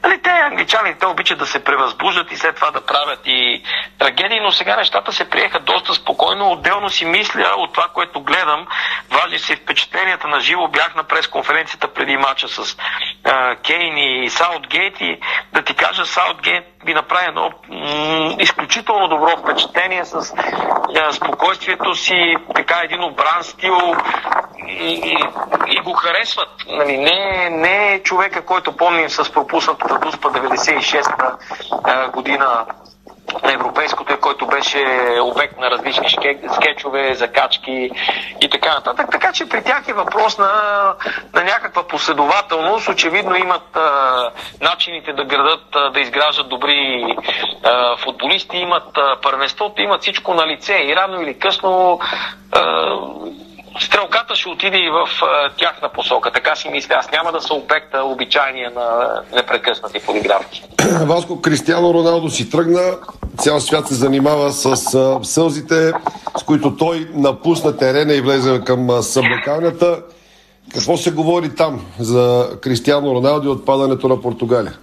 нали, 0.03 0.21
те 0.21 0.29
англичани, 0.29 0.95
те 0.99 1.05
обичат 1.05 1.39
да 1.39 1.45
се 1.45 1.63
превъзбуждат 1.63 2.31
и 2.31 2.37
след 2.37 2.55
това 2.55 2.71
да 2.71 2.85
правят 2.85 3.19
и 3.25 3.63
трагедии, 3.99 4.39
но 4.39 4.51
сега 4.51 4.75
нещата 4.75 5.11
се 5.11 5.29
приеха 5.29 5.59
доста 5.59 5.93
спокойно. 5.93 6.51
Отделно 6.51 6.89
си 6.89 7.05
мисля 7.05 7.53
от 7.57 7.73
това, 7.73 7.87
което 7.93 8.21
гледам, 8.21 8.67
важни 9.11 9.39
си 9.39 9.55
впечатленията 9.55 10.27
на 10.27 10.39
живо. 10.39 10.67
Бях 10.67 10.95
на 10.95 11.03
пресконференцията 11.03 11.87
преди 11.87 12.17
мача 12.17 12.47
с 12.47 12.77
а, 13.25 13.55
Кейн 13.55 13.97
и 13.97 14.29
Саутгейт 14.29 15.01
и 15.01 15.19
да 15.53 15.61
ти 15.61 15.73
кажа, 15.73 16.05
Саутгейт 16.05 16.65
ви 16.85 16.93
направи 16.93 17.25
едно 17.25 17.51
м- 17.69 18.35
изключително 18.39 19.07
добро 19.07 19.37
впечатление 19.37 20.05
с 20.05 20.33
а, 20.95 21.11
спокойствието 21.13 21.95
си, 21.95 22.35
така 22.55 22.81
един 22.83 23.02
обран 23.05 23.43
стил 23.43 23.77
и, 24.67 24.93
и, 24.93 25.17
и 25.67 25.79
го 25.79 25.93
харесват. 25.93 26.49
Нали, 26.67 26.97
не, 26.97 27.49
не 27.49 27.93
е 27.93 28.03
човека, 28.03 28.45
който 28.45 28.77
помним 28.77 29.09
с 29.09 29.31
пропуснатата 29.31 29.99
дуспа 29.99 30.29
96-та 30.29 31.37
а, 31.83 32.07
година 32.07 32.65
на 33.43 33.53
европейското, 33.53 34.19
който 34.21 34.47
беше 34.47 34.85
обект 35.21 35.57
на 35.57 35.71
различни 35.71 36.09
скетчове, 36.55 37.13
закачки 37.15 37.89
и 38.41 38.49
така 38.49 38.73
нататък. 38.73 39.07
Така 39.11 39.31
че 39.31 39.49
при 39.49 39.63
тях 39.63 39.87
е 39.87 39.93
въпрос 39.93 40.37
на, 40.37 40.51
на 41.33 41.43
някаква 41.43 41.87
последователност. 41.87 42.89
Очевидно 42.89 43.35
имат 43.35 43.75
а, 43.75 44.29
начините 44.61 45.13
да 45.13 45.25
градат, 45.25 45.75
а, 45.75 45.89
да 45.89 45.99
изграждат 45.99 46.49
добри 46.49 47.05
а, 47.63 47.97
футболисти, 47.97 48.57
имат 48.57 48.97
а, 48.97 49.21
първенството, 49.21 49.81
имат 49.81 50.01
всичко 50.01 50.33
на 50.33 50.47
лице 50.47 50.73
и 50.73 50.95
рано 50.95 51.21
или 51.21 51.39
късно 51.39 51.99
а, 52.51 52.61
стрелката 53.79 54.35
ще 54.35 54.49
отиде 54.49 54.77
и 54.77 54.89
в 54.89 55.07
а, 55.23 55.49
тяхна 55.57 55.89
посока. 55.89 56.31
Така 56.31 56.55
си 56.55 56.69
мисля. 56.69 56.95
Аз 56.95 57.11
няма 57.11 57.31
да 57.31 57.41
са 57.41 57.53
обекта 57.53 58.03
обичайния 58.03 58.71
на 58.71 59.19
непрекъснати 59.35 59.99
подигравки. 59.99 60.63
Васко 61.01 61.41
Кристиано 61.41 61.93
Роналдо 61.93 62.29
си 62.29 62.49
тръгна. 62.49 62.97
Цял 63.37 63.59
свят 63.59 63.87
се 63.87 63.93
занимава 63.93 64.51
с 64.51 64.93
а, 64.93 65.23
сълзите, 65.23 65.91
с 66.37 66.43
които 66.43 66.77
той 66.77 67.07
напусна 67.13 67.77
терена 67.77 68.13
и 68.13 68.21
влезе 68.21 68.61
към 68.65 69.01
съблекалнята. 69.01 70.01
Какво 70.73 70.97
се 70.97 71.11
говори 71.11 71.55
там 71.55 71.85
за 71.99 72.49
Кристиано 72.61 73.15
Роналдо 73.15 73.47
и 73.47 73.51
отпадането 73.51 74.07
на 74.07 74.21
Португалия? 74.21 74.73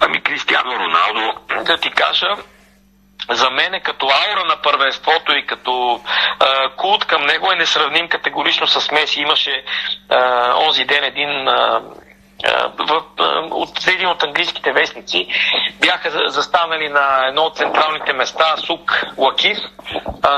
Ами 0.00 0.22
Кристиано 0.22 0.70
Роналдо, 0.72 1.32
да 1.66 1.76
ти 1.76 1.90
кажа, 1.90 2.26
за 3.30 3.50
мен 3.50 3.74
е 3.74 3.80
като 3.80 4.06
аура 4.06 4.44
на 4.44 4.56
първенството 4.62 5.36
и 5.36 5.46
като 5.46 6.00
а, 6.40 6.70
култ 6.76 7.04
към 7.04 7.26
него 7.26 7.52
е 7.52 7.56
несравним 7.56 8.08
категорично 8.08 8.66
с 8.66 8.90
Меси. 8.90 9.20
Имаше 9.20 9.64
а, 10.08 10.54
онзи 10.66 10.84
ден 10.84 11.04
един 11.04 11.48
а, 11.48 11.82
в, 12.88 13.02
от 13.50 13.86
един 13.88 14.08
от 14.08 14.22
английските 14.22 14.72
вестници 14.72 15.26
бяха 15.80 16.30
застанали 16.30 16.88
на 16.88 17.26
едно 17.28 17.42
от 17.42 17.56
централните 17.56 18.12
места, 18.12 18.56
Сук 18.56 19.04
Лакис, 19.18 19.58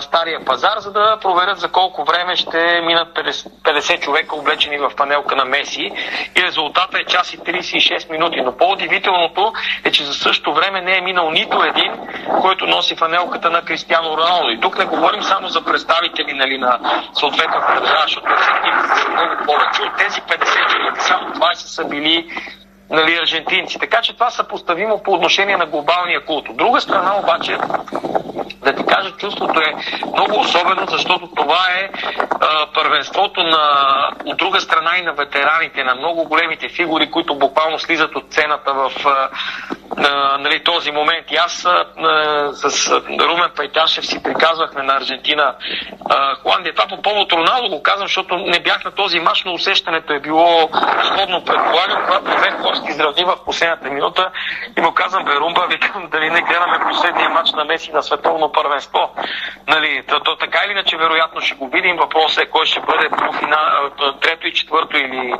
Стария 0.00 0.44
пазар, 0.44 0.78
за 0.78 0.92
да 0.92 1.18
проверят 1.22 1.58
за 1.58 1.68
колко 1.68 2.04
време 2.04 2.36
ще 2.36 2.80
минат 2.80 3.14
50, 3.14 3.50
50 3.62 4.00
човека 4.00 4.36
облечени 4.36 4.78
в 4.78 4.90
панелка 4.96 5.36
на 5.36 5.44
Меси 5.44 5.90
и 6.36 6.42
резултата 6.42 6.98
е 6.98 7.04
час 7.04 7.34
и 7.34 7.38
36 7.38 8.10
минути. 8.10 8.40
Но 8.40 8.56
по-удивителното 8.56 9.52
е, 9.84 9.90
че 9.90 10.04
за 10.04 10.14
същото 10.14 10.54
време 10.54 10.80
не 10.80 10.96
е 10.96 11.00
минал 11.00 11.30
нито 11.30 11.62
един, 11.62 11.92
който 12.40 12.66
носи 12.66 12.96
фанелката 12.96 13.50
на 13.50 13.62
Кристиано 13.62 14.16
Роналдо. 14.16 14.50
И 14.50 14.60
тук 14.60 14.78
не 14.78 14.84
говорим 14.84 15.22
само 15.22 15.48
за 15.48 15.64
представители 15.64 16.32
нали, 16.32 16.58
на 16.58 16.78
съответната 17.14 17.80
държава, 17.80 18.02
защото 18.02 18.26
са 18.94 19.08
много 19.08 19.44
повече. 19.46 19.82
От 19.82 19.96
тези 19.98 20.20
50 20.20 20.68
човека 20.68 21.00
само 21.00 21.28
20 21.28 21.54
са 21.54 21.84
били 21.84 21.95
really 21.96 22.28
нали, 22.90 23.18
аржентинци. 23.22 23.78
Така 23.78 24.02
че 24.02 24.14
това 24.14 24.30
съпоставимо 24.30 25.02
по 25.02 25.12
отношение 25.12 25.56
на 25.56 25.66
глобалния 25.66 26.24
култ. 26.24 26.48
От 26.48 26.56
друга 26.56 26.80
страна 26.80 27.18
обаче, 27.18 27.58
да 28.64 28.74
ти 28.74 28.86
кажа, 28.86 29.10
чувството 29.10 29.60
е 29.60 29.74
много 30.12 30.40
особено, 30.40 30.86
защото 30.88 31.28
това 31.36 31.64
е 31.80 31.90
а, 32.40 32.66
първенството 32.74 33.42
на, 33.42 33.58
от 34.24 34.36
друга 34.36 34.60
страна 34.60 34.90
и 34.98 35.02
на 35.02 35.12
ветераните, 35.12 35.84
на 35.84 35.94
много 35.94 36.24
големите 36.24 36.68
фигури, 36.68 37.10
които 37.10 37.38
буквално 37.38 37.78
слизат 37.78 38.16
от 38.16 38.24
сцената 38.32 38.74
в 38.74 38.92
а, 39.06 39.28
а, 39.96 40.38
нали, 40.38 40.64
този 40.64 40.90
момент. 40.90 41.30
И 41.30 41.36
аз 41.36 41.64
а, 41.64 42.52
с 42.52 42.90
Румен 43.20 43.50
Пайташев 43.56 44.06
си 44.06 44.22
приказвахме 44.22 44.82
на 44.82 44.96
Аржентина 44.96 45.54
а, 46.10 46.34
Холандия. 46.34 46.74
Това 46.74 46.88
по 46.88 47.02
повод 47.02 47.32
Роналдо 47.32 47.68
го 47.68 47.82
казвам, 47.82 48.06
защото 48.08 48.36
не 48.36 48.60
бях 48.60 48.84
на 48.84 48.90
този 48.90 49.20
мач, 49.20 49.42
но 49.44 49.52
усещането 49.52 50.12
е 50.12 50.20
било 50.20 50.68
сходно 51.04 51.44
предполагам, 51.44 52.04
когато 52.06 52.24
две 52.24 52.56
Костки 52.62 52.75
изравни 52.88 53.24
в 53.24 53.44
последната 53.44 53.90
минута 53.90 54.30
и 54.78 54.80
му 54.80 54.92
казвам, 54.92 55.24
Берумба, 55.24 55.66
викам, 55.70 56.08
дали 56.10 56.30
не 56.30 56.42
гледаме 56.42 56.78
последния 56.90 57.28
матч 57.28 57.52
на 57.52 57.64
Меси 57.64 57.92
на 57.92 58.02
световно 58.02 58.52
първенство. 58.52 59.14
Нали, 59.68 60.02
то, 60.08 60.20
то, 60.20 60.36
така 60.36 60.60
или 60.64 60.72
иначе, 60.72 60.96
вероятно 60.96 61.40
ще 61.40 61.54
го 61.54 61.68
видим. 61.68 61.96
Въпросът 61.96 62.44
е 62.44 62.50
кой 62.50 62.66
ще 62.66 62.80
бъде 62.80 63.08
трето 64.20 64.46
и 64.46 64.52
четвърто 64.52 64.96
или, 64.96 65.34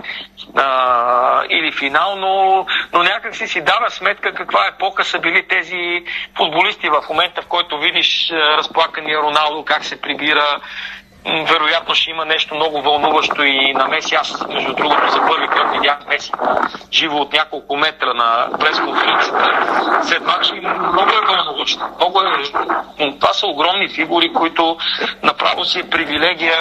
а, 0.57 1.43
или 1.51 1.72
финал, 1.72 2.16
но, 2.16 2.66
но 2.93 3.03
някак 3.03 3.37
си 3.37 3.47
си 3.47 3.61
дава 3.61 3.91
сметка 3.91 4.34
каква 4.34 4.66
епока 4.66 5.05
са 5.05 5.18
били 5.18 5.49
тези 5.49 6.05
футболисти 6.37 6.89
в 6.89 7.03
момента, 7.09 7.43
в 7.43 7.47
който 7.47 7.78
видиш 7.78 8.30
разплакания 8.32 9.22
Роналдо, 9.22 9.64
как 9.64 9.84
се 9.84 10.01
прибира, 10.01 10.61
вероятно 11.26 11.94
ще 11.94 12.10
има 12.10 12.24
нещо 12.24 12.54
много 12.54 12.82
вълнуващо 12.82 13.42
и 13.42 13.72
на 13.72 13.88
Меси. 13.88 14.14
Аз, 14.14 14.46
между 14.48 14.74
другото, 14.74 15.10
за 15.10 15.20
първи 15.20 15.46
път 15.46 15.72
видях 15.72 15.98
Меси 16.08 16.32
живо 16.92 17.16
от 17.16 17.32
няколко 17.32 17.76
метра 17.76 18.14
на 18.14 18.48
пресконференцията. 18.60 20.02
След 20.02 20.26
матч 20.26 20.52
много 20.92 21.10
е 21.10 21.26
вълнуващо. 21.26 21.84
Много 21.96 22.20
е... 22.20 23.18
Това 23.20 23.32
са 23.32 23.46
огромни 23.46 23.88
фигури, 23.88 24.32
които 24.32 24.76
направо 25.22 25.64
си 25.64 25.78
е 25.78 25.90
привилегия, 25.90 26.58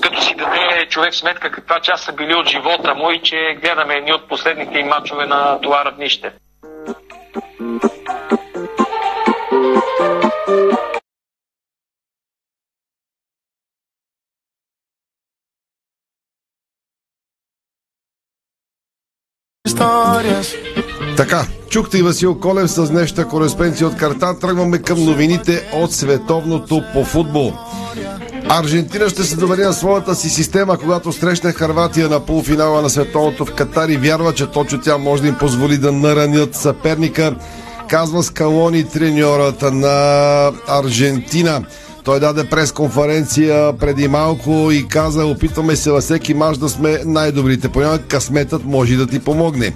като 0.00 0.22
си 0.22 0.34
даде 0.34 0.86
човек 0.88 1.14
сметка 1.14 1.50
каква 1.50 1.80
част 1.80 2.04
са 2.04 2.12
били 2.12 2.34
от 2.34 2.48
живота 2.48 2.94
му 2.94 3.10
и 3.10 3.22
че 3.22 3.56
гледаме 3.62 3.94
едни 3.94 4.12
от 4.12 4.28
последните 4.28 4.78
им 4.78 4.86
матчове 4.86 5.26
на 5.26 5.60
това 5.60 5.84
равнище. 5.84 6.32
Така, 21.20 21.46
чухте 21.68 21.98
и 21.98 22.02
Васил 22.02 22.40
Колев 22.40 22.70
с 22.70 22.90
днешната 22.90 23.28
кореспенция 23.28 23.86
от 23.86 23.96
карта. 23.96 24.38
Тръгваме 24.38 24.78
към 24.78 25.04
новините 25.04 25.70
от 25.72 25.92
световното 25.92 26.82
по 26.94 27.04
футбол. 27.04 27.52
Аржентина 28.48 29.08
ще 29.08 29.24
се 29.24 29.36
довери 29.36 29.62
на 29.62 29.72
своята 29.72 30.14
си 30.14 30.30
система, 30.30 30.78
когато 30.78 31.12
срещне 31.12 31.52
Харватия 31.52 32.08
на 32.08 32.20
полуфинала 32.20 32.82
на 32.82 32.90
световното 32.90 33.44
в 33.44 33.54
Катар 33.54 33.88
и 33.88 33.96
вярва, 33.96 34.34
че 34.34 34.46
точно 34.46 34.80
тя 34.80 34.98
може 34.98 35.22
да 35.22 35.28
им 35.28 35.34
позволи 35.34 35.78
да 35.78 35.92
наранят 35.92 36.54
съперника, 36.54 37.34
казва 37.88 38.22
Скалони 38.22 38.84
треньората 38.84 39.72
на 39.72 40.52
Аржентина. 40.68 41.62
Той 42.04 42.20
даде 42.20 42.44
пресконференция 42.44 43.72
преди 43.72 44.08
малко 44.08 44.70
и 44.72 44.88
каза, 44.88 45.26
опитваме 45.26 45.76
се 45.76 45.90
във 45.90 46.02
всеки 46.02 46.34
мач 46.34 46.58
да 46.58 46.68
сме 46.68 46.98
най-добрите. 47.04 47.68
Понякога 47.68 48.02
късметът 48.02 48.64
може 48.64 48.96
да 48.96 49.06
ти 49.06 49.18
помогне. 49.18 49.72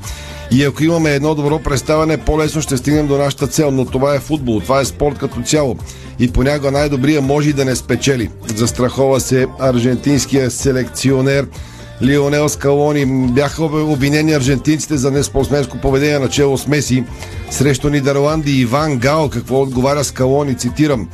И 0.51 0.65
ако 0.65 0.85
имаме 0.85 1.11
едно 1.11 1.35
добро 1.35 1.59
представяне, 1.59 2.17
по-лесно 2.17 2.63
ще 2.63 2.77
стигнем 2.77 3.07
до 3.07 3.19
нашата 3.19 3.47
цел. 3.47 3.71
Но 3.71 3.85
това 3.85 4.15
е 4.15 4.21
футбол, 4.21 4.61
това 4.61 4.81
е 4.81 4.85
спорт 4.85 5.19
като 5.19 5.43
цяло. 5.43 5.77
И 6.19 6.33
понякога 6.33 6.71
най-добрия 6.71 7.23
може 7.23 7.51
и 7.51 7.53
да 7.53 7.65
не 7.65 7.77
спечели. 7.77 8.31
Застрахова 8.57 9.21
се 9.21 9.47
аржентинския 9.61 10.51
селекционер 10.51 11.47
Лионел 12.03 12.49
Скалони. 12.49 13.07
Бяха 13.07 13.65
обвинени 13.65 14.33
аржентинците 14.33 14.97
за 14.97 15.11
неспортсменско 15.11 15.79
поведение 15.79 16.19
на 16.19 16.29
чело 16.29 16.59
с 16.59 16.67
Меси 16.67 17.05
срещу 17.51 17.91
Нидерланди 17.91 18.61
Иван 18.61 18.97
Гал. 18.97 19.31
Какво 19.31 19.63
отговаря 19.63 20.05
Скалони? 20.05 20.55
Цитирам. 20.55 21.09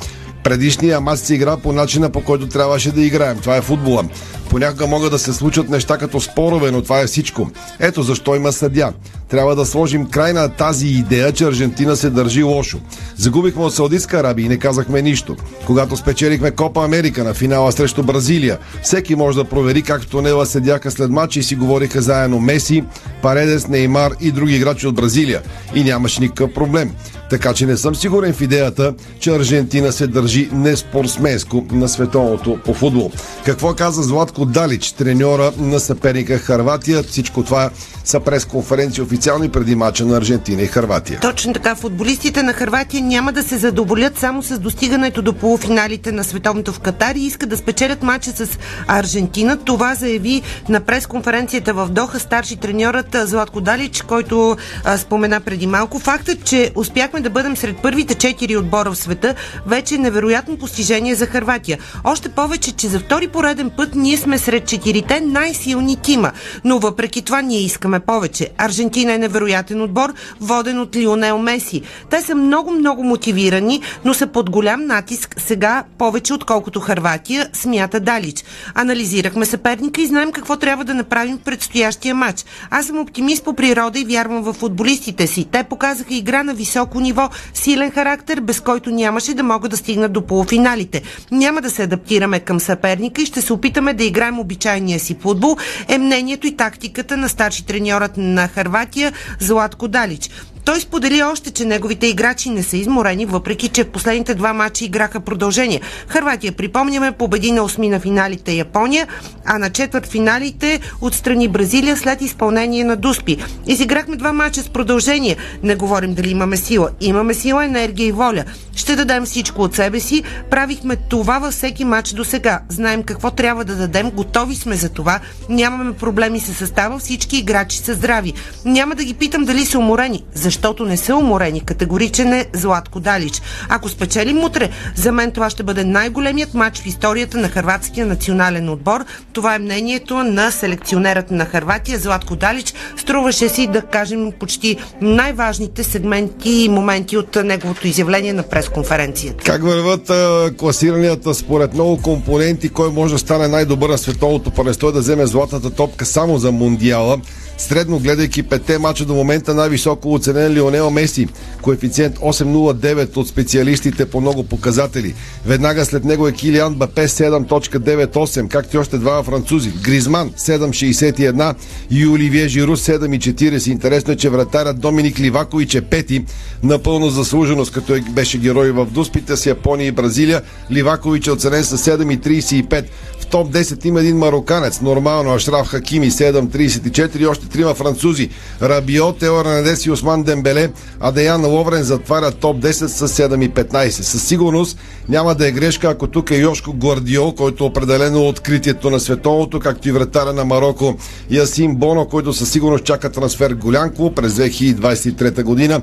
Предишния 0.44 1.00
мач 1.00 1.18
се 1.18 1.34
игра 1.34 1.56
по 1.56 1.72
начина 1.72 2.10
по 2.10 2.24
който 2.24 2.48
трябваше 2.48 2.92
да 2.92 3.02
играем. 3.02 3.38
Това 3.38 3.56
е 3.56 3.62
футбола. 3.62 4.04
Понякога 4.50 4.86
могат 4.86 5.10
да 5.10 5.18
се 5.18 5.32
случат 5.32 5.68
неща 5.68 5.98
като 5.98 6.20
спорове, 6.20 6.70
но 6.70 6.82
това 6.82 7.00
е 7.00 7.06
всичко. 7.06 7.50
Ето 7.80 8.02
защо 8.02 8.36
има 8.36 8.52
съдя. 8.52 8.92
Трябва 9.30 9.56
да 9.56 9.66
сложим 9.66 10.06
край 10.06 10.32
на 10.32 10.48
тази 10.48 10.86
идея, 10.86 11.32
че 11.32 11.44
Аржентина 11.44 11.96
се 11.96 12.10
държи 12.10 12.42
лошо. 12.42 12.78
Загубихме 13.16 13.62
от 13.62 13.74
Саудитска 13.74 14.18
Арабия 14.18 14.46
и 14.46 14.48
не 14.48 14.56
казахме 14.58 15.02
нищо. 15.02 15.36
Когато 15.66 15.96
спечелихме 15.96 16.50
Копа 16.50 16.84
Америка 16.84 17.24
на 17.24 17.34
финала 17.34 17.72
срещу 17.72 18.02
Бразилия, 18.02 18.58
всеки 18.82 19.14
може 19.14 19.38
да 19.38 19.44
провери 19.44 19.82
как 19.82 20.02
в 20.02 20.06
тунела 20.06 20.46
седяха 20.46 20.90
след 20.90 21.10
матча 21.10 21.40
и 21.40 21.42
си 21.42 21.54
говориха 21.54 22.02
заедно 22.02 22.40
Меси, 22.40 22.84
Паредес, 23.22 23.68
Неймар 23.68 24.12
и 24.20 24.32
други 24.32 24.56
играчи 24.56 24.86
от 24.86 24.94
Бразилия. 24.94 25.42
И 25.74 25.84
нямаше 25.84 26.20
никакъв 26.20 26.54
проблем. 26.54 26.90
Така 27.30 27.54
че 27.54 27.66
не 27.66 27.76
съм 27.76 27.94
сигурен 27.94 28.32
в 28.32 28.40
идеята, 28.40 28.94
че 29.20 29.30
Аржентина 29.30 29.92
се 29.92 30.06
държи 30.06 30.48
неспортсменско 30.52 31.66
на 31.72 31.88
световното 31.88 32.58
по 32.64 32.74
футбол. 32.74 33.10
Какво 33.44 33.74
каза 33.74 34.02
Златко 34.02 34.44
Далич, 34.44 34.92
треньора 34.92 35.52
на 35.58 35.80
съперника 35.80 36.38
Харватия? 36.38 37.02
Всичко 37.02 37.42
това 37.42 37.70
са 38.04 38.20
пресконференции 38.20 39.02
официални 39.20 39.48
преди 39.48 39.74
мача 39.74 40.04
на 40.06 40.16
Аржентина 40.16 40.62
и 40.62 40.66
Харватия. 40.66 41.20
Точно 41.20 41.52
така. 41.52 41.74
Футболистите 41.74 42.42
на 42.42 42.52
Харватия 42.52 43.02
няма 43.02 43.32
да 43.32 43.42
се 43.42 43.58
задоволят 43.58 44.18
само 44.18 44.42
с 44.42 44.58
достигането 44.58 45.22
до 45.22 45.32
полуфиналите 45.32 46.12
на 46.12 46.24
световното 46.24 46.72
в 46.72 46.80
Катар 46.80 47.14
и 47.14 47.20
искат 47.20 47.48
да 47.48 47.56
спечелят 47.56 48.02
мача 48.02 48.30
с 48.30 48.48
Аржентина. 48.88 49.56
Това 49.56 49.94
заяви 49.94 50.42
на 50.68 50.80
пресконференцията 50.80 51.74
в 51.74 51.88
Доха 51.88 52.20
старши 52.20 52.56
треньорът 52.56 53.16
Златко 53.24 53.60
Далич, 53.60 54.02
който 54.02 54.56
а, 54.84 54.98
спомена 54.98 55.40
преди 55.40 55.66
малко. 55.66 55.98
Фактът, 55.98 56.44
че 56.44 56.72
успяхме 56.74 57.20
да 57.20 57.30
бъдем 57.30 57.56
сред 57.56 57.76
първите 57.82 58.14
четири 58.14 58.56
отбора 58.56 58.90
в 58.90 58.96
света, 58.96 59.34
вече 59.66 59.94
е 59.94 59.98
невероятно 59.98 60.56
постижение 60.56 61.14
за 61.14 61.26
Харватия. 61.26 61.78
Още 62.04 62.28
повече, 62.28 62.72
че 62.72 62.88
за 62.88 63.00
втори 63.00 63.28
пореден 63.28 63.70
път 63.76 63.94
ние 63.94 64.16
сме 64.16 64.38
сред 64.38 64.66
четирите 64.66 65.20
най-силни 65.20 65.96
тима. 65.96 66.32
Но 66.64 66.78
въпреки 66.78 67.22
това 67.22 67.42
ние 67.42 67.60
искаме 67.60 68.00
повече. 68.00 68.48
Аржентина 68.58 69.09
е 69.14 69.18
невероятен 69.18 69.82
отбор, 69.82 70.14
воден 70.40 70.80
от 70.80 70.96
Лионел 70.96 71.38
Меси. 71.38 71.82
Те 72.10 72.22
са 72.22 72.34
много, 72.34 72.70
много 72.70 73.04
мотивирани, 73.04 73.80
но 74.04 74.14
са 74.14 74.26
под 74.26 74.50
голям 74.50 74.86
натиск 74.86 75.34
сега 75.38 75.84
повече 75.98 76.34
отколкото 76.34 76.80
Харватия, 76.80 77.48
смята 77.52 78.00
Далич. 78.00 78.44
Анализирахме 78.74 79.46
съперника 79.46 80.00
и 80.00 80.06
знаем 80.06 80.32
какво 80.32 80.56
трябва 80.56 80.84
да 80.84 80.94
направим 80.94 81.36
в 81.36 81.40
предстоящия 81.40 82.14
матч. 82.14 82.44
Аз 82.70 82.86
съм 82.86 82.98
оптимист 82.98 83.44
по 83.44 83.52
природа 83.52 83.98
и 83.98 84.04
вярвам 84.04 84.42
в 84.42 84.52
футболистите 84.52 85.26
си. 85.26 85.46
Те 85.52 85.64
показаха 85.64 86.14
игра 86.14 86.42
на 86.42 86.54
високо 86.54 87.00
ниво, 87.00 87.28
силен 87.54 87.90
характер, 87.90 88.40
без 88.40 88.60
който 88.60 88.90
нямаше 88.90 89.34
да 89.34 89.42
могат 89.42 89.70
да 89.70 89.76
стигнат 89.76 90.12
до 90.12 90.26
полуфиналите. 90.26 91.02
Няма 91.30 91.60
да 91.60 91.70
се 91.70 91.82
адаптираме 91.82 92.40
към 92.40 92.60
съперника 92.60 93.22
и 93.22 93.26
ще 93.26 93.42
се 93.42 93.52
опитаме 93.52 93.94
да 93.94 94.04
играем 94.04 94.38
обичайния 94.38 95.00
си 95.00 95.16
футбол, 95.20 95.56
е 95.88 95.98
мнението 95.98 96.46
и 96.46 96.56
тактиката 96.56 97.16
на 97.16 97.28
старши 97.28 97.66
треньорът 97.66 98.16
на 98.16 98.48
Харватия 98.48 98.99
Златко 99.38 99.88
Далич. 99.88 100.30
Той 100.64 100.80
сподели 100.80 101.22
още, 101.22 101.50
че 101.50 101.64
неговите 101.64 102.06
играчи 102.06 102.50
не 102.50 102.62
са 102.62 102.76
изморени, 102.76 103.26
въпреки 103.26 103.68
че 103.68 103.84
в 103.84 103.90
последните 103.90 104.34
два 104.34 104.52
матча 104.52 104.84
играха 104.84 105.20
продължение. 105.20 105.80
Харватия, 106.08 106.52
припомняме, 106.52 107.12
победи 107.12 107.52
на 107.52 107.62
осми 107.62 107.88
на 107.88 108.00
финалите 108.00 108.52
Япония, 108.52 109.06
а 109.44 109.58
на 109.58 109.70
четвърт 109.70 110.06
финалите 110.06 110.80
отстрани 111.00 111.48
Бразилия 111.48 111.96
след 111.96 112.22
изпълнение 112.22 112.84
на 112.84 112.96
Дуспи. 112.96 113.36
Изиграхме 113.66 114.16
два 114.16 114.32
матча 114.32 114.62
с 114.62 114.68
продължение. 114.68 115.36
Не 115.62 115.74
говорим 115.74 116.14
дали 116.14 116.30
имаме 116.30 116.56
сила. 116.56 116.90
Имаме 117.00 117.34
сила, 117.34 117.64
енергия 117.64 118.06
и 118.06 118.12
воля. 118.12 118.44
Ще 118.76 118.96
дадем 118.96 119.24
всичко 119.24 119.62
от 119.62 119.74
себе 119.74 120.00
си. 120.00 120.22
Правихме 120.50 120.96
това 120.96 121.38
във 121.38 121.52
всеки 121.52 121.84
матч 121.84 122.12
до 122.12 122.24
сега. 122.24 122.60
Знаем 122.68 123.02
какво 123.02 123.30
трябва 123.30 123.64
да 123.64 123.76
дадем. 123.76 124.10
Готови 124.10 124.54
сме 124.56 124.76
за 124.76 124.88
това. 124.88 125.20
Нямаме 125.48 125.92
проблеми 125.92 126.40
с 126.40 126.54
състава. 126.54 126.98
Всички 126.98 127.36
играчи 127.36 127.78
са 127.78 127.94
здрави. 127.94 128.32
Няма 128.64 128.94
да 128.94 129.04
ги 129.04 129.14
питам 129.14 129.44
дали 129.44 129.66
са 129.66 129.78
уморени 129.78 130.24
защото 130.50 130.84
не 130.84 130.96
са 130.96 131.16
уморени. 131.16 131.60
Категоричен 131.60 132.32
е 132.32 132.46
Златко 132.52 133.00
Далич. 133.00 133.42
Ако 133.68 133.88
спечелим 133.88 134.44
утре, 134.44 134.70
за 134.94 135.12
мен 135.12 135.30
това 135.32 135.50
ще 135.50 135.62
бъде 135.62 135.84
най-големият 135.84 136.54
матч 136.54 136.80
в 136.80 136.86
историята 136.86 137.38
на 137.38 137.48
хрватския 137.48 138.06
национален 138.06 138.68
отбор. 138.68 139.04
Това 139.32 139.54
е 139.54 139.58
мнението 139.58 140.14
на 140.14 140.50
селекционерът 140.50 141.30
на 141.30 141.44
Харватия 141.44 141.98
Златко 141.98 142.36
Далич. 142.36 142.74
Струваше 142.96 143.48
си 143.48 143.66
да 143.66 143.82
кажем 143.82 144.32
почти 144.40 144.76
най-важните 145.00 145.84
сегменти 145.84 146.50
и 146.50 146.68
моменти 146.68 147.16
от 147.16 147.36
неговото 147.44 147.86
изявление 147.86 148.32
на 148.32 148.42
пресконференцията. 148.42 149.44
Как 149.44 149.62
върват 149.62 150.10
а, 150.10 150.50
класиранията 150.58 151.34
според 151.34 151.74
много 151.74 152.02
компоненти? 152.02 152.68
Кой 152.68 152.90
може 152.90 153.12
да 153.14 153.18
стане 153.18 153.48
най-добър 153.48 153.90
на 153.90 153.98
световното 153.98 154.50
първенство 154.50 154.92
да 154.92 155.00
вземе 155.00 155.26
златната 155.26 155.70
топка 155.70 156.06
само 156.06 156.38
за 156.38 156.52
Мундиала? 156.52 157.18
Средно 157.60 157.98
гледайки 157.98 158.42
пете 158.42 158.78
мача 158.78 159.04
до 159.04 159.14
момента 159.14 159.54
най-високо 159.54 160.14
оценен 160.14 160.52
Лионел 160.52 160.90
Меси. 160.90 161.28
Коефициент 161.62 162.18
8.09 162.18 163.16
от 163.16 163.28
специалистите 163.28 164.06
по 164.06 164.20
много 164.20 164.44
показатели. 164.44 165.14
Веднага 165.46 165.84
след 165.84 166.04
него 166.04 166.28
е 166.28 166.32
Килиан 166.32 166.74
Бапе 166.74 167.08
7.98, 167.08 168.48
както 168.48 168.76
и 168.76 168.78
още 168.78 168.98
двама 168.98 169.22
французи. 169.22 169.72
Гризман 169.82 170.30
7.61 170.30 171.54
и 171.90 172.06
Оливие 172.06 172.48
Жиру 172.48 172.76
7.40. 172.76 173.70
Интересно 173.70 174.12
е, 174.12 174.16
че 174.16 174.30
вратарят 174.30 174.80
Доминик 174.80 175.20
Ливакович 175.20 175.74
е 175.74 175.80
пети. 175.80 176.24
Напълно 176.62 177.10
заслуженост, 177.10 177.72
като 177.72 177.94
е- 177.94 178.00
беше 178.00 178.38
герой 178.38 178.70
в 178.70 178.86
Дуспите 178.86 179.36
с 179.36 179.46
Япония 179.46 179.86
и 179.86 179.92
Бразилия. 179.92 180.42
Ливакович 180.70 181.26
е 181.26 181.30
оценен 181.30 181.64
с 181.64 181.78
7.35 181.78 182.84
топ 183.30 183.52
10 183.52 183.86
има 183.86 184.00
един 184.00 184.16
мароканец. 184.16 184.80
Нормално 184.80 185.34
Ашраф 185.34 185.66
Хакими 185.66 186.10
7.34 186.10 187.16
и 187.16 187.26
още 187.26 187.48
трима 187.48 187.74
французи. 187.74 188.28
Рабио, 188.62 189.12
Тео 189.12 189.44
Ранедес 189.44 189.86
и 189.86 189.90
Осман 189.90 190.22
Дембеле, 190.22 190.70
а 191.00 191.12
Деян 191.12 191.46
Ловрен 191.46 191.82
затваря 191.82 192.30
топ 192.30 192.56
10 192.56 192.70
с 192.70 193.08
7.15. 193.08 193.88
Със 193.88 194.28
сигурност 194.28 194.78
няма 195.08 195.34
да 195.34 195.48
е 195.48 195.52
грешка, 195.52 195.88
ако 195.90 196.06
тук 196.06 196.30
е 196.30 196.36
Йошко 196.36 196.72
Гвардиол, 196.72 197.34
който 197.34 197.64
е 197.64 197.66
определено 197.66 198.28
откритието 198.28 198.90
на 198.90 199.00
световното, 199.00 199.60
както 199.60 199.88
и 199.88 199.92
вратаря 199.92 200.32
на 200.32 200.44
Марокко 200.44 200.96
Ясин 201.30 201.76
Боно, 201.76 202.06
който 202.06 202.32
със 202.32 202.50
сигурност 202.50 202.84
чака 202.84 203.12
трансфер 203.12 203.54
Голянко 203.54 204.14
през 204.14 204.32
2023 204.32 205.42
година. 205.42 205.80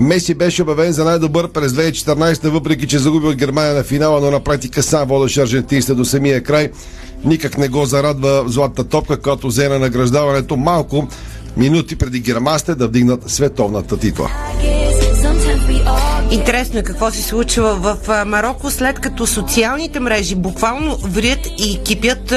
Меси 0.00 0.34
беше 0.34 0.62
обявен 0.62 0.92
за 0.92 1.04
най-добър 1.04 1.48
през 1.48 1.72
2014, 1.72 2.48
въпреки 2.48 2.86
че 2.86 2.98
загуби 2.98 3.26
от 3.26 3.36
Германия 3.36 3.74
на 3.74 3.82
финала, 3.82 4.20
но 4.20 4.30
на 4.30 4.40
практика 4.40 4.82
сам 4.82 5.08
водеше 5.08 5.42
аржентинста 5.42 5.94
до 5.94 6.04
самия 6.04 6.42
край. 6.42 6.70
Никак 7.24 7.58
не 7.58 7.68
го 7.68 7.84
зарадва 7.84 8.44
златата 8.46 8.84
топка, 8.84 9.20
която 9.20 9.46
взе 9.46 9.68
на 9.68 9.78
награждаването 9.78 10.56
малко 10.56 11.08
минути 11.56 11.96
преди 11.96 12.20
германците 12.20 12.74
да 12.74 12.88
вдигнат 12.88 13.30
световната 13.30 13.96
титла. 13.96 14.30
Интересно 16.30 16.78
е 16.78 16.82
какво 16.82 17.10
се 17.10 17.22
случва 17.22 17.74
в 17.74 18.24
Марокко, 18.26 18.70
след 18.70 18.98
като 18.98 19.26
социалните 19.26 20.00
мрежи 20.00 20.34
буквално 20.34 20.96
врят 20.96 21.38
и 21.58 21.80
кипят 21.84 22.34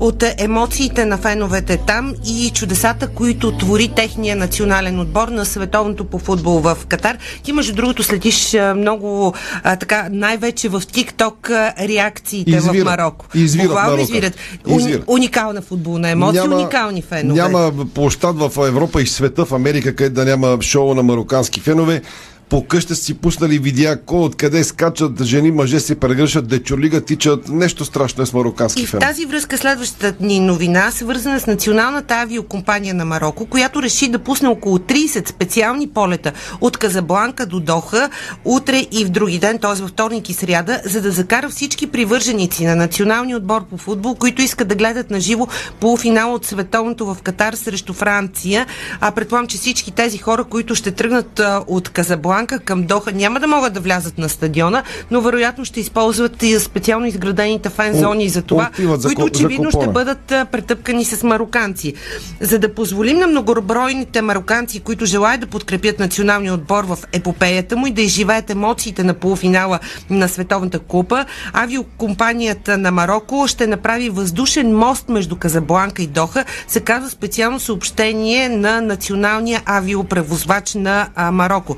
от 0.00 0.24
емоциите 0.38 1.04
на 1.04 1.18
феновете 1.18 1.76
там 1.76 2.14
и 2.26 2.50
чудесата, 2.54 3.08
които 3.08 3.52
твори 3.52 3.88
техния 3.88 4.36
национален 4.36 5.00
отбор 5.00 5.28
на 5.28 5.44
световното 5.44 6.04
по 6.04 6.18
футбол 6.18 6.58
в 6.58 6.78
Катар. 6.88 7.18
Ти, 7.42 7.52
между 7.52 7.74
другото, 7.74 8.02
следиш 8.02 8.56
много 8.76 9.34
а, 9.62 9.76
така, 9.76 10.08
най-вече 10.10 10.68
в 10.68 10.82
ТикТок 10.92 11.50
реакциите 11.80 12.50
Извира. 12.50 12.82
в 12.82 12.84
Марокко. 12.84 13.26
Извират 13.34 13.68
Буквално 13.68 14.02
извират. 14.02 14.34
Извират. 14.66 15.04
Уни, 15.06 15.18
уникална 15.18 15.62
футболна 15.62 16.10
емоция, 16.10 16.42
Няма- 16.42 16.56
уникални 16.56 17.02
фенове. 17.02 17.42
Няма 17.42 17.72
площад 17.94 18.36
в 18.38 18.66
Европа 18.66 19.02
и 19.02 19.06
света, 19.06 19.44
в 19.44 19.52
Америка, 19.52 19.94
където 19.96 20.14
да 20.14 20.24
няма 20.24 20.58
шоу 20.62 20.94
на 20.94 21.02
марокански 21.02 21.60
фенове. 21.60 22.02
По 22.48 22.66
къща 22.66 22.94
си 22.94 23.14
пуснали 23.14 23.58
видеа 23.58 23.96
кой 24.06 24.20
откъде 24.20 24.64
скачат, 24.64 25.22
жени, 25.22 25.50
мъже 25.50 25.80
се 25.80 25.94
прегръщат, 25.94 26.48
дечолига 26.48 27.00
тичат. 27.00 27.48
Нещо 27.48 27.84
страшно 27.84 28.22
е 28.22 28.26
с 28.26 28.32
марокански 28.32 28.82
И 28.82 28.86
в 28.86 28.98
тази 28.98 29.26
връзка 29.26 29.58
следващата 29.58 30.14
ни 30.20 30.40
новина, 30.40 30.90
свързана 30.90 31.40
с 31.40 31.46
националната 31.46 32.14
авиокомпания 32.14 32.94
на 32.94 33.04
Марокко, 33.04 33.46
която 33.46 33.82
реши 33.82 34.08
да 34.08 34.18
пусне 34.18 34.48
около 34.48 34.78
30 34.78 35.28
специални 35.28 35.88
полета 35.88 36.32
от 36.60 36.76
Казабланка 36.76 37.46
до 37.46 37.60
Доха 37.60 38.10
утре 38.44 38.86
и 38.92 39.04
в 39.04 39.08
други 39.08 39.38
ден, 39.38 39.58
т.е. 39.58 39.82
във 39.82 39.90
вторник 39.90 40.28
и 40.30 40.32
сряда, 40.32 40.80
за 40.84 41.00
да 41.00 41.10
закара 41.10 41.48
всички 41.48 41.86
привърженици 41.86 42.64
на 42.64 42.76
националния 42.76 43.36
отбор 43.36 43.64
по 43.64 43.76
футбол, 43.76 44.14
които 44.14 44.42
искат 44.42 44.68
да 44.68 44.74
гледат 44.74 45.10
на 45.10 45.20
живо 45.20 45.46
полуфинал 45.80 46.34
от 46.34 46.46
световното 46.46 47.06
в 47.06 47.16
Катар 47.22 47.54
срещу 47.54 47.92
Франция. 47.92 48.66
А 49.00 49.10
предполагам, 49.10 49.48
че 49.48 49.58
всички 49.58 49.90
тези 49.90 50.18
хора, 50.18 50.44
които 50.44 50.74
ще 50.74 50.90
тръгнат 50.90 51.40
от 51.66 51.88
Казабланка, 51.88 52.35
Казабланка 52.36 52.64
към 52.64 52.82
Доха 52.82 53.12
няма 53.12 53.40
да 53.40 53.46
могат 53.46 53.72
да 53.72 53.80
влязат 53.80 54.18
на 54.18 54.28
стадиона, 54.28 54.82
но 55.10 55.20
вероятно 55.20 55.64
ще 55.64 55.80
използват 55.80 56.42
и 56.42 56.58
специално 56.58 57.06
изградените 57.06 57.68
фен 57.68 57.94
зони 57.94 58.28
за 58.28 58.42
това, 58.42 58.70
отиват 58.72 59.02
които 59.02 59.20
за 59.20 59.26
очевидно 59.26 59.70
ще 59.70 59.86
бъдат 59.86 60.26
претъпкани 60.26 61.04
с 61.04 61.22
мароканци. 61.22 61.94
За 62.40 62.58
да 62.58 62.74
позволим 62.74 63.18
на 63.18 63.26
многобройните 63.26 64.22
мароканци, 64.22 64.80
които 64.80 65.06
желаят 65.06 65.40
да 65.40 65.46
подкрепят 65.46 65.98
националния 65.98 66.54
отбор 66.54 66.84
в 66.84 66.98
епопеята 67.12 67.76
му 67.76 67.86
и 67.86 67.92
да 67.92 68.02
изживеят 68.02 68.50
емоциите 68.50 69.04
на 69.04 69.14
полуфинала 69.14 69.78
на 70.10 70.28
Световната 70.28 70.78
купа, 70.78 71.24
авиокомпанията 71.52 72.78
на 72.78 72.90
Марокко 72.90 73.44
ще 73.48 73.66
направи 73.66 74.10
въздушен 74.10 74.76
мост 74.76 75.08
между 75.08 75.36
Казабланка 75.36 76.02
и 76.02 76.06
Доха, 76.06 76.44
се 76.68 76.80
казва 76.80 77.10
специално 77.10 77.60
съобщение 77.60 78.48
на 78.48 78.80
националния 78.80 79.62
авиопревозвач 79.66 80.74
на 80.74 81.08
Марокко. 81.32 81.76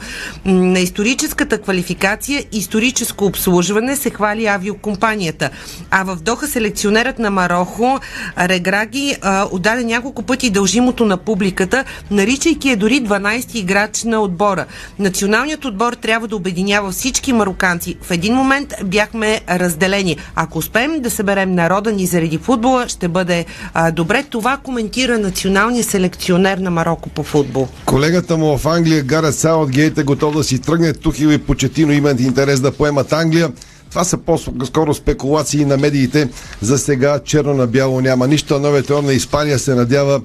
На 0.49 0.78
историческата 0.78 1.59
квалификация, 1.59 2.44
историческо 2.53 3.24
обслужване 3.24 3.96
се 3.96 4.11
хвали 4.11 4.46
авиокомпанията. 4.46 5.51
А 5.90 6.05
в 6.05 6.16
Доха 6.16 6.46
селекционерът 6.46 7.18
на 7.18 7.30
Марокко 7.30 8.01
Реграги 8.38 9.16
а, 9.22 9.46
отдаде 9.51 9.84
няколко 9.84 10.22
пъти 10.22 10.51
дължимото 10.51 11.05
на 11.05 11.16
публиката, 11.16 11.84
наричайки 12.11 12.70
е 12.70 12.76
дори 12.76 13.03
12-ти 13.03 13.59
играч 13.59 14.05
на 14.05 14.20
отбора. 14.20 14.66
Националният 14.99 15.64
отбор 15.64 15.92
трябва 15.92 16.28
да 16.28 16.36
обединява 16.36 16.90
всички 16.90 17.32
мароканци. 17.32 17.96
В 18.03 18.11
един 18.11 18.34
момент 18.34 18.74
бяхме 18.84 19.40
разделени. 19.51 20.16
Ако 20.34 20.59
успеем 20.59 21.01
да 21.01 21.11
съберем 21.11 21.55
народа 21.55 21.92
ни 21.92 22.07
заради 22.07 22.38
футбола, 22.38 22.88
ще 22.88 23.09
бъде 23.09 23.44
а, 23.74 23.90
добре. 23.90 24.24
Това 24.30 24.57
коментира 24.57 25.18
националният 25.18 25.86
селекционер 25.86 26.59
на 26.59 26.70
Марокко 26.70 27.09
по 27.09 27.22
футбол. 27.22 27.68
Колегата 27.84 28.36
му 28.36 28.59
в 28.59 28.66
Англия, 28.66 29.03
Гарет 29.03 29.34
Саутгейт, 29.34 29.99
е 29.99 30.03
готов 30.03 30.38
си 30.43 30.59
тръгне. 30.59 30.93
Тухил 30.93 31.28
и 31.28 31.39
Почетино 31.39 31.93
имат 31.93 32.20
интерес 32.20 32.61
да 32.61 32.72
поемат 32.72 33.12
Англия. 33.12 33.53
Това 33.91 34.05
са 34.05 34.16
по-скоро 34.16 34.95
спекулации 34.95 35.64
на 35.64 35.76
медиите. 35.76 36.28
За 36.62 36.78
сега 36.78 37.20
черно 37.24 37.55
на 37.55 37.66
бяло 37.66 38.01
няма 38.01 38.28
нищо. 38.28 38.55
а 38.55 38.59
Новият 38.59 38.86
треньор 38.86 39.03
на 39.03 39.12
Испания 39.12 39.59
се 39.59 39.74
надява, 39.74 40.20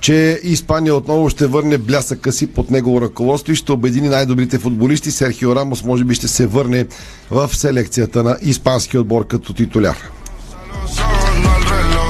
че 0.00 0.40
Испания 0.42 0.94
отново 0.94 1.30
ще 1.30 1.46
върне 1.46 1.78
блясъка 1.78 2.32
си 2.32 2.46
под 2.46 2.70
негово 2.70 3.00
ръководство 3.00 3.52
и 3.52 3.56
ще 3.56 3.72
обедини 3.72 4.08
най-добрите 4.08 4.58
футболисти. 4.58 5.10
Серхио 5.10 5.56
Рамос 5.56 5.84
може 5.84 6.04
би 6.04 6.14
ще 6.14 6.28
се 6.28 6.46
върне 6.46 6.86
в 7.30 7.50
селекцията 7.52 8.22
на 8.22 8.36
испанския 8.42 9.00
отбор 9.00 9.26
като 9.26 9.52
титуляр. 9.52 9.96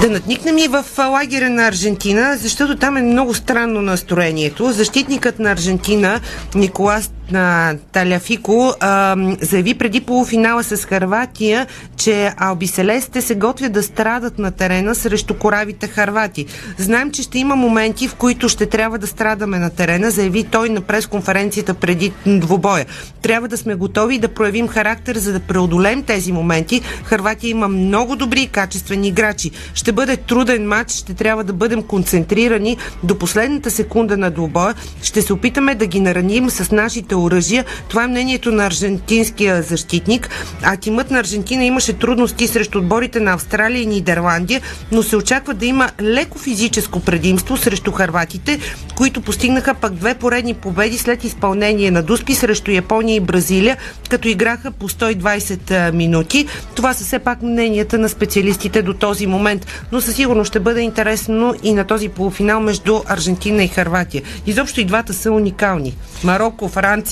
Да 0.00 0.10
надникнем 0.10 0.58
и 0.58 0.68
в 0.68 0.84
а, 0.96 1.06
лагеря 1.06 1.50
на 1.50 1.66
Аржентина, 1.66 2.36
защото 2.40 2.76
там 2.76 2.96
е 2.96 3.02
много 3.02 3.34
странно 3.34 3.82
настроението. 3.82 4.72
Защитникът 4.72 5.38
на 5.38 5.50
Аржентина 5.50 6.20
Николас 6.54 7.10
на 7.32 7.74
Таляфико 7.92 8.74
а, 8.80 9.16
заяви 9.40 9.74
преди 9.74 10.00
полуфинала 10.00 10.62
с 10.62 10.76
Харватия, 10.76 11.66
че 11.96 12.32
Албиселесте 12.36 13.22
се 13.22 13.34
готвят 13.34 13.72
да 13.72 13.82
страдат 13.82 14.38
на 14.38 14.50
терена 14.50 14.94
срещу 14.94 15.34
коравите 15.34 15.86
харвати. 15.86 16.46
Знаем, 16.78 17.10
че 17.10 17.22
ще 17.22 17.38
има 17.38 17.56
моменти, 17.56 18.08
в 18.08 18.14
които 18.14 18.48
ще 18.48 18.66
трябва 18.66 18.98
да 18.98 19.06
страдаме 19.06 19.58
на 19.58 19.70
терена, 19.70 20.10
заяви 20.10 20.44
той 20.44 20.68
на 20.68 20.80
пресконференцията 20.80 21.74
преди 21.74 22.12
двубоя. 22.26 22.86
Трябва 23.22 23.48
да 23.48 23.56
сме 23.56 23.74
готови 23.74 24.18
да 24.18 24.28
проявим 24.28 24.68
характер, 24.68 25.16
за 25.16 25.32
да 25.32 25.40
преодолеем 25.40 26.02
тези 26.02 26.32
моменти. 26.32 26.80
Харватия 27.04 27.50
има 27.50 27.68
много 27.68 28.16
добри 28.16 28.40
и 28.40 28.46
качествени 28.46 29.08
играчи. 29.08 29.50
Ще 29.74 29.92
бъде 29.92 30.16
труден 30.16 30.68
матч, 30.68 30.92
ще 30.92 31.14
трябва 31.14 31.44
да 31.44 31.52
бъдем 31.52 31.82
концентрирани 31.82 32.76
до 33.02 33.18
последната 33.18 33.70
секунда 33.70 34.16
на 34.16 34.30
двубоя. 34.30 34.74
Ще 35.02 35.22
се 35.22 35.32
опитаме 35.32 35.74
да 35.74 35.86
ги 35.86 36.00
нараним 36.00 36.50
с 36.50 36.70
нашите 36.70 37.14
оръжия. 37.24 37.64
Това 37.88 38.04
е 38.04 38.06
мнението 38.06 38.52
на 38.52 38.66
аржентинския 38.66 39.62
защитник. 39.62 40.30
А 40.62 40.76
тимът 40.76 41.10
на 41.10 41.18
Аржентина 41.18 41.64
имаше 41.64 41.92
трудности 41.92 42.48
срещу 42.48 42.78
отборите 42.78 43.20
на 43.20 43.32
Австралия 43.32 43.82
и 43.82 43.86
Нидерландия, 43.86 44.60
но 44.92 45.02
се 45.02 45.16
очаква 45.16 45.54
да 45.54 45.66
има 45.66 45.90
леко 46.02 46.38
физическо 46.38 47.00
предимство 47.00 47.56
срещу 47.56 47.92
харватите, 47.92 48.58
които 48.96 49.20
постигнаха 49.20 49.74
пък 49.74 49.92
две 49.92 50.14
поредни 50.14 50.54
победи 50.54 50.98
след 50.98 51.24
изпълнение 51.24 51.90
на 51.90 52.02
Дуспи 52.02 52.34
срещу 52.34 52.70
Япония 52.70 53.16
и 53.16 53.20
Бразилия, 53.20 53.76
като 54.10 54.28
играха 54.28 54.70
по 54.70 54.88
120 54.88 55.70
а, 55.70 55.92
минути. 55.92 56.46
Това 56.74 56.94
са 56.94 57.04
все 57.04 57.18
пак 57.18 57.42
мненията 57.42 57.98
на 57.98 58.08
специалистите 58.08 58.82
до 58.82 58.94
този 58.94 59.26
момент, 59.26 59.66
но 59.92 60.00
със 60.00 60.14
сигурност 60.14 60.48
ще 60.48 60.60
бъде 60.60 60.80
интересно 60.80 61.54
и 61.62 61.74
на 61.74 61.84
този 61.84 62.08
полуфинал 62.08 62.60
между 62.60 63.00
Аржентина 63.06 63.64
и 63.64 63.68
Харватия. 63.68 64.22
Изобщо 64.46 64.80
и 64.80 64.84
двата 64.84 65.14
са 65.14 65.32
уникални. 65.32 65.96
Марокко, 66.24 66.68
Франция, 66.68 67.07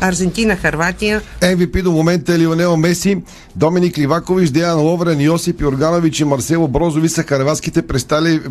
Аржентина, 0.00 0.56
Харватия. 0.56 1.22
MVP 1.40 1.82
до 1.82 1.92
момента 1.92 2.34
е 2.34 2.38
Лионел 2.38 2.76
Меси, 2.76 3.22
Доминик 3.56 3.98
Ливакович, 3.98 4.50
Деян 4.50 4.80
Ловрен, 4.80 5.20
Йосип 5.20 5.60
Йорганович 5.60 6.20
и 6.20 6.24
Марсело 6.24 6.68
Брозови 6.68 7.08
са 7.08 7.22
харватските 7.22 7.82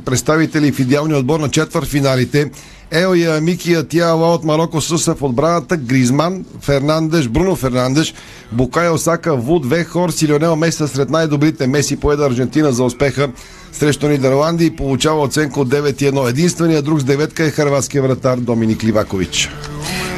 представители, 0.05 0.71
в 0.71 0.79
идеалния 0.79 1.17
отбор 1.17 1.39
на 1.39 1.49
четвъртфиналите. 1.49 2.51
Ел 2.91 3.15
и 3.15 3.41
Мики 3.41 3.73
Атиала 3.73 4.33
от 4.33 4.43
Марокко 4.43 4.81
са 4.81 5.15
в 5.15 5.21
отбраната, 5.21 5.77
Гризман, 5.77 6.45
Фернандеш, 6.61 7.27
Бруно 7.27 7.55
Фернандеш, 7.55 8.13
Букай 8.51 8.89
Осака, 8.89 9.35
Вуд, 9.35 9.65
Вехорс 9.65 10.21
и 10.21 10.27
Лионел 10.27 10.55
Меси 10.55 10.77
са 10.77 10.87
сред 10.87 11.09
най-добрите. 11.09 11.67
Меси 11.67 11.95
поеда 11.95 12.25
Аржентина 12.25 12.71
за 12.71 12.83
успеха 12.83 13.29
срещу 13.71 14.07
Нидерландия 14.07 14.65
и 14.65 14.75
получава 14.75 15.21
оценка 15.21 15.59
от 15.59 15.69
9-1. 15.69 16.29
Единственият 16.29 16.85
друг 16.85 16.99
с 16.99 17.03
деветка 17.03 17.45
е 17.45 17.51
харватския 17.51 18.03
вратар 18.03 18.37
Доминик 18.37 18.83
Ливакович. 18.83 19.49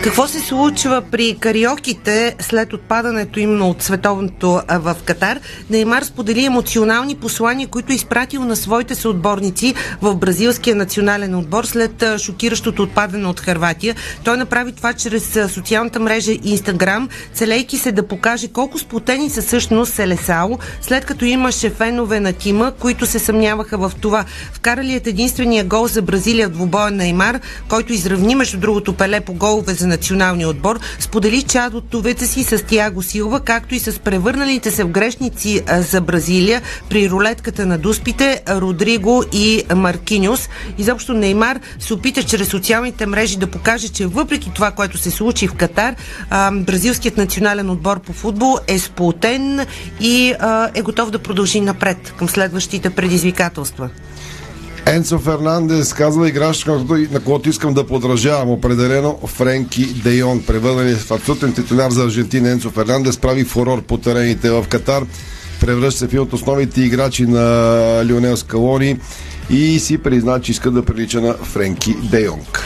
Какво 0.06 0.28
се 0.28 0.40
случва 0.40 1.04
при 1.12 1.38
кариоките 1.40 2.36
след 2.40 2.74
отпадането 2.74 3.40
им 3.40 3.62
от 3.62 3.84
световното 3.84 4.62
в 4.70 4.96
Катар? 5.06 5.40
Неймар 5.70 6.04
сподели 6.04 6.46
емоционални 6.46 7.16
послания, 7.16 7.68
които 7.68 7.92
е 7.92 7.96
изпратил 7.96 8.44
на 8.44 8.56
своите 8.56 8.96
съотборници 8.96 9.74
в 10.02 10.16
бразилския 10.16 10.76
национален 10.76 11.36
отбор 11.36 11.64
след 11.64 12.04
шокиращото 12.18 12.84
отпадане 12.84 13.28
от 13.28 13.40
Харватия. 13.40 13.96
Той 14.24 14.38
направи 14.38 14.72
това 14.72 14.94
чрез 14.94 15.40
социалната 15.50 16.00
мрежа 16.00 16.32
Инстаграм, 16.44 17.10
целейки 17.34 17.78
се 17.78 17.92
да 17.92 18.08
покаже 18.08 18.48
колко 18.48 18.80
сплотени 18.80 19.30
са 19.30 19.42
всъщност 19.42 19.94
Селесао, 19.94 20.60
след 20.82 21.06
като 21.06 21.26
имаше 21.26 21.70
фенове 21.70 22.20
на 22.20 22.34
тима, 22.34 22.72
които 22.80 23.06
се 23.06 23.20
съмняваха 23.20 23.78
в 23.78 23.92
това. 24.02 24.26
Вкаралият 24.54 25.08
единствения 25.08 25.64
гол 25.64 25.88
за 25.88 26.02
Бразилия 26.02 26.48
в 26.48 26.52
двубоя 26.52 26.92
Неймар, 26.92 27.40
който 27.70 27.94
изравни 27.94 28.36
между 28.36 28.58
другото 28.60 28.94
Пеле 28.94 29.22
по 29.22 29.34
голове 29.34 29.74
за 29.74 29.95
националния 29.96 30.50
отбор, 30.50 30.80
сподели 31.00 31.42
чадотовеца 31.42 32.28
си 32.28 32.44
с 32.44 32.64
Тиаго 32.64 33.04
Силва, 33.04 33.40
както 33.40 33.76
и 33.76 33.80
с 33.80 34.00
превърналите 34.00 34.72
се 34.72 34.84
в 34.84 34.90
грешници 34.90 35.62
за 35.92 36.02
Бразилия 36.02 36.62
при 36.90 37.10
рулетката 37.10 37.66
на 37.66 37.78
дуспите 37.78 38.42
Родриго 38.50 39.24
и 39.34 39.64
Маркиньос. 39.76 40.50
Изобщо 40.78 41.14
Неймар 41.14 41.60
се 41.80 41.94
опита 41.94 42.24
чрез 42.24 42.48
социалните 42.48 43.06
мрежи 43.06 43.38
да 43.38 43.48
покаже, 43.48 43.88
че 43.88 44.08
въпреки 44.08 44.52
това, 44.56 44.72
което 44.72 44.98
се 44.98 45.12
случи 45.12 45.48
в 45.48 45.54
Катар, 45.54 45.96
бразилският 46.52 47.18
национален 47.18 47.70
отбор 47.70 48.00
по 48.00 48.14
футбол 48.14 48.58
е 48.68 48.80
сплотен 48.80 49.66
и 50.00 50.34
е 50.76 50.82
готов 50.82 51.12
да 51.12 51.20
продължи 51.20 51.62
напред 51.62 52.14
към 52.18 52.30
следващите 52.30 52.90
предизвикателства. 52.90 53.90
Енцо 54.88 55.20
Фернандес 55.20 55.94
казва 55.94 56.30
играч, 56.30 56.66
на 56.66 57.20
когото 57.20 57.50
искам 57.50 57.74
да 57.74 57.88
подражавам 57.88 58.50
определено 58.50 59.20
Френки 59.26 59.86
Де 59.86 60.16
Йонг. 60.16 60.48
Превърнали 60.48 60.96
в 60.96 61.12
абсолютен 61.12 61.54
титуляр 61.54 61.92
за 61.92 62.04
Аржентина 62.04 62.50
Енцо 62.50 62.70
Фернандес 62.70 63.18
прави 63.18 63.44
фурор 63.44 63.82
по 63.82 63.98
терените 63.98 64.52
в 64.52 64.66
Катар. 64.70 65.04
Превръща 65.62 66.00
се 66.00 66.06
в 66.06 66.10
един 66.10 66.20
от 66.20 66.34
основните 66.34 66.82
играчи 66.82 67.26
на 67.26 67.42
Лионел 68.06 68.38
Скалони 68.38 68.98
и 69.50 69.80
си 69.80 69.98
призна, 69.98 70.42
че 70.42 70.52
иска 70.52 70.72
да 70.72 70.86
прилича 70.86 71.22
на 71.22 71.34
Френки 71.34 71.96
Де 72.12 72.22
Йонг. 72.22 72.64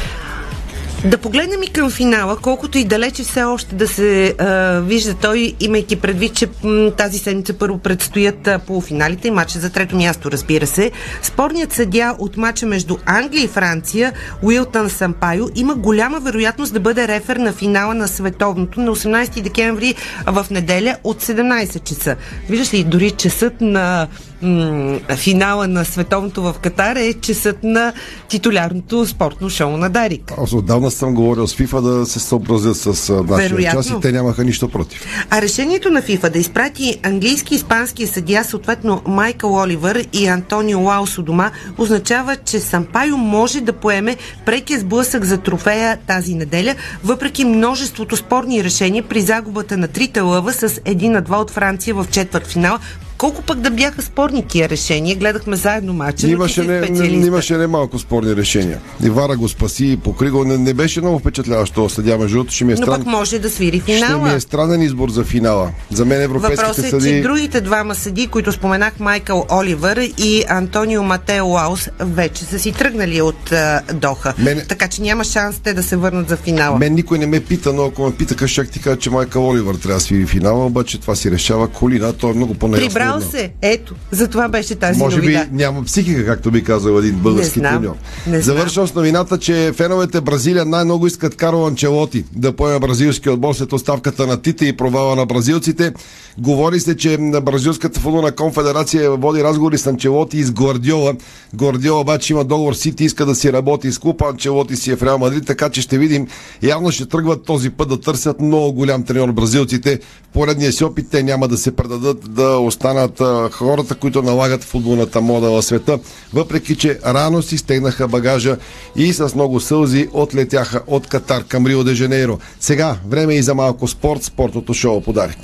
Да 1.06 1.18
погледнем 1.18 1.64
и 1.64 1.68
към 1.68 1.92
финала, 1.92 2.38
колкото 2.38 2.78
и 2.78 2.84
далече 2.84 3.24
все 3.24 3.44
още 3.44 3.76
да 3.76 3.88
се 3.88 4.36
а, 4.40 4.80
вижда 4.80 5.14
той, 5.14 5.54
имайки 5.60 5.96
предвид, 5.96 6.34
че 6.34 6.48
м, 6.64 6.92
тази 6.92 7.20
седмица 7.20 7.54
първо 7.54 7.78
предстоят 7.78 8.48
а, 8.48 8.60
полуфиналите 8.60 9.28
и 9.28 9.32
матча 9.32 9.60
за 9.60 9.70
трето 9.70 9.96
място, 9.96 10.32
разбира 10.32 10.68
се. 10.68 10.92
Спорният 11.22 11.74
съдя 11.74 12.16
от 12.20 12.38
матча 12.38 12.66
между 12.66 12.98
Англия 13.06 13.44
и 13.44 13.48
Франция, 13.48 14.14
Уилтън 14.44 14.90
Сампайо, 14.90 15.50
има 15.56 15.76
голяма 15.76 16.20
вероятност 16.20 16.74
да 16.74 16.80
бъде 16.80 17.08
рефер 17.08 17.36
на 17.36 17.54
финала 17.54 17.94
на 17.94 18.08
световното 18.08 18.80
на 18.80 18.96
18 18.96 19.42
декември 19.42 19.96
в 20.26 20.46
неделя 20.52 20.98
от 21.04 21.24
17 21.24 21.84
часа. 21.84 22.16
Виждаш 22.50 22.74
ли, 22.74 22.84
дори 22.84 23.12
часът 23.12 23.62
на 23.62 24.08
м- 24.42 25.00
финала 25.16 25.68
на 25.68 25.86
световното 25.86 26.42
в 26.42 26.56
Катар 26.62 26.96
е 26.96 27.14
часът 27.14 27.64
на 27.64 27.94
титулярното 28.28 29.06
спортно 29.06 29.50
шоу 29.50 29.78
на 29.78 29.90
Дарик. 29.90 30.34
Аз 30.38 30.54
отдавна 30.54 30.92
съм 30.92 31.14
говорил 31.14 31.48
с 31.48 31.56
ФИФА 31.56 31.82
да 31.82 32.06
се 32.06 32.20
съобразят 32.20 32.78
с 32.78 33.14
нашия 33.28 33.72
час 33.72 33.90
и 33.90 33.94
те 34.02 34.12
нямаха 34.12 34.44
нищо 34.44 34.70
против. 34.70 35.06
А 35.30 35.42
решението 35.42 35.90
на 35.90 36.02
ФИФА 36.02 36.30
да 36.30 36.40
изпрати 36.40 37.00
английски 37.04 37.54
и 37.54 37.58
испански 37.58 38.08
съдия, 38.08 38.44
съответно 38.44 39.02
Майкъл 39.06 39.54
Оливър 39.54 40.06
и 40.14 40.28
Антонио 40.28 40.82
Лаус 40.82 41.18
у 41.18 41.24
дома, 41.24 41.52
означава, 41.78 42.36
че 42.36 42.60
Сампайо 42.60 43.18
може 43.18 43.62
да 43.62 43.74
поеме 43.74 44.18
прекия 44.46 44.80
сблъсък 44.80 45.26
за 45.26 45.38
трофея 45.38 45.98
тази 46.08 46.36
неделя, 46.36 46.76
въпреки 47.04 47.46
множеството 47.46 48.18
спорни 48.18 48.64
решения 48.64 49.04
при 49.04 49.22
загубата 49.22 49.78
на 49.78 49.88
трите 49.88 50.20
лъва 50.20 50.54
с 50.54 50.82
един 50.86 51.12
на 51.12 51.22
два 51.22 51.38
от 51.38 51.52
Франция 51.52 51.96
в 51.96 52.08
четвърт 52.12 52.48
финал. 52.48 52.78
Колко 53.20 53.42
пък 53.42 53.60
да 53.60 53.72
бяха 53.72 54.02
спорни 54.02 54.48
тия 54.48 54.70
решения? 54.70 55.16
Гледахме 55.16 55.56
заедно 55.56 55.94
но 55.94 56.12
ти 56.12 56.28
Имаше 56.28 56.64
не, 56.64 56.80
не, 56.80 57.26
имаше 57.28 57.58
не 57.58 57.68
малко 57.68 58.00
спорни 58.00 58.36
решения. 58.36 58.80
И 59.04 59.10
Вара 59.10 59.38
го 59.38 59.50
спаси 59.50 59.86
и 59.86 59.98
покри 59.98 60.30
го. 60.30 60.46
Не, 60.46 60.58
не 60.58 60.74
беше 60.74 61.02
много 61.02 61.20
впечатляващо 61.20 61.90
съдя, 61.90 62.18
между 62.18 62.36
другото, 62.38 62.54
ще 62.54 62.66
ми 62.66 62.72
е 62.72 62.76
Но 62.76 62.82
странен. 62.82 63.00
пък 63.00 63.08
може 63.08 63.40
да 63.40 63.50
свири 63.50 63.80
Ще 63.80 63.92
ми 63.92 63.98
финала. 63.98 64.34
е 64.34 64.40
странен 64.40 64.82
избор 64.82 65.10
за 65.10 65.24
финала. 65.24 65.72
За 65.92 66.06
мен 66.06 66.22
европейските 66.22 66.62
Въпросът 66.62 66.86
е, 66.86 66.90
съди... 66.90 67.10
че 67.10 67.22
другите 67.22 67.62
двама 67.62 67.96
съди, 67.96 68.28
които 68.28 68.52
споменах, 68.52 69.00
Майкъл 69.00 69.46
Оливър 69.52 70.10
и 70.18 70.44
Антонио 70.50 71.04
Матео 71.04 71.48
Лаус, 71.48 71.90
вече 72.00 72.44
са 72.46 72.60
си 72.60 72.72
тръгнали 72.72 73.22
от 73.22 73.52
а, 73.52 73.82
Доха. 73.94 74.34
Мене- 74.38 74.66
Така 74.66 74.88
че 74.88 75.02
няма 75.02 75.24
шанс 75.24 75.60
те 75.60 75.74
да 75.74 75.84
се 75.84 75.96
върнат 75.96 76.30
за 76.30 76.38
финала. 76.38 76.78
Мен 76.80 76.94
никой 76.94 77.20
не 77.20 77.26
ме 77.26 77.40
пита, 77.40 77.74
но 77.74 77.84
ако 77.86 78.04
ме 78.04 78.16
питаха, 78.16 78.48
ще 78.48 78.66
ти 78.66 78.82
кажа, 78.82 78.98
че 78.98 79.10
Майкъл 79.10 79.50
Оливър 79.50 79.76
трябва 79.76 79.94
да 79.94 80.00
свири 80.00 80.26
финала, 80.26 80.66
обаче 80.66 81.00
това 81.02 81.16
си 81.16 81.32
решава 81.32 81.68
Колина. 81.68 82.14
Той 82.14 82.32
е 82.32 82.34
много 82.34 82.54
по-неясно. 82.54 82.86
Мен. 83.18 83.30
се. 83.30 83.52
Ето, 83.62 83.96
за 84.12 84.28
това 84.28 84.48
беше 84.48 84.76
тази 84.76 85.00
Може 85.00 85.22
би 85.22 85.26
новина. 85.26 85.48
няма 85.52 85.84
психика, 85.84 86.26
както 86.26 86.52
би 86.52 86.64
казал 86.64 87.00
един 87.00 87.16
български 87.16 87.62
треньор. 87.62 87.96
Завършвам 88.28 88.88
с 88.88 88.96
новината, 88.96 89.38
че 89.38 89.72
феновете 89.76 90.22
Бразилия 90.22 90.66
най-много 90.66 91.08
искат 91.08 91.36
Карло 91.36 91.68
Анчелоти 91.68 92.26
да 92.36 92.52
поеме 92.52 92.80
бразилски 92.80 93.30
отбор 93.30 93.54
след 93.54 93.74
оставката 93.74 94.28
на 94.28 94.42
Тите 94.42 94.66
и 94.66 94.78
провала 94.78 95.16
на 95.16 95.26
бразилците. 95.26 95.94
Говори 96.38 96.80
се, 96.80 96.98
че 96.98 97.18
на 97.18 97.42
Бразилската 97.42 98.00
футболна 98.00 98.32
конфедерация 98.32 99.12
води 99.12 99.44
разговори 99.44 99.78
с 99.78 99.88
Анчелоти 99.88 100.38
и 100.38 100.44
с 100.44 100.52
Гвардиола. 100.52 101.14
Гвардиола 101.56 102.02
обаче 102.02 102.34
има 102.34 102.44
договор 102.44 102.74
Сити, 102.74 103.04
иска 103.04 103.26
да 103.26 103.36
си 103.36 103.54
работи 103.54 103.92
с 103.92 104.00
клуба, 104.00 104.26
Анчелоти 104.30 104.76
си 104.76 104.92
е 104.92 104.96
в 104.96 105.04
Реал 105.04 105.18
Мадрид, 105.18 105.46
така 105.46 105.70
че 105.70 105.82
ще 105.82 105.98
видим. 105.98 106.28
Явно 106.64 106.92
ще 106.92 107.06
тръгват 107.06 107.44
този 107.44 107.70
път 107.70 107.90
да 107.90 108.02
търсят 108.02 108.42
много 108.42 108.74
голям 108.74 109.04
треньор 109.04 109.32
бразилците. 109.32 110.00
В 110.24 110.28
поредния 110.34 110.72
си 110.72 110.84
опит 110.84 111.06
те 111.12 111.24
няма 111.24 111.48
да 111.48 111.58
се 111.58 111.76
предадат 111.76 112.34
да 112.34 112.58
останат 112.58 112.99
а, 113.04 113.50
хората, 113.50 113.96
които 113.96 114.22
налагат 114.22 114.64
футболната 114.64 115.22
мода 115.22 115.52
в 115.52 115.64
света, 115.64 116.00
въпреки 116.34 116.76
че 116.76 117.00
рано 117.06 117.42
си 117.42 117.58
стегнаха 117.58 118.08
багажа 118.08 118.58
и 118.96 119.14
с 119.14 119.36
много 119.36 119.60
сълзи 119.60 120.08
отлетяха 120.14 120.82
от 120.88 121.08
Катар 121.08 121.44
към 121.44 121.68
Рио 121.68 121.84
де 121.84 121.94
Жанейро. 121.94 122.40
Сега 122.60 122.98
време 123.08 123.34
и 123.34 123.42
за 123.42 123.56
малко 123.56 123.88
спорт, 123.88 124.24
спортното 124.24 124.74
шоу 124.74 125.02
подарък. 125.02 125.38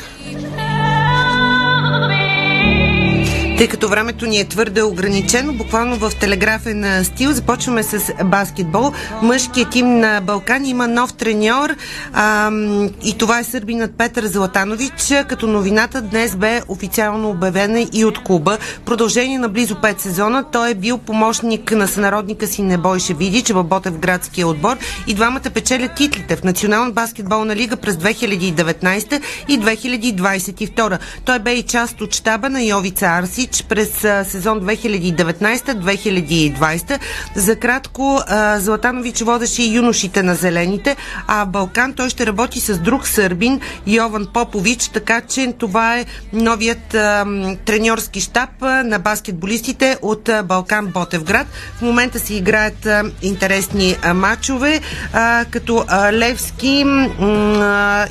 Тъй 3.58 3.68
като 3.68 3.90
времето 3.90 4.26
ни 4.26 4.40
е 4.40 4.48
твърде 4.48 4.84
ограничено, 4.84 5.54
буквално 5.54 5.96
в 5.96 6.12
телеграфен 6.20 7.06
стил, 7.06 7.32
започваме 7.32 7.84
с 7.84 8.14
баскетбол. 8.26 8.92
Мъжкият 9.22 9.70
тим 9.70 10.00
на 10.00 10.22
Балкан 10.22 10.66
има 10.66 10.88
нов 10.88 11.14
треньор 11.14 11.76
а, 12.14 12.52
и 13.04 13.18
това 13.18 13.40
е 13.40 13.44
сърбинът 13.44 13.98
Петър 13.98 14.26
Златанович, 14.26 15.14
като 15.28 15.48
новината 15.48 16.02
днес 16.02 16.36
бе 16.36 16.62
официално 16.68 17.30
обявена 17.30 17.88
и 17.94 18.06
от 18.06 18.24
клуба. 18.24 18.58
Продължение 18.86 19.40
на 19.40 19.50
близо 19.50 19.76
5 19.76 20.00
сезона 20.00 20.44
той 20.52 20.72
е 20.72 20.76
бил 20.76 20.98
помощник 20.98 21.72
на 21.72 21.88
сънародника 21.88 22.48
си 22.48 22.62
Небойше 22.62 23.14
Видич 23.14 23.50
в 23.50 23.64
Ботевградския 23.64 24.48
отбор 24.48 24.78
и 25.08 25.14
двамата 25.14 25.50
печелят 25.54 25.96
титлите 25.96 26.36
в 26.36 26.44
Национална 26.44 26.92
баскетболна 26.92 27.56
лига 27.56 27.76
през 27.76 27.96
2019 27.96 29.22
и 29.48 29.60
2022. 29.60 31.00
Той 31.26 31.40
бе 31.40 31.54
и 31.54 31.64
част 31.64 32.02
от 32.02 32.14
щаба 32.14 32.50
на 32.50 32.64
Йовица 32.64 33.06
Арсич 33.46 33.64
през 33.64 33.90
сезон 34.32 34.62
2019-2020. 34.62 37.00
За 37.36 37.56
кратко 37.56 38.22
Златанович 38.58 39.22
водеше 39.22 39.64
и 39.64 39.76
юношите 39.76 40.24
на 40.24 40.36
зелените, 40.36 40.96
а 41.28 41.46
в 41.46 41.48
Балкан 41.48 41.94
той 41.94 42.10
ще 42.10 42.26
работи 42.26 42.60
с 42.60 42.78
друг 42.78 43.08
сърбин 43.08 43.60
Йован 43.88 44.28
Попович, 44.34 44.88
така 44.88 45.22
че 45.22 45.54
това 45.58 45.98
е 45.98 46.06
новият 46.34 46.96
треньорски 47.66 48.22
щаб 48.22 48.50
на 48.62 49.00
баскетболистите 49.00 49.98
от 50.02 50.30
Балкан 50.46 50.88
Ботевград. 50.88 51.48
В 51.78 51.82
момента 51.82 52.20
се 52.20 52.34
играят 52.34 52.88
интересни 53.22 53.96
матчове, 54.16 54.82
като 55.52 55.86
Левски 56.12 56.86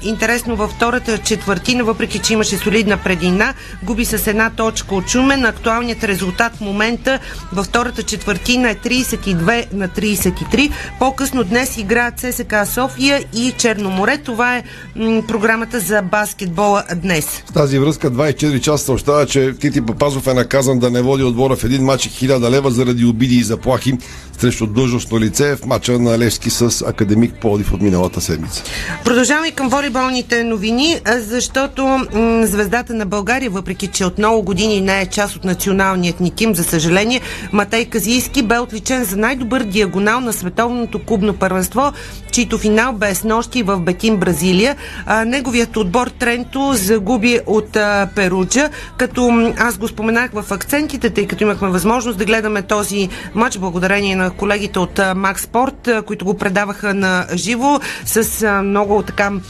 интересно 0.03 0.57
във 0.57 0.70
втората 0.70 1.18
четвъртина, 1.18 1.85
въпреки 1.85 2.18
че 2.18 2.32
имаше 2.32 2.57
солидна 2.57 2.97
предина, 2.97 3.55
губи 3.82 4.05
с 4.05 4.26
една 4.26 4.51
точка 4.51 4.95
от 4.95 5.09
Шумен. 5.25 5.45
Актуалният 5.45 6.05
резултат 6.05 6.57
в 6.57 6.61
момента 6.61 7.18
във 7.53 7.66
втората 7.66 8.03
четвъртина 8.03 8.70
е 8.70 8.75
32 8.75 9.72
на 9.72 9.89
33. 9.89 10.70
По-късно 10.99 11.45
днес 11.45 11.77
играят 11.77 12.20
ССК 12.20 12.55
София 12.66 13.25
и 13.35 13.53
Черноморе. 13.59 14.18
Това 14.18 14.57
е 14.57 14.62
м, 14.97 15.22
програмата 15.29 15.81
за 15.81 16.03
баскетбола 16.03 16.85
днес. 16.97 17.27
В 17.27 17.53
тази 17.53 17.79
връзка 17.79 18.11
24 18.11 18.61
часа 18.61 18.85
съобщава, 18.85 19.27
че 19.27 19.55
Тити 19.61 19.81
Папазов 19.81 20.27
е 20.27 20.35
наказан 20.35 20.79
да 20.79 20.91
не 20.91 21.03
води 21.03 21.22
отбора 21.22 21.57
в 21.57 21.64
един 21.64 21.85
матч 21.85 22.07
и 22.07 22.11
1000 22.11 22.51
лева 22.51 22.70
заради 22.70 23.05
обиди 23.05 23.37
и 23.37 23.43
заплахи 23.43 23.93
срещу 24.39 24.66
длъжностно 24.66 25.20
лице 25.20 25.57
в 25.57 25.66
матча 25.66 25.99
на 25.99 26.18
Левски 26.18 26.51
с 26.51 26.85
Академик 26.87 27.35
Плодив 27.41 27.72
от 27.72 27.83
миналата 27.83 28.20
седмица. 28.20 28.62
Продължаваме 29.05 29.51
към 29.51 29.68
волейболните 29.68 30.45
новини, 30.45 30.97
защото 31.16 31.87
м- 31.87 32.47
звездата 32.47 32.95
на 32.95 33.07
България, 33.07 33.51
въпреки 33.51 33.87
че 33.87 34.05
от 34.05 34.18
много 34.18 34.43
години 34.43 34.81
не 34.81 35.01
е 35.01 35.07
част 35.15 35.37
от 35.37 35.45
националният 35.45 36.21
ни 36.21 36.31
тим, 36.31 36.55
за 36.55 36.65
съжаление, 36.65 37.21
Матей 37.53 37.85
Казийски 37.85 38.43
бе 38.43 38.59
отличен 38.59 39.05
за 39.05 39.17
най-добър 39.17 39.62
диагонал 39.62 40.21
на 40.21 40.33
световното 40.33 40.99
клубно 40.99 41.35
първенство, 41.35 41.93
чийто 42.33 42.59
финал 42.59 42.93
бе 42.93 43.15
с 43.15 43.25
нощи 43.25 43.62
в 43.62 43.81
Бекин, 43.81 44.17
Бразилия. 44.17 44.77
А, 45.07 45.25
неговият 45.25 45.77
отбор 45.77 46.07
Тренто 46.07 46.71
загуби 46.75 47.41
от 47.47 47.77
а, 47.77 48.09
Перуджа, 48.15 48.71
като 48.97 49.53
аз 49.59 49.79
го 49.79 49.89
споменах 49.89 50.31
в 50.33 50.53
акцентите, 50.53 51.11
тъй 51.11 51.27
като 51.27 51.45
имахме 51.45 51.69
възможност 51.69 52.19
да 52.19 52.25
гледаме 52.25 52.62
този 52.62 53.09
матч 53.35 53.59
благодарение 53.59 54.17
на 54.17 54.31
колегите 54.31 54.79
от 54.79 54.99
а, 54.99 55.15
Макс 55.15 55.43
Спорт, 55.43 55.89
а, 55.89 56.03
които 56.03 56.25
го 56.25 56.35
предаваха 56.35 56.95
на 56.95 57.27
живо 57.35 57.81
с 58.05 58.43
а, 58.43 58.62
много 58.62 59.03
така 59.03 59.31
м- 59.31 59.41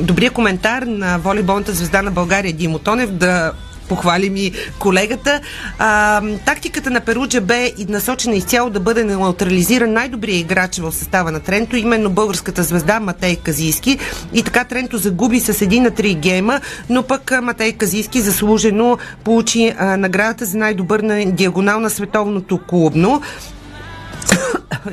добрия 0.00 0.30
коментар 0.30 0.82
на 0.82 1.18
волейболната 1.18 1.72
звезда 1.72 2.02
на 2.02 2.10
България 2.10 2.52
Димо 2.52 2.78
Тонев 2.78 3.10
да 3.10 3.52
похвалим 3.90 4.36
и 4.36 4.52
колегата. 4.78 5.40
А, 5.78 6.22
тактиката 6.46 6.90
на 6.90 7.00
Перуджа 7.00 7.40
бе 7.40 7.72
насочена 7.88 8.36
изцяло 8.36 8.70
да 8.70 8.80
бъде 8.80 9.04
неутрализиран 9.04 9.92
най-добрият 9.92 10.40
играч 10.40 10.78
в 10.78 10.92
състава 10.92 11.30
на 11.30 11.40
Тренто, 11.40 11.76
именно 11.76 12.10
българската 12.10 12.62
звезда 12.62 13.00
Матей 13.00 13.36
Казийски. 13.36 13.98
И 14.32 14.42
така 14.42 14.64
Тренто 14.64 14.98
загуби 14.98 15.40
с 15.40 15.62
един 15.62 15.82
на 15.82 15.90
три 15.90 16.14
гейма, 16.14 16.60
но 16.90 17.02
пък 17.02 17.32
Матей 17.42 17.72
Казийски 17.72 18.20
заслужено 18.20 18.98
получи 19.24 19.74
а, 19.78 19.96
наградата 19.96 20.44
за 20.44 20.58
най-добър 20.58 21.00
на 21.00 21.24
диагонал 21.26 21.80
на 21.80 21.90
световното 21.90 22.60
клубно. 22.68 23.22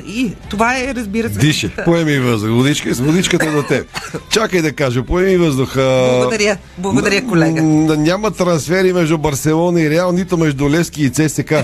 И 0.06 0.32
това 0.50 0.78
е, 0.78 0.94
разбира 0.94 1.28
се. 1.28 1.38
Дише, 1.38 1.70
поеми 1.84 2.18
въздух. 2.18 2.50
Водичка, 2.50 2.94
с 2.94 3.00
водичката 3.00 3.52
до 3.52 3.62
теб. 3.62 3.86
Чакай 4.30 4.62
да 4.62 4.72
кажа, 4.72 5.02
поеми 5.02 5.36
въздух. 5.36 5.74
Благодаря, 5.74 6.56
благодаря, 6.78 7.26
колега. 7.26 7.62
Няма 7.62 8.30
трансфери 8.30 8.92
между 8.92 9.18
Барселона 9.18 9.80
и 9.80 9.90
Реал, 9.90 10.12
нито 10.12 10.36
между 10.36 10.70
Левски 10.70 11.02
и 11.02 11.10
ЦСК. 11.10 11.54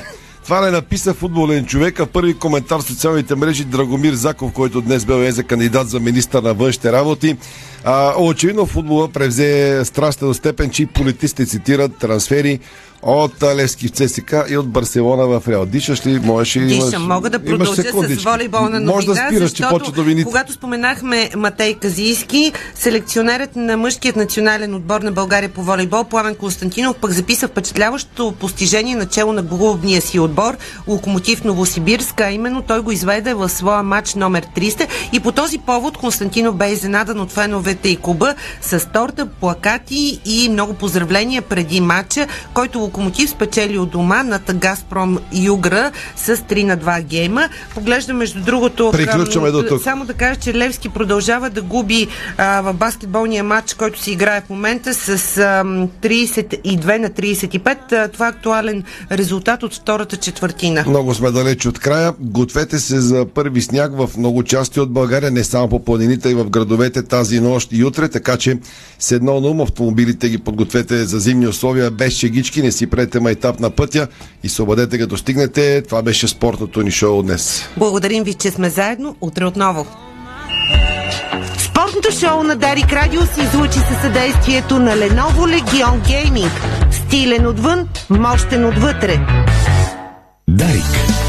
Това 0.45 0.61
не 0.61 0.71
написа 0.71 1.15
футболен 1.15 1.67
човек, 1.67 2.01
а 2.01 2.07
първи 2.07 2.35
коментар 2.35 2.79
в 2.79 2.83
социалните 2.83 3.35
мрежи 3.35 3.65
Драгомир 3.65 4.15
Заков, 4.15 4.53
който 4.53 4.81
днес 4.81 5.05
бе 5.05 5.33
за 5.33 5.45
кандидат 5.45 5.89
за 5.89 6.01
министър 6.01 6.43
на 6.43 6.55
външните 6.55 6.93
работи. 6.93 7.37
А, 7.85 8.15
очевидно 8.19 8.67
футбола 8.67 9.09
превзе 9.09 9.81
страстта 9.85 10.27
до 10.27 10.35
степен, 10.35 10.71
че 10.71 10.83
и 10.83 10.87
политиците 10.87 11.47
цитират 11.47 11.97
трансфери 11.97 12.61
от 13.07 13.43
Левски 13.43 13.89
в 13.89 13.91
ЦСК 13.91 14.35
и 14.49 14.57
от 14.57 14.69
Барселона 14.69 15.41
в 15.41 15.49
Реал. 15.49 15.67
Дишаш 15.67 16.07
ли? 16.07 16.21
Можеш 16.21 16.57
ли? 16.57 16.67
Дишам, 16.67 16.89
имаш- 16.89 16.99
мога 16.99 17.31
да 17.31 17.39
продължа 17.39 17.73
с 17.73 17.85
секундички. 17.85 18.25
волейболна 18.25 18.71
новина, 18.71 18.93
Може 18.93 19.07
да 19.07 19.15
спираш, 19.15 19.33
че 19.33 19.39
защото 19.57 19.79
почва 19.79 19.93
новините. 19.97 20.25
когато 20.25 20.53
споменахме 20.53 21.31
Матей 21.37 21.75
Казийски, 21.75 22.53
селекционерът 22.75 23.57
на 23.57 23.77
мъжкият 23.77 24.17
национален 24.17 24.75
отбор 24.75 25.01
на 25.01 25.13
България 25.13 25.49
по 25.49 25.63
волейбол, 25.63 26.05
Пламен 26.05 26.35
Константинов, 26.35 26.97
пък 26.97 27.11
записа 27.11 27.49
впечатляващо 27.49 28.33
постижение 28.33 28.97
начало 28.97 29.33
на 29.33 29.49
клубния 29.49 30.03
си 30.03 30.19
отбор, 30.19 30.57
Локомотив 30.87 31.45
Новосибирска, 31.45 32.25
а 32.25 32.31
именно 32.31 32.63
той 32.63 32.81
го 32.81 32.91
изведе 32.93 33.35
в 33.35 33.49
своя 33.49 33.83
матч 33.83 34.15
номер 34.15 34.47
300 34.57 34.87
и 35.13 35.21
по 35.21 35.33
този 35.33 35.59
повод 35.59 35.97
Константинов 35.97 36.57
бе 36.57 36.69
изненадан 36.69 37.21
от 37.21 37.33
феновете 37.33 37.89
и 37.89 37.97
клуба 37.97 38.35
с 38.63 38.89
торта, 38.93 39.27
плакати 39.27 40.21
и 40.25 40.49
много 40.49 40.75
поздравления 40.75 41.43
преди 41.43 41.81
матча, 41.81 42.27
който 42.55 42.91
Локомотив 42.95 43.31
спечели 43.31 43.79
от 43.79 43.91
дома 43.91 44.23
над 44.23 44.43
Газпром 44.55 45.19
Югра 45.33 45.91
с 46.17 46.37
3 46.37 46.65
на 46.65 46.79
2 46.79 47.03
гейма. 47.03 47.49
Поглеждам 47.75 48.17
между 48.17 48.41
другото... 48.41 48.91
Приключваме 48.93 49.51
до 49.51 49.63
тук. 49.63 49.83
Само 49.83 50.05
да 50.05 50.15
кажа, 50.15 50.41
че 50.41 50.55
Левски 50.55 50.89
продължава 50.89 51.51
да 51.51 51.63
губи 51.63 52.09
а, 52.39 52.61
в 52.61 52.75
баскетболния 52.75 53.45
матч, 53.45 53.75
който 53.75 54.03
се 54.03 54.11
играе 54.11 54.41
в 54.41 54.51
момента 54.51 54.95
с 54.95 55.09
а, 55.09 55.65
32 56.03 56.99
на 56.99 57.11
35. 57.11 57.93
А, 57.93 58.09
това 58.09 58.27
е 58.27 58.31
актуален 58.31 58.85
резултат 59.13 59.63
от 59.63 59.75
втората 59.75 60.17
четвъртина. 60.17 60.85
Много 60.87 61.15
сме 61.15 61.31
далеч 61.31 61.67
от 61.67 61.79
края. 61.79 62.13
Гответе 62.21 62.79
се 62.79 63.01
за 63.01 63.27
първи 63.35 63.63
сняг 63.63 63.93
в 63.97 64.11
много 64.19 64.43
части 64.43 64.81
от 64.81 64.93
България, 64.93 65.31
не 65.31 65.45
само 65.45 65.69
по 65.69 65.85
планините 65.85 66.29
и 66.29 66.35
в 66.35 66.51
градовете 66.51 67.03
тази 67.03 67.41
нощ 67.41 67.69
и 67.73 67.85
утре, 67.85 68.09
така 68.09 68.37
че 68.37 68.59
с 68.99 69.13
едно 69.13 69.41
на 69.41 69.49
ум 69.49 69.61
автомобилите 69.61 70.29
ги 70.29 70.39
подгответе 70.39 71.05
за 71.05 71.19
зимни 71.19 71.47
условия 71.47 71.91
без 71.91 72.15
чегички, 72.15 72.63
не 72.63 72.73
си 72.73 72.84
прете 72.87 73.21
майтап 73.21 73.61
на 73.61 73.71
пътя 73.71 74.09
и 74.43 74.49
се 74.49 74.63
обадете 74.63 74.99
като 74.99 75.17
стигнете. 75.17 75.83
Това 75.83 76.03
беше 76.03 76.29
спортното 76.29 76.83
ни 76.83 76.91
шоу 76.91 77.23
днес. 77.23 77.69
Благодарим 77.77 78.25
ви, 78.25 78.35
че 78.35 78.51
сме 78.51 78.71
заедно. 78.71 79.17
Утре 79.21 79.45
отново. 79.45 79.87
Спортното 81.59 82.11
шоу 82.21 82.43
на 82.43 82.57
Дарик 82.57 82.93
Радио 82.93 83.23
се 83.23 83.43
излучи 83.43 83.79
със 83.79 84.01
съдействието 84.03 84.79
на 84.79 84.97
Lenovo 84.97 85.61
Legion 85.61 86.01
Gaming. 86.09 86.51
Стилен 86.91 87.47
отвън, 87.47 87.89
мощен 88.11 88.65
отвътре. 88.65 89.21
Дарик. 90.49 91.24